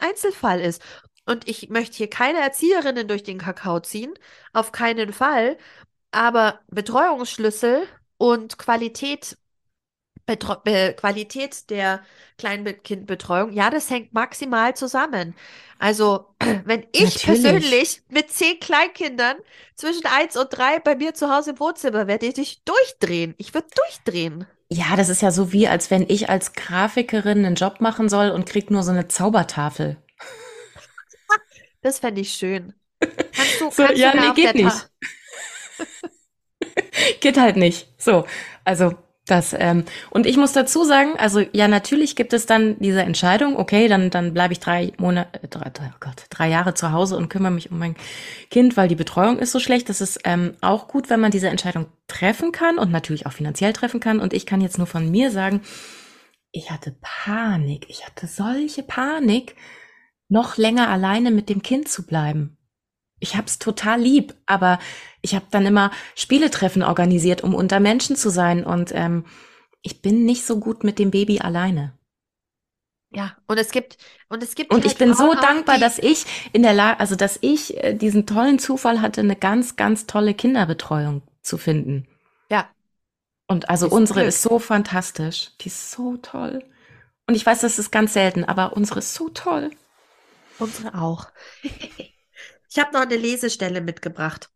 Einzelfall 0.00 0.60
ist. 0.60 0.82
Und 1.26 1.48
ich 1.48 1.70
möchte 1.70 1.96
hier 1.96 2.10
keine 2.10 2.40
Erzieherinnen 2.40 3.08
durch 3.08 3.22
den 3.22 3.38
Kakao 3.38 3.80
ziehen, 3.80 4.14
auf 4.52 4.72
keinen 4.72 5.12
Fall. 5.12 5.56
Aber 6.10 6.60
Betreuungsschlüssel 6.68 7.86
und 8.18 8.58
Qualität 8.58 9.36
Betro 10.26 10.56
Be 10.56 10.94
Qualität 10.96 11.70
der 11.70 12.02
Kleinkindbetreuung, 12.38 13.52
ja, 13.52 13.70
das 13.70 13.90
hängt 13.90 14.12
maximal 14.12 14.74
zusammen. 14.74 15.34
Also, 15.78 16.34
wenn 16.64 16.86
ich 16.92 17.02
Natürlich. 17.02 17.24
persönlich 17.24 18.02
mit 18.08 18.30
zehn 18.30 18.58
Kleinkindern 18.58 19.36
zwischen 19.74 20.06
eins 20.06 20.36
und 20.36 20.48
drei 20.50 20.78
bei 20.78 20.96
mir 20.96 21.14
zu 21.14 21.30
Hause 21.34 21.50
im 21.50 21.60
Wohnzimmer 21.60 22.06
werde 22.06 22.26
ich 22.26 22.62
durchdrehen. 22.64 23.34
Ich 23.38 23.54
würde 23.54 23.68
durchdrehen. 23.74 24.46
Ja, 24.70 24.96
das 24.96 25.08
ist 25.08 25.22
ja 25.22 25.30
so 25.30 25.52
wie, 25.52 25.68
als 25.68 25.90
wenn 25.90 26.04
ich 26.08 26.28
als 26.30 26.52
Grafikerin 26.54 27.44
einen 27.44 27.54
Job 27.54 27.80
machen 27.80 28.08
soll 28.08 28.30
und 28.30 28.46
krieg 28.46 28.70
nur 28.70 28.82
so 28.82 28.90
eine 28.90 29.08
Zaubertafel. 29.08 29.96
Das 31.82 31.98
fände 31.98 32.22
ich 32.22 32.32
schön. 32.32 32.72
Kannst 32.98 33.60
du, 33.60 33.70
so, 33.70 33.82
kannst 33.82 33.98
ja, 33.98 34.12
du 34.12 34.20
nee, 34.20 34.32
geht 34.32 34.54
nicht. 34.54 34.90
geht 37.20 37.36
halt 37.36 37.56
nicht. 37.56 37.88
So, 37.98 38.24
also 38.64 38.94
das, 39.26 39.54
ähm, 39.58 39.84
und 40.10 40.26
ich 40.26 40.36
muss 40.36 40.52
dazu 40.52 40.84
sagen, 40.84 41.14
also 41.16 41.40
ja, 41.52 41.66
natürlich 41.66 42.14
gibt 42.14 42.34
es 42.34 42.44
dann 42.44 42.78
diese 42.78 43.00
Entscheidung, 43.02 43.56
okay, 43.56 43.88
dann, 43.88 44.10
dann 44.10 44.34
bleibe 44.34 44.52
ich 44.52 44.60
drei 44.60 44.92
Monate, 44.98 45.42
äh, 45.42 45.48
drei, 45.48 45.70
oh 45.70 45.96
Gott, 45.98 46.26
drei 46.28 46.50
Jahre 46.50 46.74
zu 46.74 46.92
Hause 46.92 47.16
und 47.16 47.30
kümmere 47.30 47.50
mich 47.50 47.70
um 47.70 47.78
mein 47.78 47.96
Kind, 48.50 48.76
weil 48.76 48.86
die 48.86 48.94
Betreuung 48.94 49.38
ist 49.38 49.52
so 49.52 49.60
schlecht. 49.60 49.88
Das 49.88 50.02
ist 50.02 50.20
ähm, 50.24 50.54
auch 50.60 50.88
gut, 50.88 51.08
wenn 51.08 51.20
man 51.20 51.30
diese 51.30 51.48
Entscheidung 51.48 51.86
treffen 52.06 52.52
kann 52.52 52.76
und 52.76 52.92
natürlich 52.92 53.24
auch 53.24 53.32
finanziell 53.32 53.72
treffen 53.72 53.98
kann. 53.98 54.20
Und 54.20 54.34
ich 54.34 54.44
kann 54.44 54.60
jetzt 54.60 54.76
nur 54.76 54.86
von 54.86 55.10
mir 55.10 55.30
sagen, 55.30 55.62
ich 56.52 56.70
hatte 56.70 56.94
Panik, 57.00 57.86
ich 57.88 58.06
hatte 58.06 58.26
solche 58.26 58.82
Panik, 58.82 59.56
noch 60.28 60.58
länger 60.58 60.88
alleine 60.88 61.30
mit 61.30 61.48
dem 61.48 61.62
Kind 61.62 61.88
zu 61.88 62.04
bleiben 62.06 62.58
ich 63.24 63.36
hab's 63.36 63.58
total 63.58 64.00
lieb, 64.00 64.34
aber 64.46 64.78
ich 65.22 65.34
habe 65.34 65.46
dann 65.50 65.64
immer 65.64 65.90
Spieletreffen 66.14 66.82
organisiert, 66.82 67.42
um 67.42 67.54
unter 67.54 67.80
Menschen 67.80 68.16
zu 68.16 68.28
sein 68.28 68.64
und 68.64 68.92
ähm, 68.94 69.24
ich 69.80 70.02
bin 70.02 70.24
nicht 70.24 70.46
so 70.46 70.60
gut 70.60 70.84
mit 70.84 70.98
dem 70.98 71.10
Baby 71.10 71.40
alleine. 71.40 71.98
Ja, 73.10 73.36
und 73.46 73.58
es 73.58 73.70
gibt 73.70 73.96
und 74.28 74.42
es 74.42 74.54
gibt 74.54 74.72
und 74.72 74.82
halt 74.82 74.92
ich 74.92 74.98
bin 74.98 75.14
so 75.14 75.34
dankbar, 75.34 75.78
dass 75.78 75.98
ich 75.98 76.26
in 76.52 76.62
der 76.62 76.74
Lage, 76.74 77.00
also 77.00 77.16
dass 77.16 77.38
ich 77.40 77.82
äh, 77.82 77.94
diesen 77.94 78.26
tollen 78.26 78.58
Zufall 78.58 79.00
hatte, 79.00 79.22
eine 79.22 79.36
ganz 79.36 79.76
ganz 79.76 80.06
tolle 80.06 80.34
Kinderbetreuung 80.34 81.22
zu 81.40 81.56
finden. 81.56 82.06
Ja. 82.50 82.68
Und 83.46 83.70
also 83.70 83.86
ist 83.86 83.92
unsere 83.92 84.20
Glück. 84.20 84.28
ist 84.28 84.42
so 84.42 84.58
fantastisch, 84.58 85.52
die 85.60 85.68
ist 85.68 85.92
so 85.92 86.18
toll. 86.18 86.62
Und 87.26 87.36
ich 87.36 87.46
weiß, 87.46 87.62
das 87.62 87.78
ist 87.78 87.90
ganz 87.90 88.12
selten, 88.12 88.44
aber 88.44 88.76
unsere 88.76 88.98
ist 88.98 89.14
so 89.14 89.30
toll. 89.30 89.70
Unsere 90.58 91.00
auch. 91.00 91.28
Ich 92.74 92.80
habe 92.80 92.92
noch 92.92 93.02
eine 93.02 93.14
Lesestelle 93.14 93.80
mitgebracht. 93.80 94.50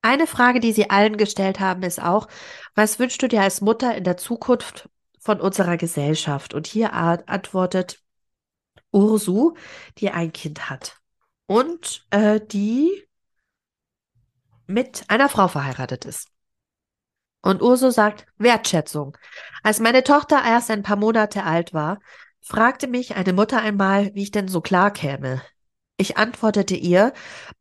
Eine 0.00 0.28
Frage, 0.28 0.60
die 0.60 0.72
Sie 0.72 0.88
allen 0.88 1.16
gestellt 1.16 1.58
haben, 1.58 1.82
ist 1.82 2.00
auch, 2.00 2.28
was 2.76 3.00
wünschst 3.00 3.20
du 3.20 3.26
dir 3.26 3.42
als 3.42 3.60
Mutter 3.60 3.92
in 3.96 4.04
der 4.04 4.16
Zukunft 4.16 4.88
von 5.18 5.40
unserer 5.40 5.76
Gesellschaft? 5.76 6.54
Und 6.54 6.68
hier 6.68 6.92
antwortet 6.92 8.04
Ursu, 8.92 9.54
die 9.98 10.10
ein 10.10 10.32
Kind 10.32 10.70
hat 10.70 11.00
und 11.46 12.06
äh, 12.10 12.40
die 12.40 13.04
mit 14.68 15.02
einer 15.08 15.28
Frau 15.28 15.48
verheiratet 15.48 16.04
ist. 16.04 16.28
Und 17.42 17.62
Ursu 17.62 17.90
sagt 17.90 18.26
Wertschätzung. 18.38 19.18
Als 19.64 19.80
meine 19.80 20.04
Tochter 20.04 20.40
erst 20.46 20.70
ein 20.70 20.84
paar 20.84 20.94
Monate 20.94 21.42
alt 21.42 21.74
war, 21.74 21.98
fragte 22.40 22.86
mich 22.86 23.16
eine 23.16 23.32
Mutter 23.32 23.60
einmal, 23.60 24.14
wie 24.14 24.22
ich 24.22 24.30
denn 24.30 24.46
so 24.46 24.60
klar 24.60 24.92
käme. 24.92 25.42
Ich 25.98 26.18
antwortete 26.18 26.76
ihr, 26.76 27.14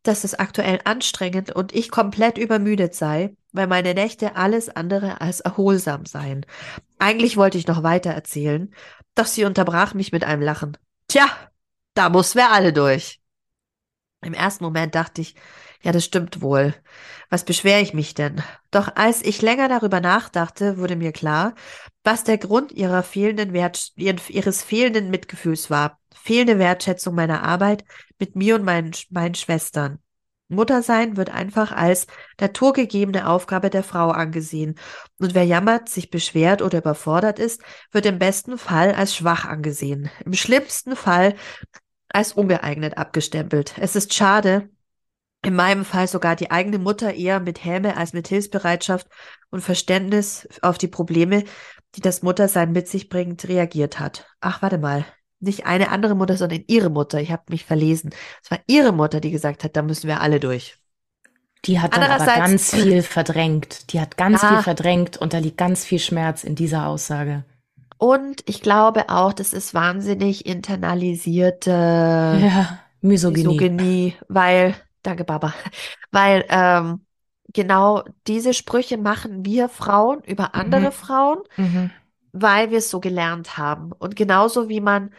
dass 0.04 0.26
es 0.26 0.36
aktuell 0.36 0.82
anstrengend 0.84 1.52
und 1.52 1.74
ich 1.74 1.90
komplett 1.90 2.38
übermüdet 2.38 2.94
sei, 2.94 3.36
weil 3.54 3.68
meine 3.68 3.94
Nächte 3.94 4.36
alles 4.36 4.68
andere 4.70 5.22
als 5.22 5.40
erholsam 5.40 6.06
seien. 6.06 6.46
Eigentlich 7.00 7.38
wollte 7.38 7.58
ich 7.58 7.68
noch 7.68 7.84
weiter 7.84 8.12
erzählen, 8.12 8.74
doch 9.16 9.26
sie 9.26 9.46
unterbrach 9.46 9.94
mich 9.94 10.12
mit 10.12 10.26
einem 10.26 10.42
Lachen. 10.42 10.78
Tja, 11.08 11.30
da 11.94 12.10
muss 12.10 12.36
wer 12.36 12.52
alle 12.52 12.74
durch. 12.74 13.22
Im 14.22 14.34
ersten 14.34 14.66
Moment 14.66 14.96
dachte 14.96 15.22
ich, 15.22 15.36
ja, 15.82 15.92
das 15.92 16.04
stimmt 16.04 16.42
wohl. 16.42 16.74
Was 17.30 17.46
beschwere 17.46 17.80
ich 17.80 17.94
mich 17.94 18.16
denn? 18.16 18.42
Doch 18.72 18.96
als 18.96 19.24
ich 19.24 19.42
länger 19.42 19.70
darüber 19.70 20.02
nachdachte, 20.02 20.78
wurde 20.78 20.96
mir 20.96 21.12
klar, 21.12 21.54
was 22.04 22.24
der 22.24 22.40
Grund 22.40 22.72
ihrer 22.72 23.04
fehlenden 23.04 23.54
Wert, 23.54 23.92
ihres 23.96 24.64
fehlenden 24.64 25.10
Mitgefühls 25.10 25.70
war. 25.70 26.00
Fehlende 26.14 26.58
Wertschätzung 26.58 27.14
meiner 27.14 27.44
Arbeit 27.44 27.84
mit 28.20 28.36
mir 28.36 28.56
und 28.56 28.64
meinen, 28.64 28.92
meinen 29.10 29.36
Schwestern. 29.36 30.00
Muttersein 30.48 31.18
wird 31.18 31.32
einfach 31.32 31.72
als 31.72 32.06
naturgegebene 32.40 33.28
Aufgabe 33.28 33.70
der 33.70 33.84
Frau 33.84 34.12
angesehen. 34.12 34.76
Und 35.18 35.34
wer 35.34 35.44
jammert, 35.44 35.90
sich 35.90 36.12
beschwert 36.12 36.62
oder 36.62 36.80
überfordert 36.80 37.40
ist, 37.40 37.62
wird 37.92 38.06
im 38.06 38.20
besten 38.20 38.58
Fall 38.58 38.94
als 38.94 39.16
schwach 39.16 39.46
angesehen. 39.46 40.10
Im 40.24 40.34
schlimmsten 40.34 40.96
Fall 40.96 41.36
als 42.10 42.34
ungeeignet 42.34 42.98
abgestempelt. 42.98 43.74
Es 43.80 43.96
ist 43.96 44.14
schade, 44.14 44.70
in 45.46 45.56
meinem 45.56 45.86
Fall 45.86 46.08
sogar 46.08 46.36
die 46.36 46.50
eigene 46.50 46.80
Mutter 46.80 47.14
eher 47.14 47.40
mit 47.40 47.64
Häme 47.64 47.98
als 47.98 48.14
mit 48.14 48.28
Hilfsbereitschaft 48.28 49.08
und 49.50 49.62
Verständnis 49.62 50.48
auf 50.62 50.78
die 50.78 50.88
Probleme, 50.88 51.44
die 51.96 52.02
das 52.02 52.24
Muttersein 52.24 52.72
mit 52.72 52.88
sich 52.88 53.10
bringt, 53.10 53.48
reagiert 53.48 54.00
hat. 54.00 54.28
Ach, 54.42 54.62
warte 54.62 54.78
mal. 54.78 55.06
Nicht 55.40 55.66
eine 55.66 55.90
andere 55.90 56.16
Mutter, 56.16 56.38
sondern 56.38 56.64
ihre 56.68 56.90
Mutter. 56.90 57.20
Ich 57.20 57.32
habe 57.32 57.44
mich 57.50 57.66
verlesen. 57.66 58.12
Es 58.44 58.52
war 58.52 58.60
ihre 58.68 58.92
Mutter, 58.92 59.20
die 59.20 59.32
gesagt 59.32 59.64
hat, 59.64 59.76
da 59.76 59.82
müssen 59.82 60.08
wir 60.08 60.22
alle 60.22 60.40
durch. 60.40 60.78
Die 61.66 61.80
hat 61.80 61.96
dann 61.96 62.04
aber 62.04 62.26
ganz 62.26 62.74
viel 62.74 63.02
verdrängt. 63.02 63.92
Die 63.92 64.00
hat 64.00 64.18
ganz 64.18 64.42
ja. 64.42 64.50
viel 64.50 64.62
verdrängt 64.62 65.18
und 65.18 65.34
da 65.34 65.40
liegt 65.40 65.58
ganz 65.58 65.84
viel 65.84 66.00
Schmerz 66.00 66.44
in 66.44 66.56
dieser 66.56 66.88
Aussage. 66.88 67.44
Und 67.98 68.44
ich 68.46 68.62
glaube 68.62 69.10
auch, 69.10 69.34
das 69.34 69.54
ist 69.54 69.74
wahnsinnig 69.74 70.46
internalisierte 70.46 71.72
ja, 71.72 72.80
Misogynie. 73.02 73.48
Misogynie, 73.48 74.16
weil 74.28 74.76
Danke, 75.06 75.24
Baba. 75.24 75.54
Weil 76.12 76.46
ähm, 76.50 77.06
genau 77.54 78.04
diese 78.26 78.56
Sprüche 78.56 78.98
machen 78.98 79.46
wir 79.46 79.70
Frauen 79.70 80.22
über 80.24 80.56
andere 80.56 80.88
mhm. 80.88 80.92
Frauen, 80.92 81.38
mhm. 81.58 81.92
Weil 82.36 82.70
wir 82.70 82.80
es 82.80 82.90
so 82.90 83.00
gelernt 83.00 83.58
haben. 83.58 83.92
Und 83.94 84.16
genauso 84.16 84.68
wie 84.68 84.82
man 84.82 85.14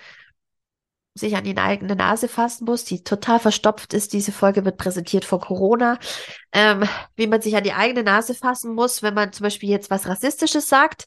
sich 1.14 1.34
an 1.34 1.44
die 1.44 1.56
eigene 1.56 1.96
Nase 1.96 2.28
fassen 2.28 2.66
muss, 2.66 2.84
die 2.84 3.02
total 3.02 3.40
verstopft 3.40 3.94
ist. 3.94 4.12
Diese 4.12 4.32
Folge 4.32 4.66
wird 4.66 4.76
präsentiert 4.76 5.24
vor 5.24 5.40
Corona. 5.40 5.98
Ähm, 6.52 6.86
wie 7.16 7.26
man 7.26 7.40
sich 7.40 7.56
an 7.56 7.64
die 7.64 7.72
eigene 7.72 8.02
Nase 8.02 8.34
fassen 8.34 8.74
muss, 8.74 9.02
wenn 9.02 9.14
man 9.14 9.32
zum 9.32 9.44
Beispiel 9.44 9.70
jetzt 9.70 9.90
was 9.90 10.06
Rassistisches 10.06 10.68
sagt 10.68 11.06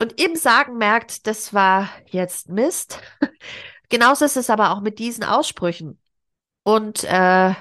und 0.00 0.20
im 0.20 0.34
Sagen 0.34 0.76
merkt, 0.76 1.28
das 1.28 1.54
war 1.54 1.88
jetzt 2.06 2.48
Mist. 2.48 3.00
Genauso 3.88 4.24
ist 4.24 4.36
es 4.36 4.50
aber 4.50 4.72
auch 4.72 4.80
mit 4.80 4.98
diesen 4.98 5.22
Aussprüchen. 5.22 6.00
Und 6.64 7.04
äh, 7.04 7.54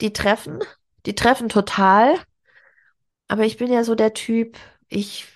die 0.00 0.12
treffen, 0.12 0.58
die 1.06 1.14
treffen 1.14 1.48
total. 1.48 2.18
Aber 3.28 3.44
ich 3.44 3.58
bin 3.58 3.72
ja 3.72 3.84
so 3.84 3.94
der 3.94 4.12
Typ, 4.12 4.58
ich 4.88 5.26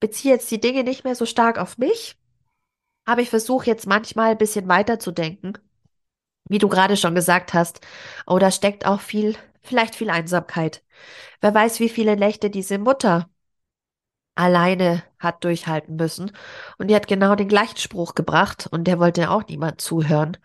beziehe 0.00 0.34
jetzt 0.34 0.50
die 0.50 0.60
Dinge 0.60 0.84
nicht 0.84 1.04
mehr 1.04 1.14
so 1.14 1.26
stark 1.26 1.58
auf 1.58 1.78
mich. 1.78 2.16
Aber 3.04 3.20
ich 3.20 3.30
versuche 3.30 3.66
jetzt 3.66 3.86
manchmal 3.86 4.32
ein 4.32 4.38
bisschen 4.38 4.68
weiter 4.68 4.98
zu 4.98 5.12
denken. 5.12 5.54
Wie 6.48 6.58
du 6.58 6.68
gerade 6.68 6.96
schon 6.96 7.14
gesagt 7.14 7.54
hast. 7.54 7.80
Oh, 8.26 8.38
da 8.38 8.50
steckt 8.50 8.86
auch 8.86 9.00
viel, 9.00 9.36
vielleicht 9.62 9.94
viel 9.94 10.10
Einsamkeit. 10.10 10.82
Wer 11.40 11.54
weiß, 11.54 11.80
wie 11.80 11.88
viele 11.88 12.16
Nächte 12.16 12.50
diese 12.50 12.78
Mutter 12.78 13.28
alleine 14.34 15.02
hat 15.18 15.42
durchhalten 15.42 15.96
müssen. 15.96 16.30
Und 16.78 16.88
die 16.88 16.94
hat 16.94 17.08
genau 17.08 17.34
den 17.34 17.48
gleichen 17.48 17.76
Spruch 17.76 18.14
gebracht 18.14 18.68
und 18.70 18.84
der 18.84 18.98
wollte 19.00 19.30
auch 19.30 19.46
niemand 19.48 19.80
zuhören. 19.80 20.36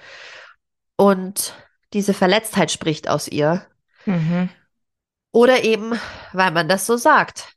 Und 0.95 1.53
diese 1.93 2.13
Verletztheit 2.13 2.71
spricht 2.71 3.07
aus 3.07 3.27
ihr. 3.27 3.65
Mhm. 4.05 4.49
Oder 5.31 5.63
eben, 5.63 5.93
weil 6.31 6.51
man 6.51 6.67
das 6.67 6.85
so 6.85 6.97
sagt. 6.97 7.53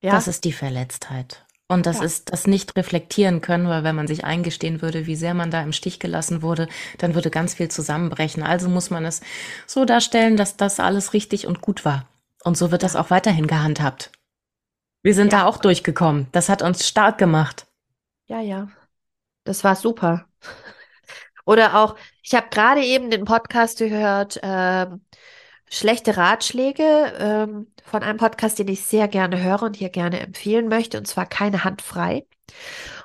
Ja? 0.00 0.12
Das 0.12 0.28
ist 0.28 0.44
die 0.44 0.52
Verletztheit. 0.52 1.44
Und 1.68 1.86
das 1.86 1.98
Ja. 1.98 2.04
ist 2.04 2.32
das 2.32 2.46
nicht 2.48 2.74
reflektieren 2.76 3.40
können, 3.40 3.68
weil 3.68 3.84
wenn 3.84 3.94
man 3.94 4.08
sich 4.08 4.24
eingestehen 4.24 4.82
würde, 4.82 5.06
wie 5.06 5.14
sehr 5.14 5.34
man 5.34 5.50
da 5.52 5.62
im 5.62 5.72
Stich 5.72 6.00
gelassen 6.00 6.42
wurde, 6.42 6.68
dann 6.98 7.14
würde 7.14 7.30
ganz 7.30 7.54
viel 7.54 7.70
zusammenbrechen. 7.70 8.42
Also 8.42 8.68
muss 8.68 8.90
man 8.90 9.04
es 9.04 9.20
so 9.66 9.84
darstellen, 9.84 10.36
dass 10.36 10.56
das 10.56 10.80
alles 10.80 11.12
richtig 11.12 11.46
und 11.46 11.60
gut 11.60 11.84
war. 11.84 12.08
Und 12.42 12.56
so 12.56 12.72
wird 12.72 12.82
das 12.82 12.96
auch 12.96 13.10
weiterhin 13.10 13.46
gehandhabt. 13.46 14.10
Wir 15.02 15.14
sind 15.14 15.32
Ja. 15.32 15.40
da 15.40 15.46
auch 15.46 15.58
durchgekommen. 15.58 16.26
Das 16.32 16.48
hat 16.48 16.60
uns 16.62 16.88
stark 16.88 17.18
gemacht. 17.18 17.66
Ja, 18.26 18.40
ja. 18.40 18.68
Das 19.44 19.62
war 19.62 19.76
super. 19.76 20.26
Oder 21.46 21.76
auch, 21.76 21.96
ich 22.22 22.34
habe 22.34 22.48
gerade 22.50 22.82
eben 22.82 23.10
den 23.10 23.24
Podcast 23.24 23.78
gehört, 23.78 24.40
ähm, 24.42 25.02
schlechte 25.70 26.16
Ratschläge 26.16 27.14
ähm, 27.18 27.68
von 27.84 28.02
einem 28.02 28.18
Podcast, 28.18 28.58
den 28.58 28.68
ich 28.68 28.84
sehr 28.84 29.08
gerne 29.08 29.42
höre 29.42 29.62
und 29.62 29.76
hier 29.76 29.88
gerne 29.88 30.20
empfehlen 30.20 30.68
möchte, 30.68 30.98
und 30.98 31.06
zwar 31.06 31.26
keine 31.26 31.64
Hand 31.64 31.80
frei. 31.80 32.26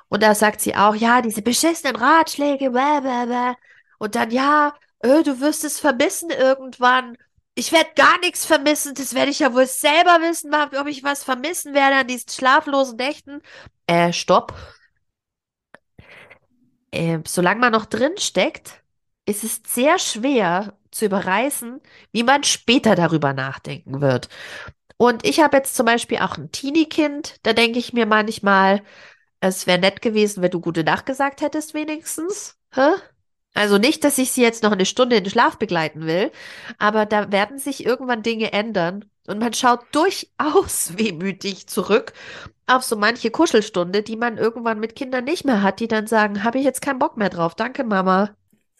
Und 0.08 0.22
da 0.22 0.34
sagt 0.34 0.60
sie 0.60 0.76
auch, 0.76 0.94
ja, 0.94 1.22
diese 1.22 1.42
beschissenen 1.42 1.96
Ratschläge, 1.96 2.70
blah, 2.70 3.00
blah, 3.00 3.24
blah. 3.24 3.56
Und 3.98 4.14
dann, 4.14 4.30
ja, 4.30 4.74
äh, 5.00 5.22
du 5.22 5.40
wirst 5.40 5.64
es 5.64 5.80
vermissen 5.80 6.30
irgendwann. 6.30 7.16
Ich 7.54 7.72
werde 7.72 7.90
gar 7.96 8.18
nichts 8.20 8.44
vermissen. 8.44 8.94
Das 8.94 9.14
werde 9.14 9.30
ich 9.30 9.38
ja 9.38 9.54
wohl 9.54 9.66
selber 9.66 10.20
wissen, 10.20 10.52
ob 10.54 10.86
ich 10.86 11.02
was 11.04 11.24
vermissen 11.24 11.72
werde 11.74 11.96
an 11.96 12.06
diesen 12.06 12.28
schlaflosen 12.28 12.96
Nächten. 12.96 13.40
Äh, 13.86 14.12
stopp. 14.12 14.54
Äh, 16.90 17.20
solange 17.26 17.60
man 17.60 17.72
noch 17.72 17.86
drin 17.86 18.16
steckt, 18.18 18.82
ist 19.26 19.44
es 19.44 19.60
sehr 19.66 19.98
schwer 19.98 20.74
zu 20.90 21.04
überreißen, 21.04 21.80
wie 22.12 22.22
man 22.22 22.44
später 22.44 22.94
darüber 22.94 23.32
nachdenken 23.32 24.00
wird. 24.00 24.28
Und 24.96 25.26
ich 25.26 25.40
habe 25.40 25.58
jetzt 25.58 25.76
zum 25.76 25.86
Beispiel 25.86 26.18
auch 26.18 26.38
ein 26.38 26.52
Teenie-Kind. 26.52 27.36
Da 27.42 27.52
denke 27.52 27.78
ich 27.78 27.92
mir 27.92 28.06
manchmal, 28.06 28.82
es 29.40 29.66
wäre 29.66 29.78
nett 29.78 30.00
gewesen, 30.00 30.42
wenn 30.42 30.50
du 30.50 30.60
gute 30.60 30.84
Nacht 30.84 31.06
gesagt 31.06 31.42
hättest, 31.42 31.74
wenigstens. 31.74 32.56
Hä? 32.72 32.92
Also 33.54 33.78
nicht, 33.78 34.04
dass 34.04 34.18
ich 34.18 34.32
sie 34.32 34.42
jetzt 34.42 34.62
noch 34.62 34.72
eine 34.72 34.86
Stunde 34.86 35.16
in 35.16 35.24
den 35.24 35.30
Schlaf 35.30 35.58
begleiten 35.58 36.06
will, 36.06 36.30
aber 36.78 37.06
da 37.06 37.32
werden 37.32 37.58
sich 37.58 37.86
irgendwann 37.86 38.22
Dinge 38.22 38.52
ändern. 38.52 39.06
Und 39.26 39.40
man 39.40 39.54
schaut 39.54 39.80
durchaus 39.92 40.92
wehmütig 40.98 41.66
zurück 41.66 42.12
auf 42.66 42.82
so 42.84 42.96
manche 42.96 43.30
Kuschelstunde, 43.30 44.02
die 44.02 44.16
man 44.16 44.38
irgendwann 44.38 44.80
mit 44.80 44.96
Kindern 44.96 45.24
nicht 45.24 45.44
mehr 45.44 45.62
hat, 45.62 45.80
die 45.80 45.88
dann 45.88 46.06
sagen, 46.06 46.44
habe 46.44 46.58
ich 46.58 46.64
jetzt 46.64 46.82
keinen 46.82 46.98
Bock 46.98 47.16
mehr 47.16 47.30
drauf. 47.30 47.54
Danke, 47.54 47.84
Mama. 47.84 48.34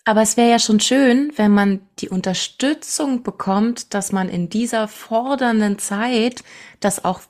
Aber 0.09 0.23
es 0.23 0.37
wäre 0.37 0.49
ja 0.49 0.61
schon 0.61 0.79
schön, 0.79 1.33
wenn 1.35 1.51
man 1.51 1.81
die 1.99 2.09
Unterstützung 2.09 3.25
bekommt, 3.25 3.93
dass 3.93 4.13
man 4.13 4.29
in 4.29 4.49
dieser 4.49 4.87
fordernden 4.87 5.81
Zeit 5.81 6.45
das 6.79 7.05
auch 7.05 7.23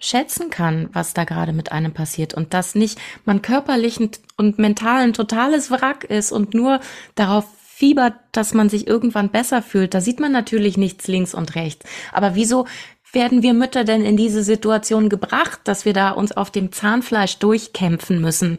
schätzen 0.00 0.48
kann, 0.48 0.88
was 0.94 1.12
da 1.12 1.24
gerade 1.24 1.52
mit 1.52 1.72
einem 1.72 1.92
passiert 1.92 2.32
und 2.32 2.54
dass 2.54 2.74
nicht 2.74 2.98
man 3.26 3.42
körperlich 3.42 4.00
und 4.38 4.58
mental 4.58 5.02
ein 5.02 5.12
totales 5.12 5.70
Wrack 5.70 6.04
ist 6.04 6.32
und 6.32 6.54
nur 6.54 6.80
darauf 7.16 7.44
fiebert, 7.60 8.14
dass 8.32 8.54
man 8.54 8.70
sich 8.70 8.86
irgendwann 8.86 9.28
besser 9.28 9.60
fühlt. 9.60 9.92
Da 9.92 10.00
sieht 10.00 10.18
man 10.18 10.32
natürlich 10.32 10.78
nichts 10.78 11.08
links 11.08 11.34
und 11.34 11.54
rechts. 11.54 11.84
Aber 12.12 12.34
wieso 12.34 12.66
werden 13.12 13.42
wir 13.42 13.52
Mütter 13.52 13.84
denn 13.84 14.02
in 14.02 14.16
diese 14.16 14.42
Situation 14.42 15.10
gebracht, 15.10 15.60
dass 15.64 15.84
wir 15.84 15.92
da 15.92 16.12
uns 16.12 16.32
auf 16.32 16.50
dem 16.50 16.72
Zahnfleisch 16.72 17.38
durchkämpfen 17.40 18.22
müssen? 18.22 18.56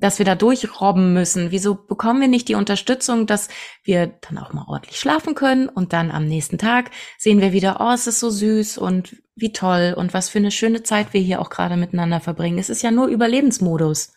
Dass 0.00 0.18
wir 0.18 0.26
da 0.26 0.34
durchrobben 0.34 1.12
müssen? 1.12 1.50
Wieso 1.50 1.74
bekommen 1.74 2.20
wir 2.20 2.28
nicht 2.28 2.48
die 2.48 2.54
Unterstützung, 2.54 3.26
dass 3.26 3.48
wir 3.84 4.06
dann 4.06 4.38
auch 4.38 4.52
mal 4.52 4.64
ordentlich 4.66 4.98
schlafen 4.98 5.34
können 5.34 5.68
und 5.68 5.92
dann 5.92 6.10
am 6.10 6.26
nächsten 6.26 6.58
Tag 6.58 6.90
sehen 7.18 7.40
wir 7.40 7.52
wieder, 7.52 7.78
oh, 7.80 7.92
es 7.92 8.06
ist 8.06 8.20
so 8.20 8.30
süß 8.30 8.78
und 8.78 9.22
wie 9.34 9.52
toll 9.52 9.94
und 9.96 10.14
was 10.14 10.28
für 10.28 10.38
eine 10.38 10.50
schöne 10.50 10.82
Zeit 10.82 11.12
wir 11.12 11.20
hier 11.20 11.40
auch 11.40 11.50
gerade 11.50 11.76
miteinander 11.76 12.20
verbringen. 12.20 12.58
Es 12.58 12.70
ist 12.70 12.82
ja 12.82 12.90
nur 12.90 13.08
Überlebensmodus. 13.08 14.12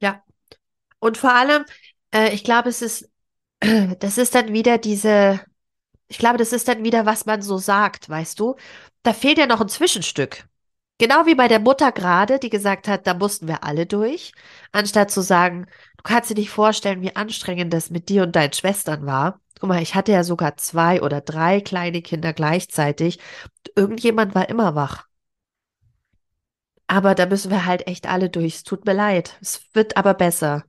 Ja. 0.00 0.22
Und 1.00 1.18
vor 1.18 1.34
allem, 1.34 1.64
äh, 2.12 2.32
ich 2.32 2.44
glaube, 2.44 2.68
es 2.68 2.82
ist, 2.82 3.10
das 3.98 4.18
ist 4.18 4.34
dann 4.34 4.52
wieder 4.52 4.78
diese, 4.78 5.40
ich 6.08 6.18
glaube, 6.18 6.38
das 6.38 6.52
ist 6.52 6.68
dann 6.68 6.84
wieder, 6.84 7.04
was 7.04 7.26
man 7.26 7.42
so 7.42 7.58
sagt, 7.58 8.08
weißt 8.08 8.38
du? 8.38 8.54
Da 9.02 9.12
fehlt 9.12 9.38
ja 9.38 9.46
noch 9.46 9.60
ein 9.60 9.68
Zwischenstück. 9.68 10.46
Genau 10.98 11.26
wie 11.26 11.34
bei 11.34 11.48
der 11.48 11.60
Mutter 11.60 11.92
gerade, 11.92 12.38
die 12.38 12.48
gesagt 12.48 12.88
hat, 12.88 13.06
da 13.06 13.12
mussten 13.14 13.48
wir 13.48 13.64
alle 13.64 13.84
durch, 13.86 14.32
anstatt 14.72 15.10
zu 15.10 15.20
sagen, 15.20 15.66
du 15.98 16.02
kannst 16.04 16.30
dir 16.30 16.34
nicht 16.34 16.50
vorstellen, 16.50 17.02
wie 17.02 17.14
anstrengend 17.14 17.72
das 17.74 17.90
mit 17.90 18.08
dir 18.08 18.22
und 18.22 18.34
deinen 18.34 18.52
Schwestern 18.54 19.04
war. 19.06 19.40
Guck 19.60 19.68
mal, 19.68 19.82
ich 19.82 19.94
hatte 19.94 20.12
ja 20.12 20.24
sogar 20.24 20.56
zwei 20.56 21.02
oder 21.02 21.20
drei 21.20 21.60
kleine 21.60 22.00
Kinder 22.02 22.32
gleichzeitig. 22.32 23.18
Irgendjemand 23.74 24.34
war 24.34 24.48
immer 24.48 24.74
wach. 24.74 25.06
Aber 26.88 27.14
da 27.14 27.26
müssen 27.26 27.50
wir 27.52 27.64
halt 27.66 27.86
echt 27.86 28.08
alle 28.08 28.28
durch. 28.28 28.56
Es 28.56 28.64
tut 28.64 28.86
mir 28.86 28.92
leid. 28.92 29.38
Es 29.40 29.72
wird 29.74 29.96
aber 29.96 30.14
besser. 30.14 30.64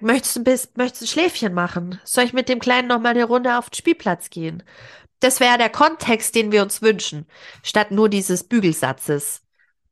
Möchtest 0.00 0.36
du 0.36 0.40
ein, 0.40 0.44
bisschen, 0.44 0.70
möchtest 0.76 1.02
ein 1.02 1.06
Schläfchen 1.08 1.54
machen? 1.54 1.98
Soll 2.04 2.24
ich 2.24 2.32
mit 2.34 2.48
dem 2.48 2.58
Kleinen 2.58 2.88
noch 2.88 3.00
mal 3.00 3.10
eine 3.10 3.24
Runde 3.24 3.58
auf 3.58 3.70
den 3.70 3.76
Spielplatz 3.76 4.28
gehen? 4.30 4.62
Das 5.22 5.40
wäre 5.40 5.56
der 5.56 5.70
Kontext, 5.70 6.34
den 6.34 6.50
wir 6.50 6.62
uns 6.62 6.82
wünschen, 6.82 7.26
statt 7.62 7.90
nur 7.92 8.08
dieses 8.08 8.44
Bügelsatzes. 8.44 9.42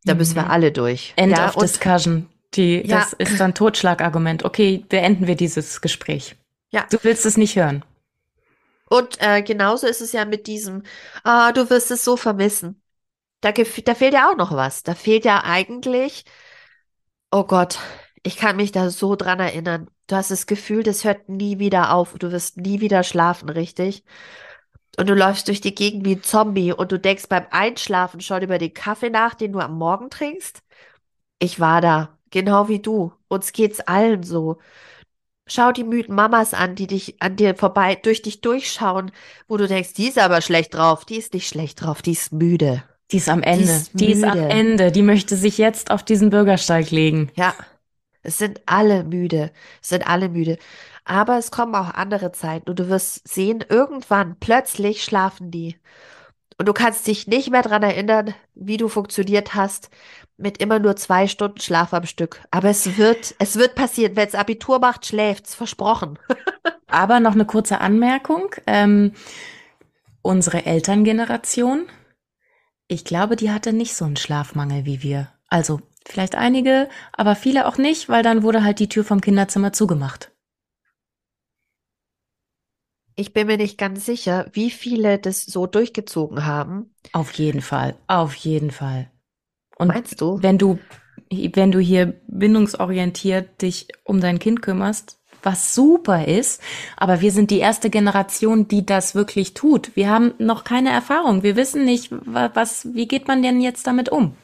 Da 0.05 0.15
müssen 0.15 0.35
wir 0.35 0.51
alle 0.51 0.73
durch. 0.73 1.13
End 1.17 1.37
ja, 1.37 1.49
of 1.49 1.57
discussion. 1.57 2.29
Die, 2.55 2.85
Ja. 2.85 3.01
Das 3.01 3.13
ist 3.13 3.39
dann 3.39 3.55
Totschlagargument. 3.55 4.45
Okay, 4.45 4.85
beenden 4.89 5.27
wir 5.27 5.37
dieses 5.37 5.81
Gespräch. 5.81 6.37
Ja. 6.71 6.87
Du 6.91 6.99
willst 7.03 7.27
es 7.27 7.37
nicht 7.37 7.55
hören. 7.57 7.85
Und 8.89 9.19
äh, 9.21 9.43
genauso 9.43 9.87
ist 9.87 10.01
es 10.01 10.11
ja 10.13 10.25
mit 10.25 10.49
diesem, 10.49 10.83
ah, 11.23 11.53
du 11.53 11.71
wirst 11.71 11.93
es 11.93 12.05
so 12.05 12.17
vermissen. 12.17 12.83
Da, 13.41 13.53
da 13.53 13.95
fehlt 13.95 14.15
ja 14.15 14.31
auch 14.31 14.37
noch 14.37 14.53
was. 14.53 14.83
Da 14.83 14.97
fehlt 14.97 15.25
ja 15.25 15.45
eigentlich, 15.45 16.25
oh 17.31 17.45
Gott, 17.45 17.79
ich 18.25 18.37
kann 18.37 18.57
mich 18.57 18.73
da 18.73 18.91
so 18.91 19.15
dran 19.15 19.39
erinnern. 19.39 19.89
Du 20.09 20.17
hast 20.17 20.33
das 20.33 20.47
Gefühl, 20.47 20.83
das 20.83 21.05
hört 21.05 21.29
nie 21.29 21.61
wieder 21.61 21.95
auf. 21.95 22.15
Du 22.19 22.33
wirst 22.33 22.57
nie 22.57 22.81
wieder 22.81 23.05
schlafen, 23.05 23.49
richtig? 23.49 24.03
Und 24.99 25.09
du 25.09 25.15
läufst 25.15 25.49
durch 25.49 25.61
die 25.61 25.75
Gegend 25.75 26.05
wie 26.05 26.17
ein 26.17 26.23
Zombie 26.23 26.73
und 26.73 26.93
du 26.93 26.99
denkst 26.99 27.29
beim 27.29 27.47
Einschlafen 27.51 28.21
schon 28.21 28.43
über 28.43 28.59
den 28.59 28.75
Kaffee 28.75 29.11
nach, 29.11 29.35
den 29.35 29.53
du 29.53 29.61
am 29.61 29.79
Morgen 29.79 30.11
trinkst. 30.11 30.63
Ich 31.39 31.61
war 31.61 31.81
da, 31.81 32.19
genau 32.31 32.69
wie 32.69 32.81
du. 32.81 33.13
Uns 33.29 33.53
geht's 33.53 33.81
allen 33.81 34.23
so. 34.23 34.59
Schau 35.47 35.73
die 35.73 35.85
müden 35.85 36.15
Mamas 36.15 36.55
an, 36.55 36.75
die 36.77 36.87
dich 36.87 37.21
an 37.21 37.37
dir 37.37 37.57
vorbei, 37.57 37.97
durch 37.97 38.23
dich 38.23 38.41
durchschauen, 38.41 39.11
wo 39.49 39.57
du 39.57 39.67
denkst, 39.67 39.95
die 39.95 40.09
ist 40.09 40.19
aber 40.19 40.43
schlecht 40.43 40.75
drauf. 40.75 41.05
Die 41.05 41.17
ist 41.17 41.35
nicht 41.35 41.49
schlecht 41.49 41.83
drauf, 41.83 42.03
die 42.03 42.13
ist 42.13 42.33
müde. 42.33 42.85
Die 43.11 43.17
ist 43.17 43.29
am 43.29 43.43
Ende. 43.43 43.65
ist 43.65 43.91
Die 43.95 44.13
ist 44.13 44.23
am. 44.23 44.39
Ende. 44.39 44.93
Die 44.93 45.03
möchte 45.03 45.37
sich 45.37 45.59
jetzt 45.59 45.91
auf 45.91 46.05
diesen 46.05 46.31
Bürgersteig 46.31 46.91
legen. 46.91 47.31
Ja, 47.35 47.55
es 48.23 48.39
sind 48.39 48.61
alle 48.67 49.05
müde. 49.05 49.51
Es 49.83 49.89
sind 49.89 50.07
alle 50.07 50.29
müde. 50.29 50.59
Aber 51.05 51.39
es 51.39 51.51
kommen 51.51 51.75
auch 51.75 51.95
andere 51.95 52.33
Zeiten 52.33 52.71
und 52.71 52.79
du 52.79 52.89
wirst 52.89 53.27
sehen, 53.27 53.65
irgendwann 53.69 54.37
plötzlich 54.39 55.03
schlafen 55.03 55.51
die. 55.51 55.77
Und 56.59 56.67
du 56.67 56.75
kannst 56.75 57.07
dich 57.07 57.27
nicht 57.27 57.51
mehr 57.51 57.63
dran 57.63 57.83
erinnern, 57.83 58.35
wie 58.55 58.77
du 58.77 58.89
funktioniert 58.89 59.55
hast 59.55 59.89
mit 60.37 60.59
immer 60.59 60.79
nur 60.79 60.97
zwei 60.97 61.27
Stunden 61.27 61.61
Schlaf 61.61 61.95
am 61.95 62.05
Stück. 62.05 62.41
Aber 62.51 62.69
es 62.69 62.99
wird, 62.99 63.35
es 63.39 63.57
wird 63.57 63.75
passieren. 63.75 64.17
Wenn's 64.17 64.35
Abitur 64.35 64.79
macht, 64.79 65.07
schläft's. 65.07 65.55
Versprochen. 65.55 66.19
Aber 66.87 67.21
noch 67.21 67.33
eine 67.33 67.47
kurze 67.47 67.81
Anmerkung. 67.81 68.55
Ähm, 68.67 69.13
unsere 70.23 70.67
Elterngeneration, 70.67 71.87
ich 72.89 73.05
glaube, 73.05 73.37
die 73.37 73.51
hatte 73.51 73.73
nicht 73.73 73.95
so 73.95 74.05
einen 74.05 74.17
Schlafmangel 74.17 74.85
wie 74.85 75.03
wir. 75.03 75.33
Also 75.49 75.81
vielleicht 76.07 76.35
einige, 76.35 76.89
aber 77.13 77.37
viele 77.37 77.67
auch 77.67 77.79
nicht, 77.79 78.09
weil 78.09 78.23
dann 78.23 78.43
wurde 78.43 78.65
halt 78.65 78.79
die 78.79 78.89
Tür 78.89 79.05
vom 79.05 79.21
Kinderzimmer 79.21 79.73
zugemacht. 79.73 80.33
Ich 83.21 83.33
bin 83.35 83.47
mir 83.49 83.59
nicht 83.59 83.77
ganz 83.77 84.07
sicher, 84.07 84.47
wie 84.53 84.71
viele 84.71 85.19
das 85.19 85.45
so 85.45 85.67
durchgezogen 85.67 86.47
haben. 86.47 86.95
Auf 87.13 87.33
jeden 87.33 87.61
Fall, 87.61 87.97
auf 88.07 88.35
jeden 88.35 88.71
Fall. 88.71 89.11
Und 89.77 89.89
Meinst 89.89 90.21
du? 90.21 90.43
wenn 90.43 90.57
du, 90.59 90.79
wenn 91.31 91.71
du 91.71 91.79
hier 91.79 92.21
bindungsorientiert 92.29 93.61
dich 93.63 93.89
um 94.05 94.21
dein 94.21 94.39
Kind 94.39 94.63
kümmerst, 94.63 95.19
was 95.43 95.75
super 95.75 96.27
ist, 96.29 96.63
aber 96.97 97.21
wir 97.21 97.31
sind 97.33 97.51
die 97.51 97.59
erste 97.61 97.89
Generation, 97.91 98.69
die 98.69 98.85
das 98.85 99.15
wirklich 99.15 99.55
tut. 99.55 99.97
Wir 99.97 100.09
haben 100.11 100.33
noch 100.39 100.65
keine 100.65 100.91
Erfahrung. 100.91 101.43
Wir 101.43 101.57
wissen 101.57 101.85
nicht, 101.85 102.11
wa- 102.13 102.51
was, 102.55 102.93
wie 102.95 103.09
geht 103.09 103.27
man 103.29 103.43
denn 103.43 103.61
jetzt 103.61 103.87
damit 103.87 104.09
um? 104.11 104.35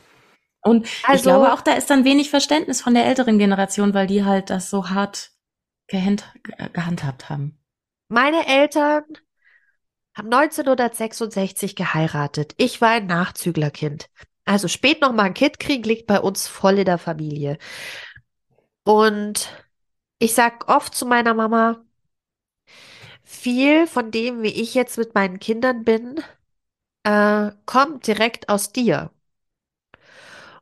Und 0.63 0.85
ich 0.87 1.05
Also- 1.07 1.25
glaube 1.25 1.53
auch, 1.53 1.61
da 1.61 1.73
ist 1.73 1.91
dann 1.91 2.05
wenig 2.05 2.31
Verständnis 2.31 2.81
von 2.81 2.95
der 2.95 3.07
älteren 3.07 3.39
Generation, 3.39 3.95
weil 3.95 4.07
die 4.07 4.25
halt 4.25 4.49
das 4.51 4.69
so 4.71 4.89
hart 4.91 5.31
gehand, 5.87 6.25
ge- 6.43 6.69
gehandhabt 6.73 7.29
haben. 7.31 7.59
Meine 8.09 8.47
Eltern 8.47 9.05
haben 10.15 10.29
1966 10.31 11.77
geheiratet. 11.77 12.55
Ich 12.57 12.81
war 12.81 12.91
ein 12.91 13.07
Nachzüglerkind. 13.07 14.09
Also 14.45 14.69
spät 14.69 15.01
noch 15.01 15.13
mal 15.13 15.25
ein 15.25 15.35
Kind 15.35 15.59
kriegen 15.59 15.83
liegt 15.83 16.07
bei 16.07 16.21
uns 16.21 16.47
voll 16.49 16.79
in 16.79 16.85
der 16.87 16.99
Familie. 16.99 17.59
Und 18.85 19.51
ich 20.19 20.35
sag 20.35 20.69
oft 20.69 20.95
zu 20.95 21.07
meiner 21.07 21.35
Mama, 21.35 21.85
viel 23.25 23.87
von 23.87 24.11
dem, 24.11 24.43
wie 24.43 24.49
ich 24.49 24.75
jetzt 24.75 24.99
mit 24.99 25.15
meinen 25.15 25.39
Kindern 25.41 25.85
bin, 25.85 26.23
äh, 27.05 27.53
kommt 27.67 28.07
direkt 28.07 28.49
aus 28.49 28.73
dir. 28.73 29.11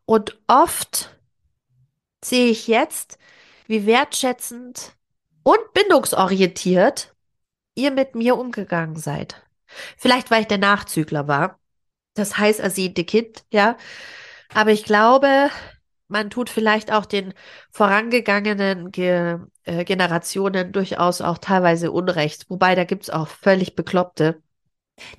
Und 0.07 0.38
oft 0.47 1.11
sehe 2.24 2.51
ich 2.51 2.66
jetzt, 2.68 3.18
wie 3.66 3.86
wertschätzend 3.86 4.95
und 5.42 5.72
bindungsorientiert 5.74 7.13
ihr 7.74 7.90
mit 7.90 8.14
mir 8.14 8.36
umgegangen 8.36 8.96
seid. 8.96 9.42
Vielleicht, 9.96 10.30
weil 10.30 10.42
ich 10.42 10.48
der 10.48 10.58
Nachzügler 10.58 11.28
war. 11.28 11.58
Das 12.14 12.38
heißt 12.38 12.60
ersehnte 12.60 13.04
Kind, 13.04 13.44
ja. 13.50 13.76
Aber 14.54 14.70
ich 14.70 14.84
glaube, 14.84 15.50
man 16.08 16.30
tut 16.30 16.50
vielleicht 16.50 16.92
auch 16.92 17.06
den 17.06 17.34
vorangegangenen 17.70 18.92
Ge 18.92 19.38
äh, 19.64 19.84
Generationen 19.84 20.72
durchaus 20.72 21.20
auch 21.20 21.38
teilweise 21.38 21.90
Unrecht. 21.90 22.48
Wobei, 22.48 22.74
da 22.74 22.84
gibt's 22.84 23.10
auch 23.10 23.28
völlig 23.28 23.74
Bekloppte. 23.74 24.40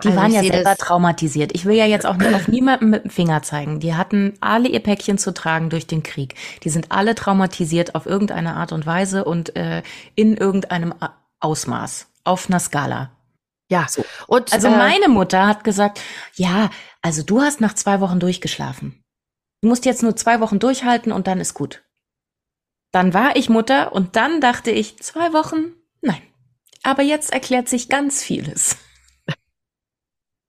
Die 0.04 0.08
also 0.08 0.20
waren 0.20 0.32
ja 0.32 0.42
selber 0.42 0.76
traumatisiert. 0.76 1.52
Ich 1.54 1.66
will 1.66 1.76
ja 1.76 1.86
jetzt 1.86 2.06
auch 2.06 2.16
nicht 2.16 2.34
auf 2.34 2.48
niemanden 2.48 2.90
mit 2.90 3.04
dem 3.04 3.12
Finger 3.12 3.42
zeigen. 3.42 3.82
Die 3.82 3.94
hatten 3.94 4.34
alle 4.40 4.70
ihr 4.70 4.80
Päckchen 4.80 5.18
zu 5.18 5.34
tragen 5.34 5.70
durch 5.70 5.86
den 5.86 6.02
Krieg. 6.02 6.36
Die 6.64 6.70
sind 6.70 6.92
alle 6.92 7.14
traumatisiert 7.14 7.94
auf 7.94 8.06
irgendeine 8.06 8.56
Art 8.56 8.72
und 8.72 8.86
Weise 8.86 9.26
und 9.26 9.56
äh, 9.58 9.84
in 10.16 10.38
irgendeinem 10.38 10.94
Ausmaß, 11.42 12.08
auf 12.26 12.50
einer 12.50 12.60
Skala. 12.60 13.12
Ja. 13.70 13.88
So. 13.88 14.04
Und, 14.28 14.54
also 14.54 14.68
äh, 14.68 14.78
meine 14.78 15.08
Mutter 15.08 15.48
hat 15.48 15.64
gesagt, 15.64 16.02
ja, 16.36 16.70
also 17.02 17.24
du 17.24 17.42
hast 17.42 17.62
nach 17.62 17.74
zwei 17.74 18.02
Wochen 18.02 18.20
durchgeschlafen. 18.20 19.04
Du 19.62 19.70
musst 19.70 19.86
jetzt 19.86 20.04
nur 20.04 20.16
zwei 20.16 20.40
Wochen 20.42 20.60
durchhalten 20.60 21.12
und 21.12 21.28
dann 21.28 21.40
ist 21.40 21.54
gut. 21.54 21.84
Dann 22.92 23.14
war 23.14 23.36
ich 23.36 23.50
Mutter 23.50 23.94
und 23.94 24.16
dann 24.16 24.40
dachte 24.42 24.72
ich, 24.72 25.00
zwei 25.00 25.34
Wochen? 25.34 25.74
Nein. 26.02 26.22
Aber 26.84 27.02
jetzt 27.02 27.34
erklärt 27.34 27.68
sich 27.68 27.90
ganz 27.90 28.22
vieles. 28.22 28.78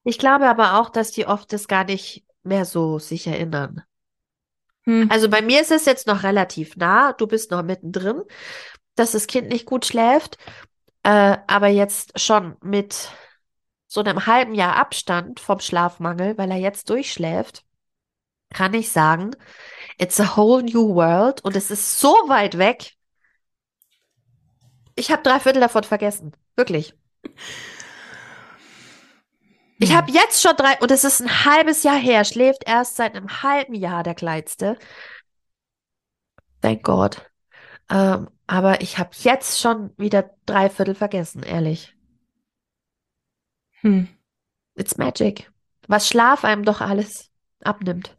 Ich 0.05 0.18
glaube 0.18 0.49
aber 0.49 0.79
auch, 0.79 0.91
dass 0.91 1.11
die 1.11 1.27
oft 1.27 1.53
das 1.53 1.66
gar 1.66 1.85
nicht 1.85 2.24
mehr 2.45 2.64
so 2.64 2.99
sich 2.99 3.27
erinnern. 3.27 3.83
Hm. 4.85 5.09
Also 5.11 5.29
bei 5.29 5.43
mir 5.43 5.61
ist 5.61 5.72
es 5.72 5.85
jetzt 5.85 6.07
noch 6.07 6.22
relativ 6.22 6.77
nah. 6.77 7.12
Du 7.12 7.27
bist 7.27 7.51
noch 7.51 7.62
mittendrin, 7.62 8.22
dass 8.95 9.12
das 9.12 9.27
Kind 9.27 9.49
nicht 9.49 9.66
gut 9.66 9.85
schläft. 9.85 10.39
Äh, 11.07 11.38
aber 11.46 11.68
jetzt 11.68 12.18
schon 12.18 12.57
mit 12.62 13.12
so 13.86 14.00
einem 14.00 14.26
halben 14.26 14.54
Jahr 14.54 14.74
Abstand 14.74 15.38
vom 15.38 15.61
Schlafmangel, 15.61 16.36
weil 16.36 16.50
er 16.50 16.57
jetzt 16.57 16.90
durchschläft, 16.90 17.64
kann 18.52 18.74
ich 18.74 18.90
sagen, 18.90 19.36
it's 19.98 20.18
a 20.18 20.36
whole 20.36 20.64
new 20.64 20.96
world 20.96 21.44
und 21.44 21.54
es 21.54 21.70
ist 21.70 22.00
so 22.00 22.09
weit 22.26 22.59
weg. 22.59 22.94
Ich 24.96 25.12
habe 25.12 25.22
drei 25.22 25.38
Viertel 25.38 25.61
davon 25.61 25.84
vergessen. 25.84 26.32
Wirklich. 26.57 26.92
Ich 29.78 29.94
habe 29.94 30.11
jetzt 30.11 30.42
schon 30.42 30.57
drei, 30.57 30.76
und 30.80 30.90
es 30.90 31.04
ist 31.04 31.20
ein 31.20 31.44
halbes 31.44 31.84
Jahr 31.84 31.98
her, 31.98 32.24
schläft 32.24 32.64
erst 32.66 32.96
seit 32.96 33.14
einem 33.14 33.44
halben 33.44 33.74
Jahr 33.74 34.02
der 34.02 34.16
Kleinste. 34.16 34.76
Thank 36.62 36.82
God. 36.82 37.30
Ähm, 37.90 38.28
aber 38.47 38.80
ich 38.80 38.99
habe 38.99 39.11
jetzt 39.22 39.61
schon 39.61 39.90
wieder 39.97 40.30
drei 40.47 40.70
Viertel 40.70 40.94
vergessen, 40.94 41.42
ehrlich. 41.42 41.97
Hm. 43.80 44.09
It's 44.74 44.97
magic. 44.99 45.51
Was 45.88 46.09
Schlaf 46.09 46.44
einem 46.44 46.64
doch 46.64 46.80
alles 46.80 47.30
abnimmt. 47.62 48.16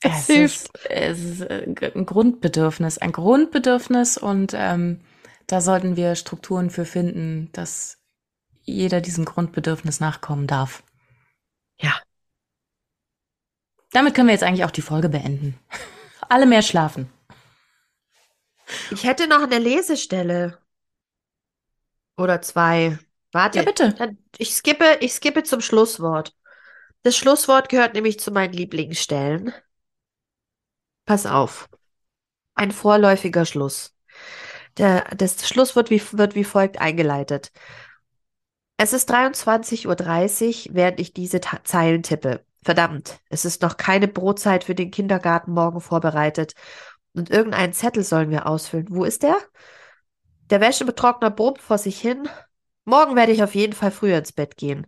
Es, 0.00 0.28
es 0.28 0.28
ist, 0.28 0.70
es 0.88 1.18
ist 1.18 1.40
äh, 1.40 1.92
ein 1.94 2.04
Grundbedürfnis, 2.04 2.98
ein 2.98 3.12
Grundbedürfnis 3.12 4.18
und 4.18 4.52
ähm, 4.54 5.00
da 5.46 5.60
sollten 5.60 5.96
wir 5.96 6.14
Strukturen 6.14 6.70
für 6.70 6.84
finden, 6.84 7.50
dass 7.52 7.98
jeder 8.62 9.00
diesem 9.00 9.24
Grundbedürfnis 9.24 10.00
nachkommen 10.00 10.46
darf. 10.46 10.82
Ja. 11.78 11.94
Damit 13.92 14.14
können 14.14 14.28
wir 14.28 14.34
jetzt 14.34 14.42
eigentlich 14.42 14.64
auch 14.64 14.70
die 14.70 14.82
Folge 14.82 15.08
beenden. 15.08 15.58
Alle 16.28 16.46
mehr 16.46 16.62
schlafen. 16.62 17.10
Ich 18.90 19.04
hätte 19.04 19.28
noch 19.28 19.42
eine 19.42 19.58
Lesestelle. 19.58 20.58
Oder 22.16 22.40
zwei. 22.42 22.98
Warte. 23.32 23.58
Ja, 23.58 23.64
bitte. 23.64 24.16
Ich 24.38 24.54
skippe, 24.54 24.98
ich 25.00 25.12
skippe 25.12 25.42
zum 25.42 25.60
Schlusswort. 25.60 26.34
Das 27.02 27.16
Schlusswort 27.16 27.68
gehört 27.68 27.94
nämlich 27.94 28.18
zu 28.18 28.30
meinen 28.30 28.52
Lieblingsstellen. 28.52 29.52
Pass 31.04 31.26
auf. 31.26 31.68
Ein 32.54 32.70
vorläufiger 32.70 33.44
Schluss. 33.44 33.94
Der, 34.78 35.04
das 35.16 35.46
Schlusswort 35.46 35.90
wie, 35.90 36.02
wird 36.12 36.34
wie 36.34 36.44
folgt 36.44 36.80
eingeleitet. 36.80 37.52
Es 38.76 38.92
ist 38.92 39.10
23.30 39.10 40.68
Uhr, 40.68 40.74
während 40.74 40.98
ich 41.00 41.12
diese 41.12 41.40
Ta 41.40 41.62
Zeilen 41.64 42.02
tippe. 42.02 42.44
Verdammt, 42.64 43.20
es 43.28 43.44
ist 43.44 43.60
noch 43.60 43.76
keine 43.76 44.08
Brotzeit 44.08 44.64
für 44.64 44.74
den 44.74 44.90
Kindergarten 44.90 45.52
morgen 45.52 45.80
vorbereitet. 45.80 46.54
Und 47.14 47.30
irgendeinen 47.30 47.72
Zettel 47.72 48.02
sollen 48.02 48.30
wir 48.30 48.46
ausfüllen. 48.46 48.88
Wo 48.90 49.04
ist 49.04 49.22
der? 49.22 49.36
Der 50.50 50.60
Wäschebetrockner 50.60 51.30
brummt 51.30 51.62
vor 51.62 51.78
sich 51.78 52.00
hin. 52.00 52.28
Morgen 52.84 53.16
werde 53.16 53.32
ich 53.32 53.42
auf 53.42 53.54
jeden 53.54 53.72
Fall 53.72 53.90
früher 53.90 54.18
ins 54.18 54.32
Bett 54.32 54.56
gehen. 54.56 54.86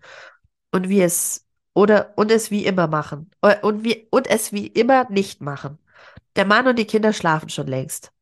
Und 0.72 0.88
wie 0.88 1.00
es, 1.00 1.46
oder, 1.72 2.12
und 2.16 2.30
es 2.30 2.50
wie 2.50 2.66
immer 2.66 2.88
machen. 2.88 3.30
Äh, 3.40 3.60
und 3.60 3.84
wie, 3.84 4.08
und 4.10 4.26
es 4.26 4.52
wie 4.52 4.66
immer 4.66 5.08
nicht 5.08 5.40
machen. 5.40 5.78
Der 6.34 6.44
Mann 6.44 6.66
und 6.66 6.78
die 6.78 6.84
Kinder 6.84 7.12
schlafen 7.12 7.48
schon 7.48 7.68
längst. 7.68 8.12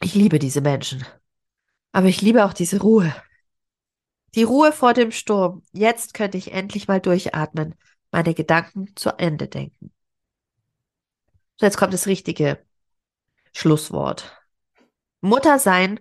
Ich 0.00 0.14
liebe 0.14 0.38
diese 0.38 0.62
Menschen. 0.62 1.04
Aber 1.92 2.06
ich 2.06 2.22
liebe 2.22 2.44
auch 2.44 2.54
diese 2.54 2.80
Ruhe. 2.80 3.14
Die 4.34 4.44
Ruhe 4.44 4.72
vor 4.72 4.94
dem 4.94 5.12
Sturm. 5.12 5.62
Jetzt 5.72 6.14
könnte 6.14 6.38
ich 6.38 6.52
endlich 6.52 6.88
mal 6.88 7.00
durchatmen, 7.00 7.74
meine 8.10 8.32
Gedanken 8.32 8.96
zu 8.96 9.10
Ende 9.18 9.46
denken. 9.46 9.92
So, 11.58 11.66
jetzt 11.66 11.76
kommt 11.76 11.92
das 11.92 12.06
richtige 12.06 12.58
Schlusswort. 13.52 14.36
Mutter 15.20 15.58
sein 15.58 16.00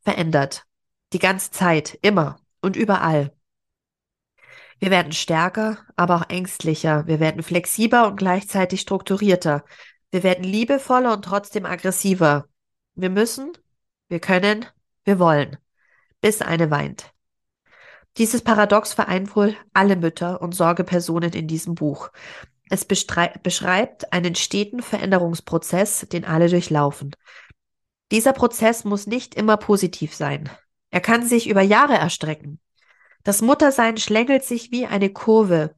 verändert. 0.00 0.64
Die 1.12 1.18
ganze 1.18 1.50
Zeit, 1.50 1.98
immer 2.02 2.38
und 2.60 2.76
überall. 2.76 3.32
Wir 4.78 4.90
werden 4.90 5.12
stärker, 5.12 5.78
aber 5.96 6.16
auch 6.16 6.28
ängstlicher. 6.30 7.06
Wir 7.06 7.20
werden 7.20 7.42
flexibler 7.42 8.06
und 8.06 8.16
gleichzeitig 8.16 8.80
strukturierter. 8.80 9.64
Wir 10.10 10.22
werden 10.22 10.44
liebevoller 10.44 11.12
und 11.12 11.24
trotzdem 11.24 11.66
aggressiver. 11.66 12.46
Wir 12.94 13.10
müssen, 13.10 13.52
wir 14.08 14.20
können, 14.20 14.66
wir 15.04 15.18
wollen, 15.18 15.58
bis 16.20 16.40
eine 16.40 16.70
weint. 16.70 17.12
Dieses 18.16 18.42
Paradox 18.42 18.92
vereint 18.92 19.36
wohl 19.36 19.56
alle 19.72 19.96
Mütter 19.96 20.42
und 20.42 20.54
Sorgepersonen 20.54 21.32
in 21.32 21.46
diesem 21.46 21.74
Buch. 21.74 22.10
Es 22.70 22.84
beschreibt 22.84 24.12
einen 24.12 24.36
steten 24.36 24.80
Veränderungsprozess, 24.80 26.06
den 26.10 26.24
alle 26.24 26.48
durchlaufen. 26.48 27.16
Dieser 28.12 28.32
Prozess 28.32 28.84
muss 28.84 29.08
nicht 29.08 29.34
immer 29.34 29.56
positiv 29.56 30.14
sein. 30.14 30.48
Er 30.90 31.00
kann 31.00 31.26
sich 31.26 31.48
über 31.48 31.62
Jahre 31.62 31.94
erstrecken. 31.94 32.60
Das 33.24 33.42
Muttersein 33.42 33.96
schlängelt 33.96 34.44
sich 34.44 34.70
wie 34.70 34.86
eine 34.86 35.10
Kurve 35.10 35.74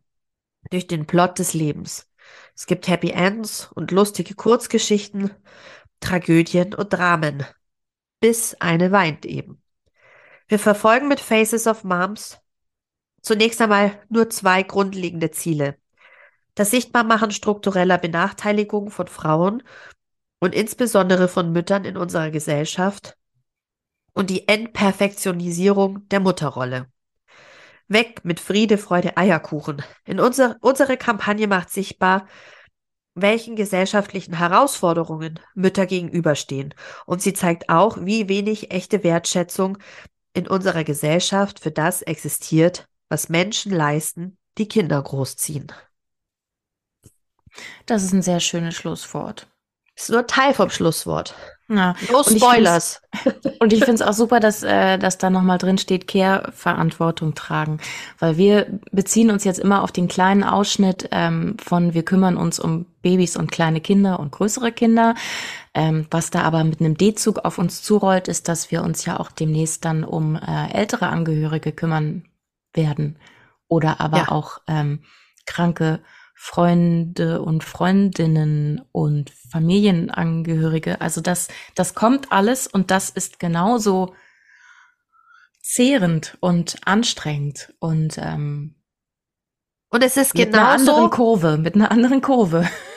durch 0.70 0.86
den 0.86 1.06
Plot 1.06 1.38
des 1.38 1.54
Lebens. 1.54 2.08
Es 2.54 2.66
gibt 2.66 2.86
Happy 2.88 3.10
Ends 3.10 3.70
und 3.74 3.90
lustige 3.90 4.34
Kurzgeschichten, 4.34 5.30
Tragödien 6.00 6.74
und 6.74 6.92
Dramen. 6.92 7.44
Bis 8.20 8.54
eine 8.60 8.92
weint 8.92 9.24
eben. 9.24 9.62
Wir 10.46 10.58
verfolgen 10.58 11.08
mit 11.08 11.20
Faces 11.20 11.66
of 11.66 11.84
Moms 11.84 12.38
zunächst 13.22 13.62
einmal 13.62 13.98
nur 14.10 14.28
zwei 14.28 14.62
grundlegende 14.62 15.30
Ziele. 15.30 15.78
Das 16.54 16.70
Sichtbarmachen 16.70 17.30
struktureller 17.30 17.98
Benachteiligung 17.98 18.90
von 18.90 19.06
Frauen 19.08 19.62
und 20.38 20.54
insbesondere 20.54 21.28
von 21.28 21.52
Müttern 21.52 21.84
in 21.84 21.96
unserer 21.96 22.30
Gesellschaft 22.30 23.16
und 24.12 24.28
die 24.28 24.48
Entperfektionisierung 24.48 26.08
der 26.08 26.20
Mutterrolle. 26.20 26.86
Weg 27.88 28.24
mit 28.24 28.40
Friede, 28.40 28.78
Freude, 28.78 29.16
Eierkuchen. 29.16 29.82
In 30.04 30.20
unser, 30.20 30.56
unsere 30.60 30.96
Kampagne 30.96 31.46
macht 31.46 31.70
sichtbar, 31.70 32.26
welchen 33.14 33.56
gesellschaftlichen 33.56 34.36
Herausforderungen 34.36 35.38
Mütter 35.54 35.86
gegenüberstehen. 35.86 36.74
Und 37.06 37.22
sie 37.22 37.34
zeigt 37.34 37.68
auch, 37.68 37.98
wie 38.00 38.28
wenig 38.28 38.70
echte 38.70 39.04
Wertschätzung 39.04 39.78
in 40.34 40.48
unserer 40.48 40.84
Gesellschaft 40.84 41.60
für 41.60 41.70
das 41.70 42.02
existiert, 42.02 42.88
was 43.08 43.28
Menschen 43.28 43.72
leisten, 43.72 44.38
die 44.58 44.68
Kinder 44.68 45.02
großziehen. 45.02 45.70
Das 47.86 48.02
ist 48.02 48.12
ein 48.12 48.22
sehr 48.22 48.40
schönes 48.40 48.74
Schlusswort. 48.74 49.46
Das 49.94 50.04
ist 50.04 50.10
nur 50.10 50.26
Teil 50.26 50.54
vom 50.54 50.70
Schlusswort. 50.70 51.34
Ja. 51.68 51.94
No 52.10 52.22
Spoilers. 52.22 53.00
Und 53.60 53.72
ich 53.72 53.84
finde 53.84 53.94
es 53.94 54.02
auch 54.08 54.12
super, 54.12 54.40
dass, 54.40 54.62
äh, 54.62 54.98
dass 54.98 55.18
da 55.18 55.30
nochmal 55.30 55.58
drin 55.58 55.78
steht, 55.78 56.06
Care-Verantwortung 56.06 57.34
tragen. 57.34 57.78
Weil 58.18 58.36
wir 58.36 58.66
beziehen 58.90 59.30
uns 59.30 59.44
jetzt 59.44 59.58
immer 59.58 59.82
auf 59.82 59.92
den 59.92 60.08
kleinen 60.08 60.44
Ausschnitt 60.44 61.08
ähm, 61.12 61.56
von 61.62 61.94
wir 61.94 62.04
kümmern 62.04 62.36
uns 62.36 62.58
um 62.58 62.86
Babys 63.02 63.36
und 63.36 63.52
kleine 63.52 63.80
Kinder 63.80 64.20
und 64.20 64.32
größere 64.32 64.72
Kinder. 64.72 65.14
Ähm, 65.74 66.06
was 66.10 66.30
da 66.30 66.42
aber 66.42 66.64
mit 66.64 66.80
einem 66.80 66.96
D-Zug 66.96 67.38
auf 67.44 67.58
uns 67.58 67.82
zurollt, 67.82 68.28
ist, 68.28 68.48
dass 68.48 68.70
wir 68.70 68.82
uns 68.82 69.04
ja 69.04 69.18
auch 69.18 69.30
demnächst 69.30 69.84
dann 69.84 70.04
um 70.04 70.36
äh, 70.36 70.72
ältere 70.72 71.08
Angehörige 71.08 71.72
kümmern 71.72 72.24
werden. 72.74 73.18
Oder 73.68 74.00
aber 74.00 74.18
ja. 74.18 74.28
auch 74.28 74.58
ähm, 74.68 75.04
kranke 75.46 76.00
Freunde 76.44 77.40
und 77.40 77.62
Freundinnen 77.62 78.82
und 78.90 79.30
Familienangehörige. 79.52 81.00
Also 81.00 81.20
das, 81.20 81.46
das 81.76 81.94
kommt 81.94 82.32
alles 82.32 82.66
und 82.66 82.90
das 82.90 83.10
ist 83.10 83.38
genauso 83.38 84.12
zehrend 85.62 86.36
und 86.40 86.78
anstrengend 86.84 87.72
und 87.78 88.18
ähm, 88.18 88.74
und 89.90 90.02
es 90.02 90.16
ist 90.16 90.34
mit 90.34 90.46
genauso 90.46 90.62
einer 90.62 90.72
anderen 90.72 91.10
Kurve, 91.10 91.58
mit 91.58 91.76
einer 91.76 91.92
anderen 91.92 92.20
Kurve. 92.20 92.68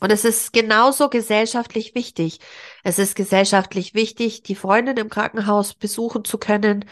Und 0.00 0.10
es 0.10 0.24
ist 0.24 0.52
genauso 0.52 1.08
gesellschaftlich 1.08 1.94
wichtig. 1.94 2.40
Es 2.82 2.98
ist 2.98 3.14
gesellschaftlich 3.14 3.94
wichtig, 3.94 4.42
die 4.42 4.56
Freundin 4.56 4.96
im 4.96 5.08
Krankenhaus 5.08 5.74
besuchen 5.74 6.24
zu 6.24 6.38
können, 6.38 6.84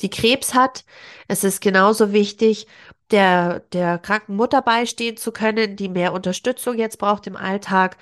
die 0.00 0.10
Krebs 0.10 0.54
hat. 0.54 0.84
Es 1.28 1.44
ist 1.44 1.60
genauso 1.60 2.12
wichtig, 2.12 2.66
der, 3.10 3.60
der 3.72 3.98
kranken 3.98 4.36
Mutter 4.36 4.62
beistehen 4.62 5.16
zu 5.16 5.32
können, 5.32 5.76
die 5.76 5.88
mehr 5.88 6.12
Unterstützung 6.12 6.76
jetzt 6.78 6.98
braucht 6.98 7.26
im 7.26 7.36
Alltag. 7.36 7.96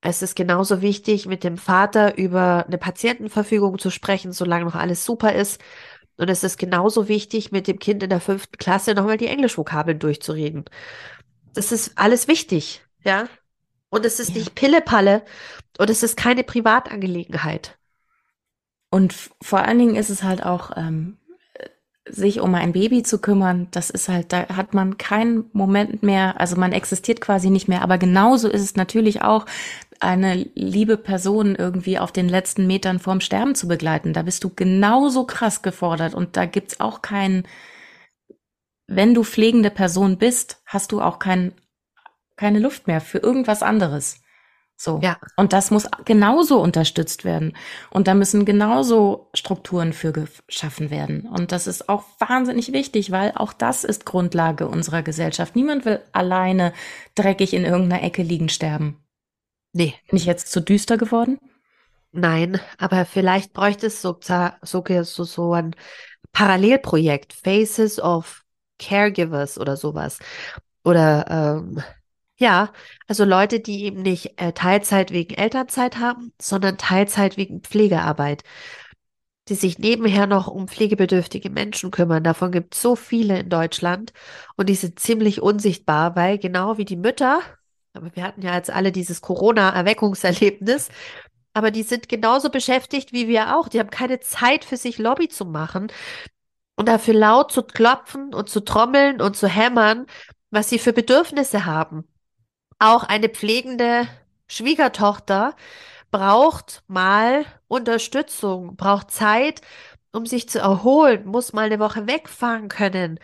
Es 0.00 0.22
ist 0.22 0.34
genauso 0.36 0.82
wichtig, 0.82 1.26
mit 1.26 1.44
dem 1.44 1.56
Vater 1.56 2.18
über 2.18 2.64
eine 2.66 2.78
Patientenverfügung 2.78 3.78
zu 3.78 3.90
sprechen, 3.90 4.32
solange 4.32 4.64
noch 4.64 4.74
alles 4.74 5.04
super 5.04 5.32
ist. 5.34 5.60
Und 6.16 6.30
es 6.30 6.44
ist 6.44 6.58
genauso 6.58 7.08
wichtig, 7.08 7.52
mit 7.52 7.66
dem 7.66 7.78
Kind 7.78 8.02
in 8.02 8.10
der 8.10 8.20
fünften 8.20 8.56
Klasse 8.56 8.94
nochmal 8.94 9.16
die 9.16 9.26
Englischvokabeln 9.26 9.98
durchzureden. 9.98 10.64
Das 11.54 11.72
ist 11.72 11.96
alles 11.96 12.28
wichtig, 12.28 12.82
ja. 13.02 13.28
Und 13.88 14.04
es 14.04 14.20
ist 14.20 14.30
ja. 14.30 14.38
nicht 14.38 14.54
Pillepalle 14.54 15.22
und 15.78 15.90
es 15.90 16.02
ist 16.02 16.16
keine 16.16 16.44
Privatangelegenheit. 16.44 17.78
Und 18.90 19.14
vor 19.42 19.60
allen 19.60 19.78
Dingen 19.78 19.96
ist 19.96 20.10
es 20.10 20.22
halt 20.22 20.44
auch, 20.44 20.70
ähm, 20.76 21.18
sich 22.08 22.40
um 22.40 22.54
ein 22.54 22.72
Baby 22.72 23.02
zu 23.02 23.18
kümmern, 23.18 23.68
das 23.70 23.90
ist 23.90 24.08
halt, 24.08 24.32
da 24.32 24.48
hat 24.48 24.74
man 24.74 24.98
keinen 24.98 25.46
Moment 25.52 26.02
mehr, 26.02 26.38
also 26.40 26.56
man 26.56 26.72
existiert 26.72 27.20
quasi 27.20 27.50
nicht 27.50 27.68
mehr. 27.68 27.82
Aber 27.82 27.98
genauso 27.98 28.48
ist 28.48 28.62
es 28.62 28.76
natürlich 28.76 29.22
auch, 29.22 29.46
eine 30.00 30.34
liebe 30.54 30.96
Person 30.96 31.54
irgendwie 31.54 31.98
auf 31.98 32.12
den 32.12 32.28
letzten 32.28 32.66
Metern 32.66 32.98
vorm 32.98 33.20
Sterben 33.20 33.54
zu 33.54 33.68
begleiten. 33.68 34.12
Da 34.12 34.22
bist 34.22 34.44
du 34.44 34.50
genauso 34.54 35.24
krass 35.24 35.62
gefordert 35.62 36.14
und 36.14 36.36
da 36.36 36.44
gibt's 36.46 36.80
auch 36.80 37.00
keinen, 37.00 37.46
wenn 38.86 39.14
du 39.14 39.24
pflegende 39.24 39.70
Person 39.70 40.18
bist, 40.18 40.60
hast 40.66 40.92
du 40.92 41.00
auch 41.00 41.18
kein 41.18 41.52
keine 42.36 42.58
Luft 42.58 42.86
mehr 42.88 43.00
für 43.00 43.18
irgendwas 43.18 43.62
anderes. 43.62 44.23
So. 44.76 45.00
Ja. 45.02 45.18
Und 45.36 45.52
das 45.52 45.70
muss 45.70 45.88
genauso 46.04 46.60
unterstützt 46.60 47.24
werden. 47.24 47.56
Und 47.90 48.08
da 48.08 48.14
müssen 48.14 48.44
genauso 48.44 49.30
Strukturen 49.34 49.92
für 49.92 50.12
geschaffen 50.12 50.90
werden. 50.90 51.28
Und 51.28 51.52
das 51.52 51.66
ist 51.66 51.88
auch 51.88 52.04
wahnsinnig 52.18 52.72
wichtig, 52.72 53.10
weil 53.10 53.32
auch 53.36 53.52
das 53.52 53.84
ist 53.84 54.04
Grundlage 54.04 54.66
unserer 54.66 55.02
Gesellschaft. 55.02 55.54
Niemand 55.54 55.84
will 55.84 56.00
alleine 56.12 56.72
dreckig 57.14 57.54
in 57.54 57.64
irgendeiner 57.64 58.02
Ecke 58.02 58.22
liegen 58.22 58.48
sterben. 58.48 58.98
Nee. 59.72 59.94
Bin 60.08 60.16
ich 60.16 60.26
jetzt 60.26 60.50
zu 60.50 60.60
düster 60.60 60.96
geworden? 60.96 61.38
Nein, 62.16 62.60
aber 62.78 63.06
vielleicht 63.06 63.52
bräuchte 63.52 63.88
es 63.88 64.00
so, 64.00 64.16
so, 64.22 64.84
so, 65.02 65.24
so 65.24 65.52
ein 65.52 65.74
Parallelprojekt, 66.32 67.32
Faces 67.32 68.00
of 68.00 68.44
Caregivers 68.78 69.58
oder 69.58 69.76
sowas. 69.76 70.20
Oder 70.84 71.26
ähm, 71.28 71.82
ja, 72.44 72.72
also 73.08 73.24
Leute, 73.24 73.58
die 73.58 73.84
eben 73.84 74.02
nicht 74.02 74.38
äh, 74.40 74.52
Teilzeit 74.52 75.12
wegen 75.12 75.34
Elternzeit 75.34 75.98
haben, 75.98 76.32
sondern 76.40 76.76
Teilzeit 76.76 77.38
wegen 77.38 77.62
Pflegearbeit, 77.62 78.42
die 79.48 79.54
sich 79.54 79.78
nebenher 79.78 80.26
noch 80.26 80.46
um 80.46 80.68
pflegebedürftige 80.68 81.48
Menschen 81.48 81.90
kümmern. 81.90 82.22
Davon 82.22 82.52
gibt 82.52 82.74
es 82.74 82.82
so 82.82 82.96
viele 82.96 83.38
in 83.40 83.48
Deutschland 83.48 84.12
und 84.56 84.68
die 84.68 84.74
sind 84.74 84.98
ziemlich 85.00 85.40
unsichtbar, 85.40 86.16
weil 86.16 86.38
genau 86.38 86.76
wie 86.76 86.84
die 86.84 86.96
Mütter, 86.96 87.40
aber 87.94 88.14
wir 88.14 88.24
hatten 88.24 88.42
ja 88.42 88.54
jetzt 88.54 88.70
alle 88.70 88.92
dieses 88.92 89.22
Corona-Erweckungserlebnis, 89.22 90.90
aber 91.54 91.70
die 91.70 91.82
sind 91.82 92.10
genauso 92.10 92.50
beschäftigt 92.50 93.12
wie 93.12 93.26
wir 93.26 93.56
auch. 93.56 93.68
Die 93.68 93.80
haben 93.80 93.90
keine 93.90 94.20
Zeit 94.20 94.66
für 94.66 94.76
sich 94.76 94.98
Lobby 94.98 95.28
zu 95.28 95.46
machen 95.46 95.90
und 96.76 96.88
dafür 96.88 97.14
laut 97.14 97.52
zu 97.52 97.62
klopfen 97.62 98.34
und 98.34 98.50
zu 98.50 98.60
trommeln 98.60 99.22
und 99.22 99.34
zu 99.36 99.48
hämmern, 99.48 100.06
was 100.50 100.68
sie 100.68 100.78
für 100.78 100.92
Bedürfnisse 100.92 101.64
haben. 101.64 102.04
Auch 102.84 103.04
eine 103.04 103.30
pflegende 103.30 104.06
Schwiegertochter 104.46 105.56
braucht 106.10 106.82
mal 106.86 107.46
Unterstützung, 107.66 108.76
braucht 108.76 109.10
Zeit, 109.10 109.62
um 110.12 110.26
sich 110.26 110.50
zu 110.50 110.58
erholen, 110.58 111.24
muss 111.26 111.54
mal 111.54 111.64
eine 111.66 111.78
Woche 111.78 112.06
wegfahren 112.06 112.68
können, 112.68 113.18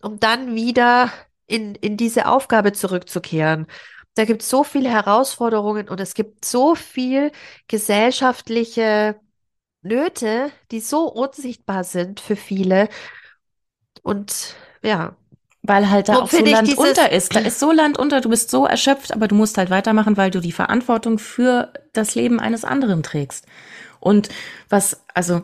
um 0.00 0.20
dann 0.20 0.54
wieder 0.54 1.12
in, 1.48 1.74
in 1.76 1.96
diese 1.96 2.28
Aufgabe 2.28 2.72
zurückzukehren. 2.72 3.66
Da 4.14 4.26
gibt 4.26 4.42
es 4.42 4.50
so 4.50 4.64
viele 4.64 4.90
Herausforderungen 4.90 5.88
und 5.88 6.00
es 6.00 6.14
gibt 6.14 6.44
so 6.44 6.76
viel 6.76 7.32
gesellschaftliche 7.68 9.20
Nöte, 9.82 10.52
die 10.72 10.80
so 10.80 11.08
unsichtbar 11.12 11.84
sind 11.84 12.20
für 12.20 12.36
viele. 12.36 12.88
Und 14.02 14.54
ja, 14.82 15.16
weil 15.62 15.90
halt 15.90 16.08
da 16.08 16.18
auch 16.18 16.30
so 16.30 16.44
Land 16.44 16.76
unter 16.76 17.12
ist. 17.12 17.34
Da 17.34 17.40
ist 17.40 17.60
so 17.60 17.70
Land 17.70 17.98
unter, 17.98 18.20
du 18.20 18.30
bist 18.30 18.50
so 18.50 18.66
erschöpft, 18.66 19.12
aber 19.12 19.28
du 19.28 19.34
musst 19.34 19.58
halt 19.58 19.70
weitermachen, 19.70 20.16
weil 20.16 20.30
du 20.30 20.40
die 20.40 20.52
Verantwortung 20.52 21.18
für 21.18 21.72
das 21.92 22.14
Leben 22.14 22.40
eines 22.40 22.64
anderen 22.64 23.02
trägst. 23.02 23.46
Und 24.00 24.30
was, 24.68 25.04
also, 25.14 25.42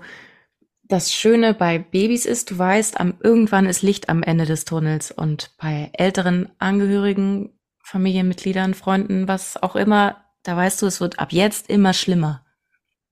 das 0.85 1.13
Schöne 1.13 1.53
bei 1.53 1.79
Babys 1.79 2.27
ist, 2.27 2.51
du 2.51 2.59
weißt, 2.59 2.99
am, 3.01 3.15
irgendwann 3.21 3.67
ist 3.67 3.83
Licht 3.83 4.09
am 4.09 4.23
Ende 4.23 4.47
des 4.47 4.65
Tunnels. 4.65 5.11
Und 5.11 5.51
bei 5.59 5.91
älteren 5.93 6.51
Angehörigen, 6.59 7.59
Familienmitgliedern, 7.83 8.75
Freunden, 8.75 9.29
was 9.29 9.63
auch 9.63 9.77
immer, 9.77 10.25
da 10.45 10.57
weißt 10.57 10.81
du, 10.81 10.87
es 10.87 11.01
wird 11.01 11.19
ab 11.19 11.33
jetzt 11.33 11.69
immer 11.69 11.93
schlimmer. 11.93 12.45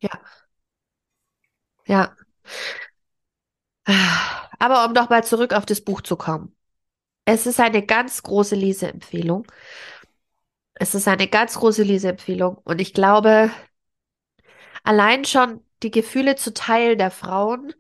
Ja. 0.01 0.11
Ja. 1.87 2.17
Aber 4.59 4.87
um 4.87 4.95
doch 4.95 5.11
mal 5.11 5.25
zurück 5.25 5.53
auf 5.53 5.67
das 5.67 5.81
Buch 5.81 6.01
zu 6.01 6.17
kommen. 6.17 6.54
Es 7.27 7.47
ist 7.47 7.61
eine 7.61 7.85
ganz 7.85 8.23
große 8.23 8.55
Leseempfehlung. 8.55 9.47
Es 10.75 10.95
ist 10.95 11.09
eine 11.09 11.27
ganz 11.29 11.55
große 11.59 11.83
Leseempfehlung. 11.83 12.57
Und 12.65 12.81
ich 12.81 12.95
glaube, 12.95 13.51
allein 14.83 15.25
schon 15.25 15.61
die 15.83 15.91
Gefühle 15.91 16.37
zu 16.37 16.53
teilen 16.55 16.99
der 16.99 17.11
Frauen, 17.11 17.73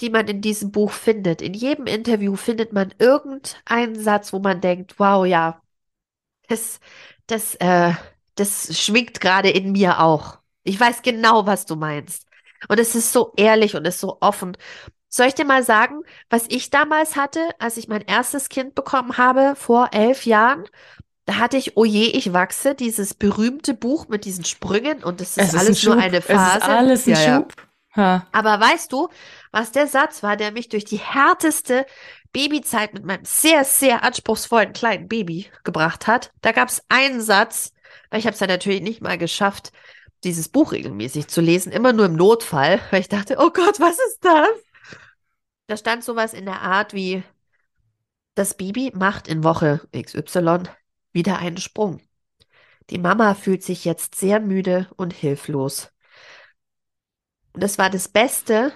die 0.00 0.10
man 0.10 0.28
in 0.28 0.40
diesem 0.42 0.72
Buch 0.72 0.92
findet. 0.92 1.42
In 1.42 1.54
jedem 1.54 1.86
Interview 1.86 2.36
findet 2.36 2.72
man 2.72 2.94
irgendeinen 2.98 3.96
Satz, 4.00 4.32
wo 4.32 4.38
man 4.40 4.60
denkt, 4.60 4.98
wow, 4.98 5.26
ja, 5.26 5.62
das, 6.48 6.80
das, 7.26 7.56
äh, 7.56 7.92
das 8.36 8.78
schwingt 8.80 9.20
gerade 9.20 9.50
in 9.50 9.72
mir 9.72 10.00
auch. 10.00 10.38
Ich 10.64 10.80
weiß 10.80 11.02
genau, 11.02 11.46
was 11.46 11.66
du 11.66 11.76
meinst. 11.76 12.26
Und 12.68 12.80
es 12.80 12.94
ist 12.94 13.12
so 13.12 13.32
ehrlich 13.36 13.76
und 13.76 13.86
ist 13.86 14.00
so 14.00 14.18
offen. 14.20 14.56
Soll 15.16 15.28
ich 15.28 15.34
dir 15.34 15.46
mal 15.46 15.62
sagen, 15.62 16.02
was 16.28 16.44
ich 16.50 16.68
damals 16.68 17.16
hatte, 17.16 17.40
als 17.58 17.78
ich 17.78 17.88
mein 17.88 18.02
erstes 18.02 18.50
Kind 18.50 18.74
bekommen 18.74 19.16
habe, 19.16 19.54
vor 19.56 19.88
elf 19.92 20.26
Jahren? 20.26 20.64
Da 21.24 21.36
hatte 21.36 21.56
ich 21.56 21.78
Oje, 21.78 22.08
ich 22.08 22.34
wachse, 22.34 22.74
dieses 22.74 23.14
berühmte 23.14 23.72
Buch 23.72 24.08
mit 24.08 24.26
diesen 24.26 24.44
Sprüngen 24.44 25.02
und 25.02 25.22
das 25.22 25.38
ist, 25.38 25.54
ist 25.54 25.58
alles 25.58 25.82
ein 25.82 25.90
nur 25.90 26.02
eine 26.02 26.20
Phase. 26.20 26.58
Es 26.58 26.64
ist 26.64 26.68
alles 26.68 27.06
ein 27.06 27.10
ja, 27.14 27.36
Schub. 27.36 27.52
Ja. 27.96 28.26
Aber 28.30 28.60
weißt 28.60 28.92
du, 28.92 29.08
was 29.52 29.72
der 29.72 29.86
Satz 29.86 30.22
war, 30.22 30.36
der 30.36 30.52
mich 30.52 30.68
durch 30.68 30.84
die 30.84 30.98
härteste 30.98 31.86
Babyzeit 32.34 32.92
mit 32.92 33.06
meinem 33.06 33.24
sehr, 33.24 33.64
sehr 33.64 34.04
anspruchsvollen 34.04 34.74
kleinen 34.74 35.08
Baby 35.08 35.46
gebracht 35.64 36.06
hat? 36.06 36.30
Da 36.42 36.52
gab 36.52 36.68
es 36.68 36.82
einen 36.90 37.22
Satz, 37.22 37.72
weil 38.10 38.20
ich 38.20 38.26
habe 38.26 38.34
es 38.34 38.40
ja 38.40 38.46
natürlich 38.46 38.82
nicht 38.82 39.00
mal 39.00 39.16
geschafft, 39.16 39.72
dieses 40.24 40.50
Buch 40.50 40.72
regelmäßig 40.72 41.28
zu 41.28 41.40
lesen, 41.40 41.72
immer 41.72 41.94
nur 41.94 42.04
im 42.04 42.16
Notfall, 42.16 42.80
weil 42.90 43.00
ich 43.00 43.08
dachte, 43.08 43.36
oh 43.38 43.50
Gott, 43.50 43.80
was 43.80 43.98
ist 43.98 44.18
das? 44.20 44.65
Da 45.66 45.76
stand 45.76 46.04
sowas 46.04 46.32
in 46.32 46.44
der 46.44 46.62
Art 46.62 46.94
wie, 46.94 47.22
das 48.34 48.56
Baby 48.56 48.92
macht 48.94 49.28
in 49.28 49.42
Woche 49.42 49.80
XY 49.96 50.64
wieder 51.12 51.38
einen 51.38 51.56
Sprung. 51.56 52.00
Die 52.90 52.98
Mama 52.98 53.34
fühlt 53.34 53.64
sich 53.64 53.84
jetzt 53.84 54.14
sehr 54.14 54.38
müde 54.38 54.88
und 54.96 55.12
hilflos. 55.12 55.90
Und 57.52 57.62
das 57.62 57.78
war 57.78 57.90
das 57.90 58.08
Beste 58.08 58.72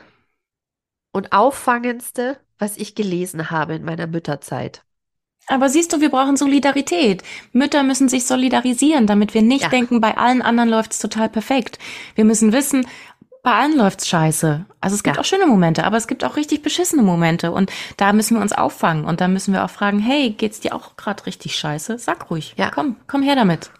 und 1.12 1.32
Auffangendste, 1.32 2.40
was 2.58 2.76
ich 2.76 2.94
gelesen 2.94 3.50
habe 3.50 3.74
in 3.74 3.84
meiner 3.84 4.06
Mütterzeit. 4.06 4.82
Aber 5.46 5.68
siehst 5.68 5.92
du, 5.92 6.00
wir 6.00 6.10
brauchen 6.10 6.36
Solidarität. 6.36 7.22
Mütter 7.52 7.82
müssen 7.82 8.08
sich 8.08 8.24
solidarisieren, 8.24 9.06
damit 9.06 9.34
wir 9.34 9.42
nicht 9.42 9.64
ja. 9.64 9.68
denken, 9.68 10.00
bei 10.00 10.16
allen 10.16 10.42
anderen 10.42 10.70
läuft 10.70 10.92
es 10.92 10.98
total 10.98 11.28
perfekt. 11.28 11.78
Wir 12.14 12.24
müssen 12.24 12.52
wissen, 12.52 12.86
bei 13.42 13.52
allen 13.52 13.76
läuft's 13.76 14.08
scheiße. 14.08 14.66
Also 14.80 14.96
es 14.96 15.02
gibt 15.02 15.16
ja. 15.16 15.22
auch 15.22 15.24
schöne 15.24 15.46
Momente, 15.46 15.84
aber 15.84 15.96
es 15.96 16.06
gibt 16.06 16.24
auch 16.24 16.36
richtig 16.36 16.62
beschissene 16.62 17.02
Momente 17.02 17.52
und 17.52 17.72
da 17.96 18.12
müssen 18.12 18.36
wir 18.36 18.42
uns 18.42 18.52
auffangen 18.52 19.04
und 19.04 19.20
da 19.20 19.28
müssen 19.28 19.54
wir 19.54 19.64
auch 19.64 19.70
fragen, 19.70 19.98
hey, 19.98 20.30
geht's 20.30 20.60
dir 20.60 20.74
auch 20.74 20.96
gerade 20.96 21.26
richtig 21.26 21.56
scheiße? 21.56 21.98
Sag 21.98 22.30
ruhig. 22.30 22.54
Ja. 22.56 22.70
Komm, 22.70 22.96
komm 23.06 23.22
her 23.22 23.36
damit. 23.36 23.70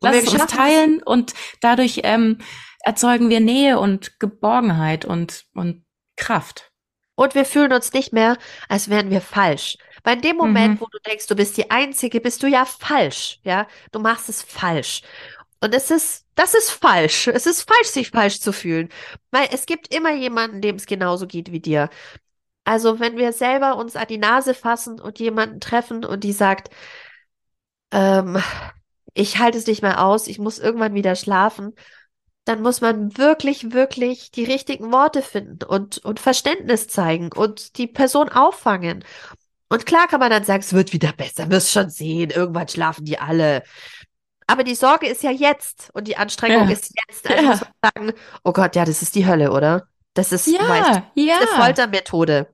Lass 0.00 0.28
uns 0.28 0.46
teilen 0.46 1.02
und 1.02 1.32
dadurch 1.60 2.00
ähm, 2.04 2.38
erzeugen 2.80 3.30
wir 3.30 3.40
Nähe 3.40 3.78
und 3.78 4.20
Geborgenheit 4.20 5.04
und, 5.04 5.44
und 5.54 5.84
Kraft. 6.16 6.70
Und 7.16 7.34
wir 7.34 7.44
fühlen 7.44 7.72
uns 7.72 7.92
nicht 7.92 8.12
mehr, 8.12 8.36
als 8.68 8.90
wären 8.90 9.10
wir 9.10 9.20
falsch. 9.20 9.78
Weil 10.02 10.16
in 10.16 10.22
dem 10.22 10.36
Moment, 10.36 10.74
mhm. 10.74 10.80
wo 10.80 10.86
du 10.90 10.98
denkst, 11.06 11.26
du 11.28 11.36
bist 11.36 11.56
die 11.56 11.70
Einzige, 11.70 12.20
bist 12.20 12.42
du 12.42 12.46
ja 12.46 12.66
falsch. 12.66 13.40
Ja, 13.42 13.66
du 13.92 14.00
machst 14.00 14.28
es 14.28 14.42
falsch. 14.42 15.02
Und 15.60 15.74
es 15.74 15.90
ist, 15.90 16.26
das 16.34 16.54
ist 16.54 16.70
falsch. 16.70 17.28
Es 17.28 17.46
ist 17.46 17.62
falsch, 17.62 17.88
sich 17.88 18.10
falsch 18.10 18.40
zu 18.40 18.52
fühlen. 18.52 18.88
Weil 19.30 19.48
es 19.52 19.66
gibt 19.66 19.94
immer 19.94 20.12
jemanden, 20.14 20.60
dem 20.60 20.76
es 20.76 20.86
genauso 20.86 21.26
geht 21.26 21.52
wie 21.52 21.60
dir. 21.60 21.90
Also, 22.64 23.00
wenn 23.00 23.16
wir 23.18 23.32
selber 23.32 23.76
uns 23.76 23.96
an 23.96 24.06
die 24.08 24.18
Nase 24.18 24.54
fassen 24.54 25.00
und 25.00 25.18
jemanden 25.18 25.60
treffen 25.60 26.04
und 26.04 26.24
die 26.24 26.32
sagt, 26.32 26.70
ähm, 27.92 28.42
ich 29.14 29.38
halte 29.38 29.58
es 29.58 29.66
nicht 29.66 29.82
mehr 29.82 30.04
aus, 30.04 30.26
ich 30.26 30.38
muss 30.38 30.58
irgendwann 30.58 30.94
wieder 30.94 31.14
schlafen, 31.16 31.74
dann 32.44 32.62
muss 32.62 32.80
man 32.80 33.16
wirklich, 33.16 33.72
wirklich 33.72 34.30
die 34.30 34.44
richtigen 34.44 34.92
Worte 34.92 35.22
finden 35.22 35.64
und, 35.64 35.98
und 35.98 36.20
Verständnis 36.20 36.88
zeigen 36.88 37.30
und 37.32 37.78
die 37.78 37.86
Person 37.86 38.28
auffangen. 38.28 39.04
Und 39.70 39.86
klar 39.86 40.06
kann 40.08 40.20
man 40.20 40.30
dann 40.30 40.44
sagen, 40.44 40.60
es 40.60 40.72
wird 40.74 40.92
wieder 40.92 41.12
besser, 41.12 41.50
wirst 41.50 41.70
schon 41.70 41.90
sehen, 41.90 42.30
irgendwann 42.30 42.68
schlafen 42.68 43.04
die 43.04 43.18
alle. 43.18 43.62
Aber 44.46 44.64
die 44.64 44.74
Sorge 44.74 45.06
ist 45.06 45.22
ja 45.22 45.30
jetzt 45.30 45.90
und 45.94 46.06
die 46.06 46.16
Anstrengung 46.16 46.68
ja. 46.68 46.72
ist 46.72 46.92
jetzt. 47.08 47.30
Also 47.30 47.64
ja. 47.64 47.90
sagen, 47.94 48.12
oh 48.42 48.52
Gott, 48.52 48.76
ja, 48.76 48.84
das 48.84 49.02
ist 49.02 49.14
die 49.14 49.26
Hölle, 49.26 49.52
oder? 49.52 49.86
Das 50.14 50.32
ist 50.32 50.46
ja, 50.46 50.68
weißt, 50.68 51.02
ja. 51.14 51.36
eine 51.36 51.46
Foltermethode. 51.46 52.46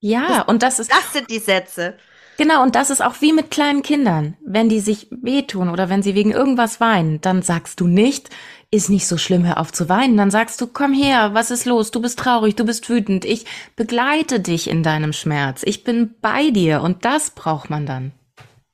Ja, 0.00 0.28
das, 0.28 0.48
und 0.48 0.62
das 0.62 0.78
ist. 0.78 0.90
Das 0.90 1.12
sind 1.12 1.30
die 1.30 1.38
Sätze. 1.38 1.96
Genau, 2.36 2.62
und 2.62 2.74
das 2.74 2.88
ist 2.88 3.02
auch 3.02 3.20
wie 3.20 3.34
mit 3.34 3.50
kleinen 3.50 3.82
Kindern. 3.82 4.34
Wenn 4.42 4.70
die 4.70 4.80
sich 4.80 5.08
wehtun 5.10 5.68
oder 5.68 5.90
wenn 5.90 6.02
sie 6.02 6.14
wegen 6.14 6.30
irgendwas 6.30 6.80
weinen, 6.80 7.20
dann 7.20 7.42
sagst 7.42 7.80
du 7.80 7.86
nicht, 7.86 8.30
ist 8.70 8.88
nicht 8.88 9.06
so 9.06 9.18
schlimm, 9.18 9.44
hör 9.46 9.58
auf 9.58 9.72
zu 9.72 9.90
weinen. 9.90 10.16
Dann 10.16 10.30
sagst 10.30 10.58
du, 10.60 10.66
komm 10.66 10.94
her, 10.94 11.34
was 11.34 11.50
ist 11.50 11.66
los? 11.66 11.90
Du 11.90 12.00
bist 12.00 12.18
traurig, 12.18 12.56
du 12.56 12.64
bist 12.64 12.88
wütend. 12.88 13.26
Ich 13.26 13.44
begleite 13.76 14.40
dich 14.40 14.70
in 14.70 14.82
deinem 14.82 15.12
Schmerz. 15.12 15.62
Ich 15.64 15.84
bin 15.84 16.14
bei 16.22 16.50
dir 16.50 16.80
und 16.80 17.04
das 17.04 17.30
braucht 17.30 17.68
man 17.68 17.84
dann. 17.84 18.12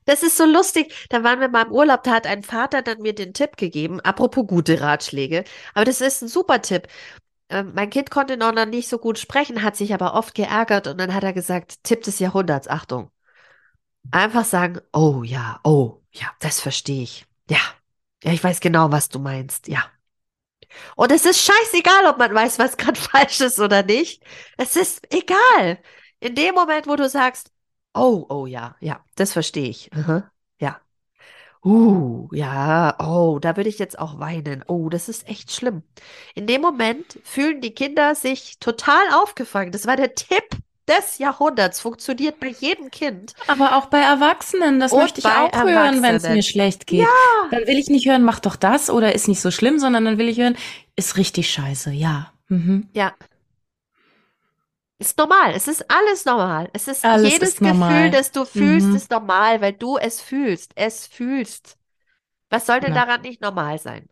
Das 0.07 0.23
ist 0.23 0.37
so 0.37 0.45
lustig. 0.47 0.95
Da 1.11 1.23
waren 1.25 1.41
wir 1.41 1.49
mal 1.49 1.67
im 1.67 1.73
Urlaub, 1.73 2.03
da 2.05 2.13
hat 2.13 2.27
ein 2.27 2.43
Vater 2.43 2.83
dann 2.83 3.03
mir 3.03 3.15
den 3.15 3.35
Tipp 3.35 3.57
gegeben, 3.57 4.01
apropos 4.01 4.47
gute 4.47 4.81
Ratschläge. 4.81 5.45
Aber 5.75 5.85
das 5.85 6.01
ist 6.01 6.23
ein 6.23 6.29
super 6.29 6.63
Tipp. 6.63 6.89
Ähm, 7.49 7.73
mein 7.75 7.91
Kind 7.91 8.11
konnte 8.11 8.37
noch 8.37 8.53
nicht 8.67 8.89
so 8.89 8.99
gut 8.99 9.19
sprechen, 9.19 9.63
hat 9.63 9.77
sich 9.77 9.95
aber 9.95 10.15
oft 10.15 10.35
geärgert 10.35 10.87
und 10.89 10.99
dann 10.99 11.15
hat 11.15 11.25
er 11.25 11.33
gesagt, 11.33 11.85
Tipp 11.85 12.03
des 12.03 12.19
Jahrhunderts, 12.19 12.69
Achtung. 12.69 13.11
Einfach 14.13 14.45
sagen, 14.45 14.81
oh 14.93 15.23
ja, 15.25 15.61
oh 15.65 16.01
ja, 16.13 16.29
das 16.41 16.61
verstehe 16.61 17.03
ich. 17.03 17.27
Ja, 17.51 17.59
ja, 18.25 18.33
ich 18.33 18.43
weiß 18.43 18.61
genau, 18.61 18.93
was 18.93 19.09
du 19.09 19.19
meinst. 19.19 19.69
Ja. 19.69 19.91
Und 20.97 21.13
es 21.13 21.25
ist 21.27 21.41
scheißegal, 21.41 22.07
ob 22.07 22.19
man 22.19 22.35
weiß, 22.35 22.59
was 22.59 22.77
gerade 22.77 23.01
falsch 23.01 23.41
ist 23.41 23.59
oder 23.61 23.83
nicht. 23.83 24.23
Es 24.57 24.77
ist 24.77 25.13
egal. 25.13 25.79
In 26.21 26.35
dem 26.35 26.55
Moment, 26.55 26.87
wo 26.87 26.97
du 26.97 27.09
sagst, 27.09 27.51
oh, 27.97 28.27
oh 28.29 28.47
ja, 28.47 28.77
ja, 28.81 29.01
das 29.17 29.33
verstehe 29.33 29.69
ich. 29.69 29.91
Aha, 29.95 30.31
ja. 30.59 30.81
Uh, 31.65 32.29
ja, 32.33 32.97
oh, 33.01 33.39
da 33.41 33.57
würde 33.57 33.69
ich 33.69 33.79
jetzt 33.79 33.99
auch 33.99 34.21
weinen. 34.21 34.65
Oh, 34.69 34.89
das 34.89 35.09
ist 35.09 35.29
echt 35.29 35.51
schlimm. 35.53 35.83
In 36.35 36.47
dem 36.47 36.61
Moment 36.61 37.19
fühlen 37.25 37.61
die 37.61 37.75
Kinder 37.75 38.15
sich 38.15 38.59
total 38.61 39.03
aufgefangen. 39.15 39.73
Das 39.73 39.87
war 39.87 39.97
der 39.97 40.15
Tipp 40.15 40.45
des 40.89 41.19
Jahrhunderts 41.19 41.81
funktioniert 41.81 42.39
bei 42.39 42.49
jedem 42.49 42.91
Kind. 42.91 43.35
Aber 43.49 43.77
auch 43.77 43.87
bei 43.87 43.99
Erwachsenen, 43.99 44.79
das 44.79 44.93
Und 44.93 45.01
möchte 45.01 45.21
ich 45.21 45.27
auch 45.27 45.53
hören, 45.53 46.03
wenn 46.03 46.15
es 46.15 46.29
mir 46.29 46.43
schlecht 46.43 46.87
geht. 46.87 47.01
Ja. 47.01 47.49
Dann 47.51 47.67
will 47.67 47.79
ich 47.79 47.89
nicht 47.89 48.07
hören, 48.07 48.23
mach 48.23 48.41
doch 48.41 48.57
das 48.57 48.89
oder 48.89 49.15
ist 49.15 49.29
nicht 49.29 49.41
so 49.41 49.51
schlimm, 49.51 49.79
sondern 49.79 50.05
dann 50.05 50.19
will 50.19 50.29
ich 50.29 50.39
hören, 50.39 50.57
ist 50.95 51.17
richtig 51.17 51.51
scheiße, 51.51 51.91
ja. 51.91 52.33
Mhm. 52.49 52.89
Ja. 52.93 53.13
Ist 54.99 55.19
normal, 55.19 55.53
es 55.55 55.69
ist 55.69 55.85
alles 55.91 56.25
normal. 56.25 56.71
Es 56.73 56.89
ist 56.89 57.05
alles 57.05 57.31
jedes 57.31 57.49
ist 57.51 57.59
Gefühl, 57.59 58.11
das 58.11 58.33
du 58.33 58.47
fühlst, 58.47 58.87
mhm. 58.87 58.97
ist 58.97 59.11
normal, 59.11 59.61
weil 59.61 59.75
du 59.75 59.99
es 59.99 60.23
fühlst. 60.23 60.73
Es 60.75 61.07
fühlst. 61.07 61.77
Was 62.49 62.67
soll 62.67 62.81
denn 62.81 62.95
ja. 62.95 63.05
daran 63.05 63.21
nicht 63.21 63.43
normal 63.43 63.79
sein? 63.79 64.09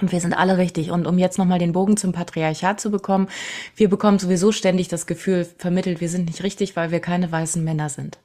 Und 0.00 0.12
wir 0.12 0.20
sind 0.20 0.34
alle 0.34 0.58
richtig. 0.58 0.90
Und 0.90 1.06
um 1.06 1.18
jetzt 1.18 1.38
nochmal 1.38 1.58
den 1.58 1.72
Bogen 1.72 1.96
zum 1.96 2.12
Patriarchat 2.12 2.78
zu 2.78 2.90
bekommen, 2.90 3.28
wir 3.74 3.88
bekommen 3.88 4.18
sowieso 4.18 4.52
ständig 4.52 4.88
das 4.88 5.06
Gefühl 5.06 5.44
vermittelt, 5.44 6.00
wir 6.00 6.08
sind 6.08 6.26
nicht 6.26 6.42
richtig, 6.42 6.76
weil 6.76 6.90
wir 6.90 7.00
keine 7.00 7.32
weißen 7.32 7.64
Männer 7.64 7.88
sind. 7.88 8.18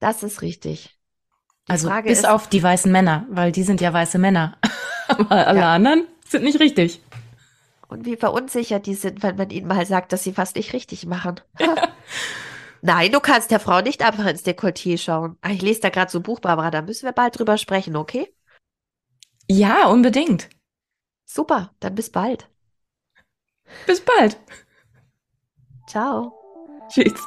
Das 0.00 0.22
ist 0.22 0.42
richtig. 0.42 0.96
Die 1.66 1.72
also 1.72 1.88
Frage 1.88 2.10
bis 2.10 2.20
ist, 2.20 2.28
auf 2.28 2.48
die 2.48 2.62
weißen 2.62 2.92
Männer, 2.92 3.26
weil 3.30 3.50
die 3.50 3.62
sind 3.62 3.80
ja 3.80 3.92
weiße 3.92 4.18
Männer. 4.18 4.58
Aber 5.08 5.46
alle 5.46 5.60
ja. 5.60 5.74
anderen 5.74 6.06
sind 6.28 6.44
nicht 6.44 6.60
richtig. 6.60 7.00
Und 7.88 8.06
wie 8.06 8.16
verunsichert 8.16 8.86
die 8.86 8.94
sind, 8.94 9.22
wenn 9.22 9.36
man 9.36 9.50
ihnen 9.50 9.66
mal 9.66 9.86
sagt, 9.86 10.12
dass 10.12 10.24
sie 10.24 10.32
fast 10.32 10.56
nicht 10.56 10.72
richtig 10.72 11.06
machen. 11.06 11.40
Nein, 12.82 13.12
du 13.12 13.20
kannst 13.20 13.50
der 13.50 13.60
Frau 13.60 13.80
nicht 13.80 14.02
einfach 14.02 14.26
ins 14.26 14.44
Dekolleté 14.44 14.98
schauen. 14.98 15.38
Ah, 15.40 15.50
ich 15.50 15.62
lese 15.62 15.80
da 15.80 15.88
gerade 15.90 16.10
so 16.10 16.18
ein 16.18 16.22
Buch, 16.22 16.40
Barbara, 16.40 16.70
da 16.70 16.82
müssen 16.82 17.06
wir 17.06 17.12
bald 17.12 17.38
drüber 17.38 17.56
sprechen, 17.56 17.96
okay? 17.96 18.34
Ja, 19.48 19.88
unbedingt. 19.88 20.48
Super, 21.24 21.74
dann 21.80 21.94
bis 21.94 22.10
bald. 22.10 22.48
Bis 23.86 24.00
bald. 24.00 24.38
Ciao. 25.86 26.32
Tschüss. 26.88 27.26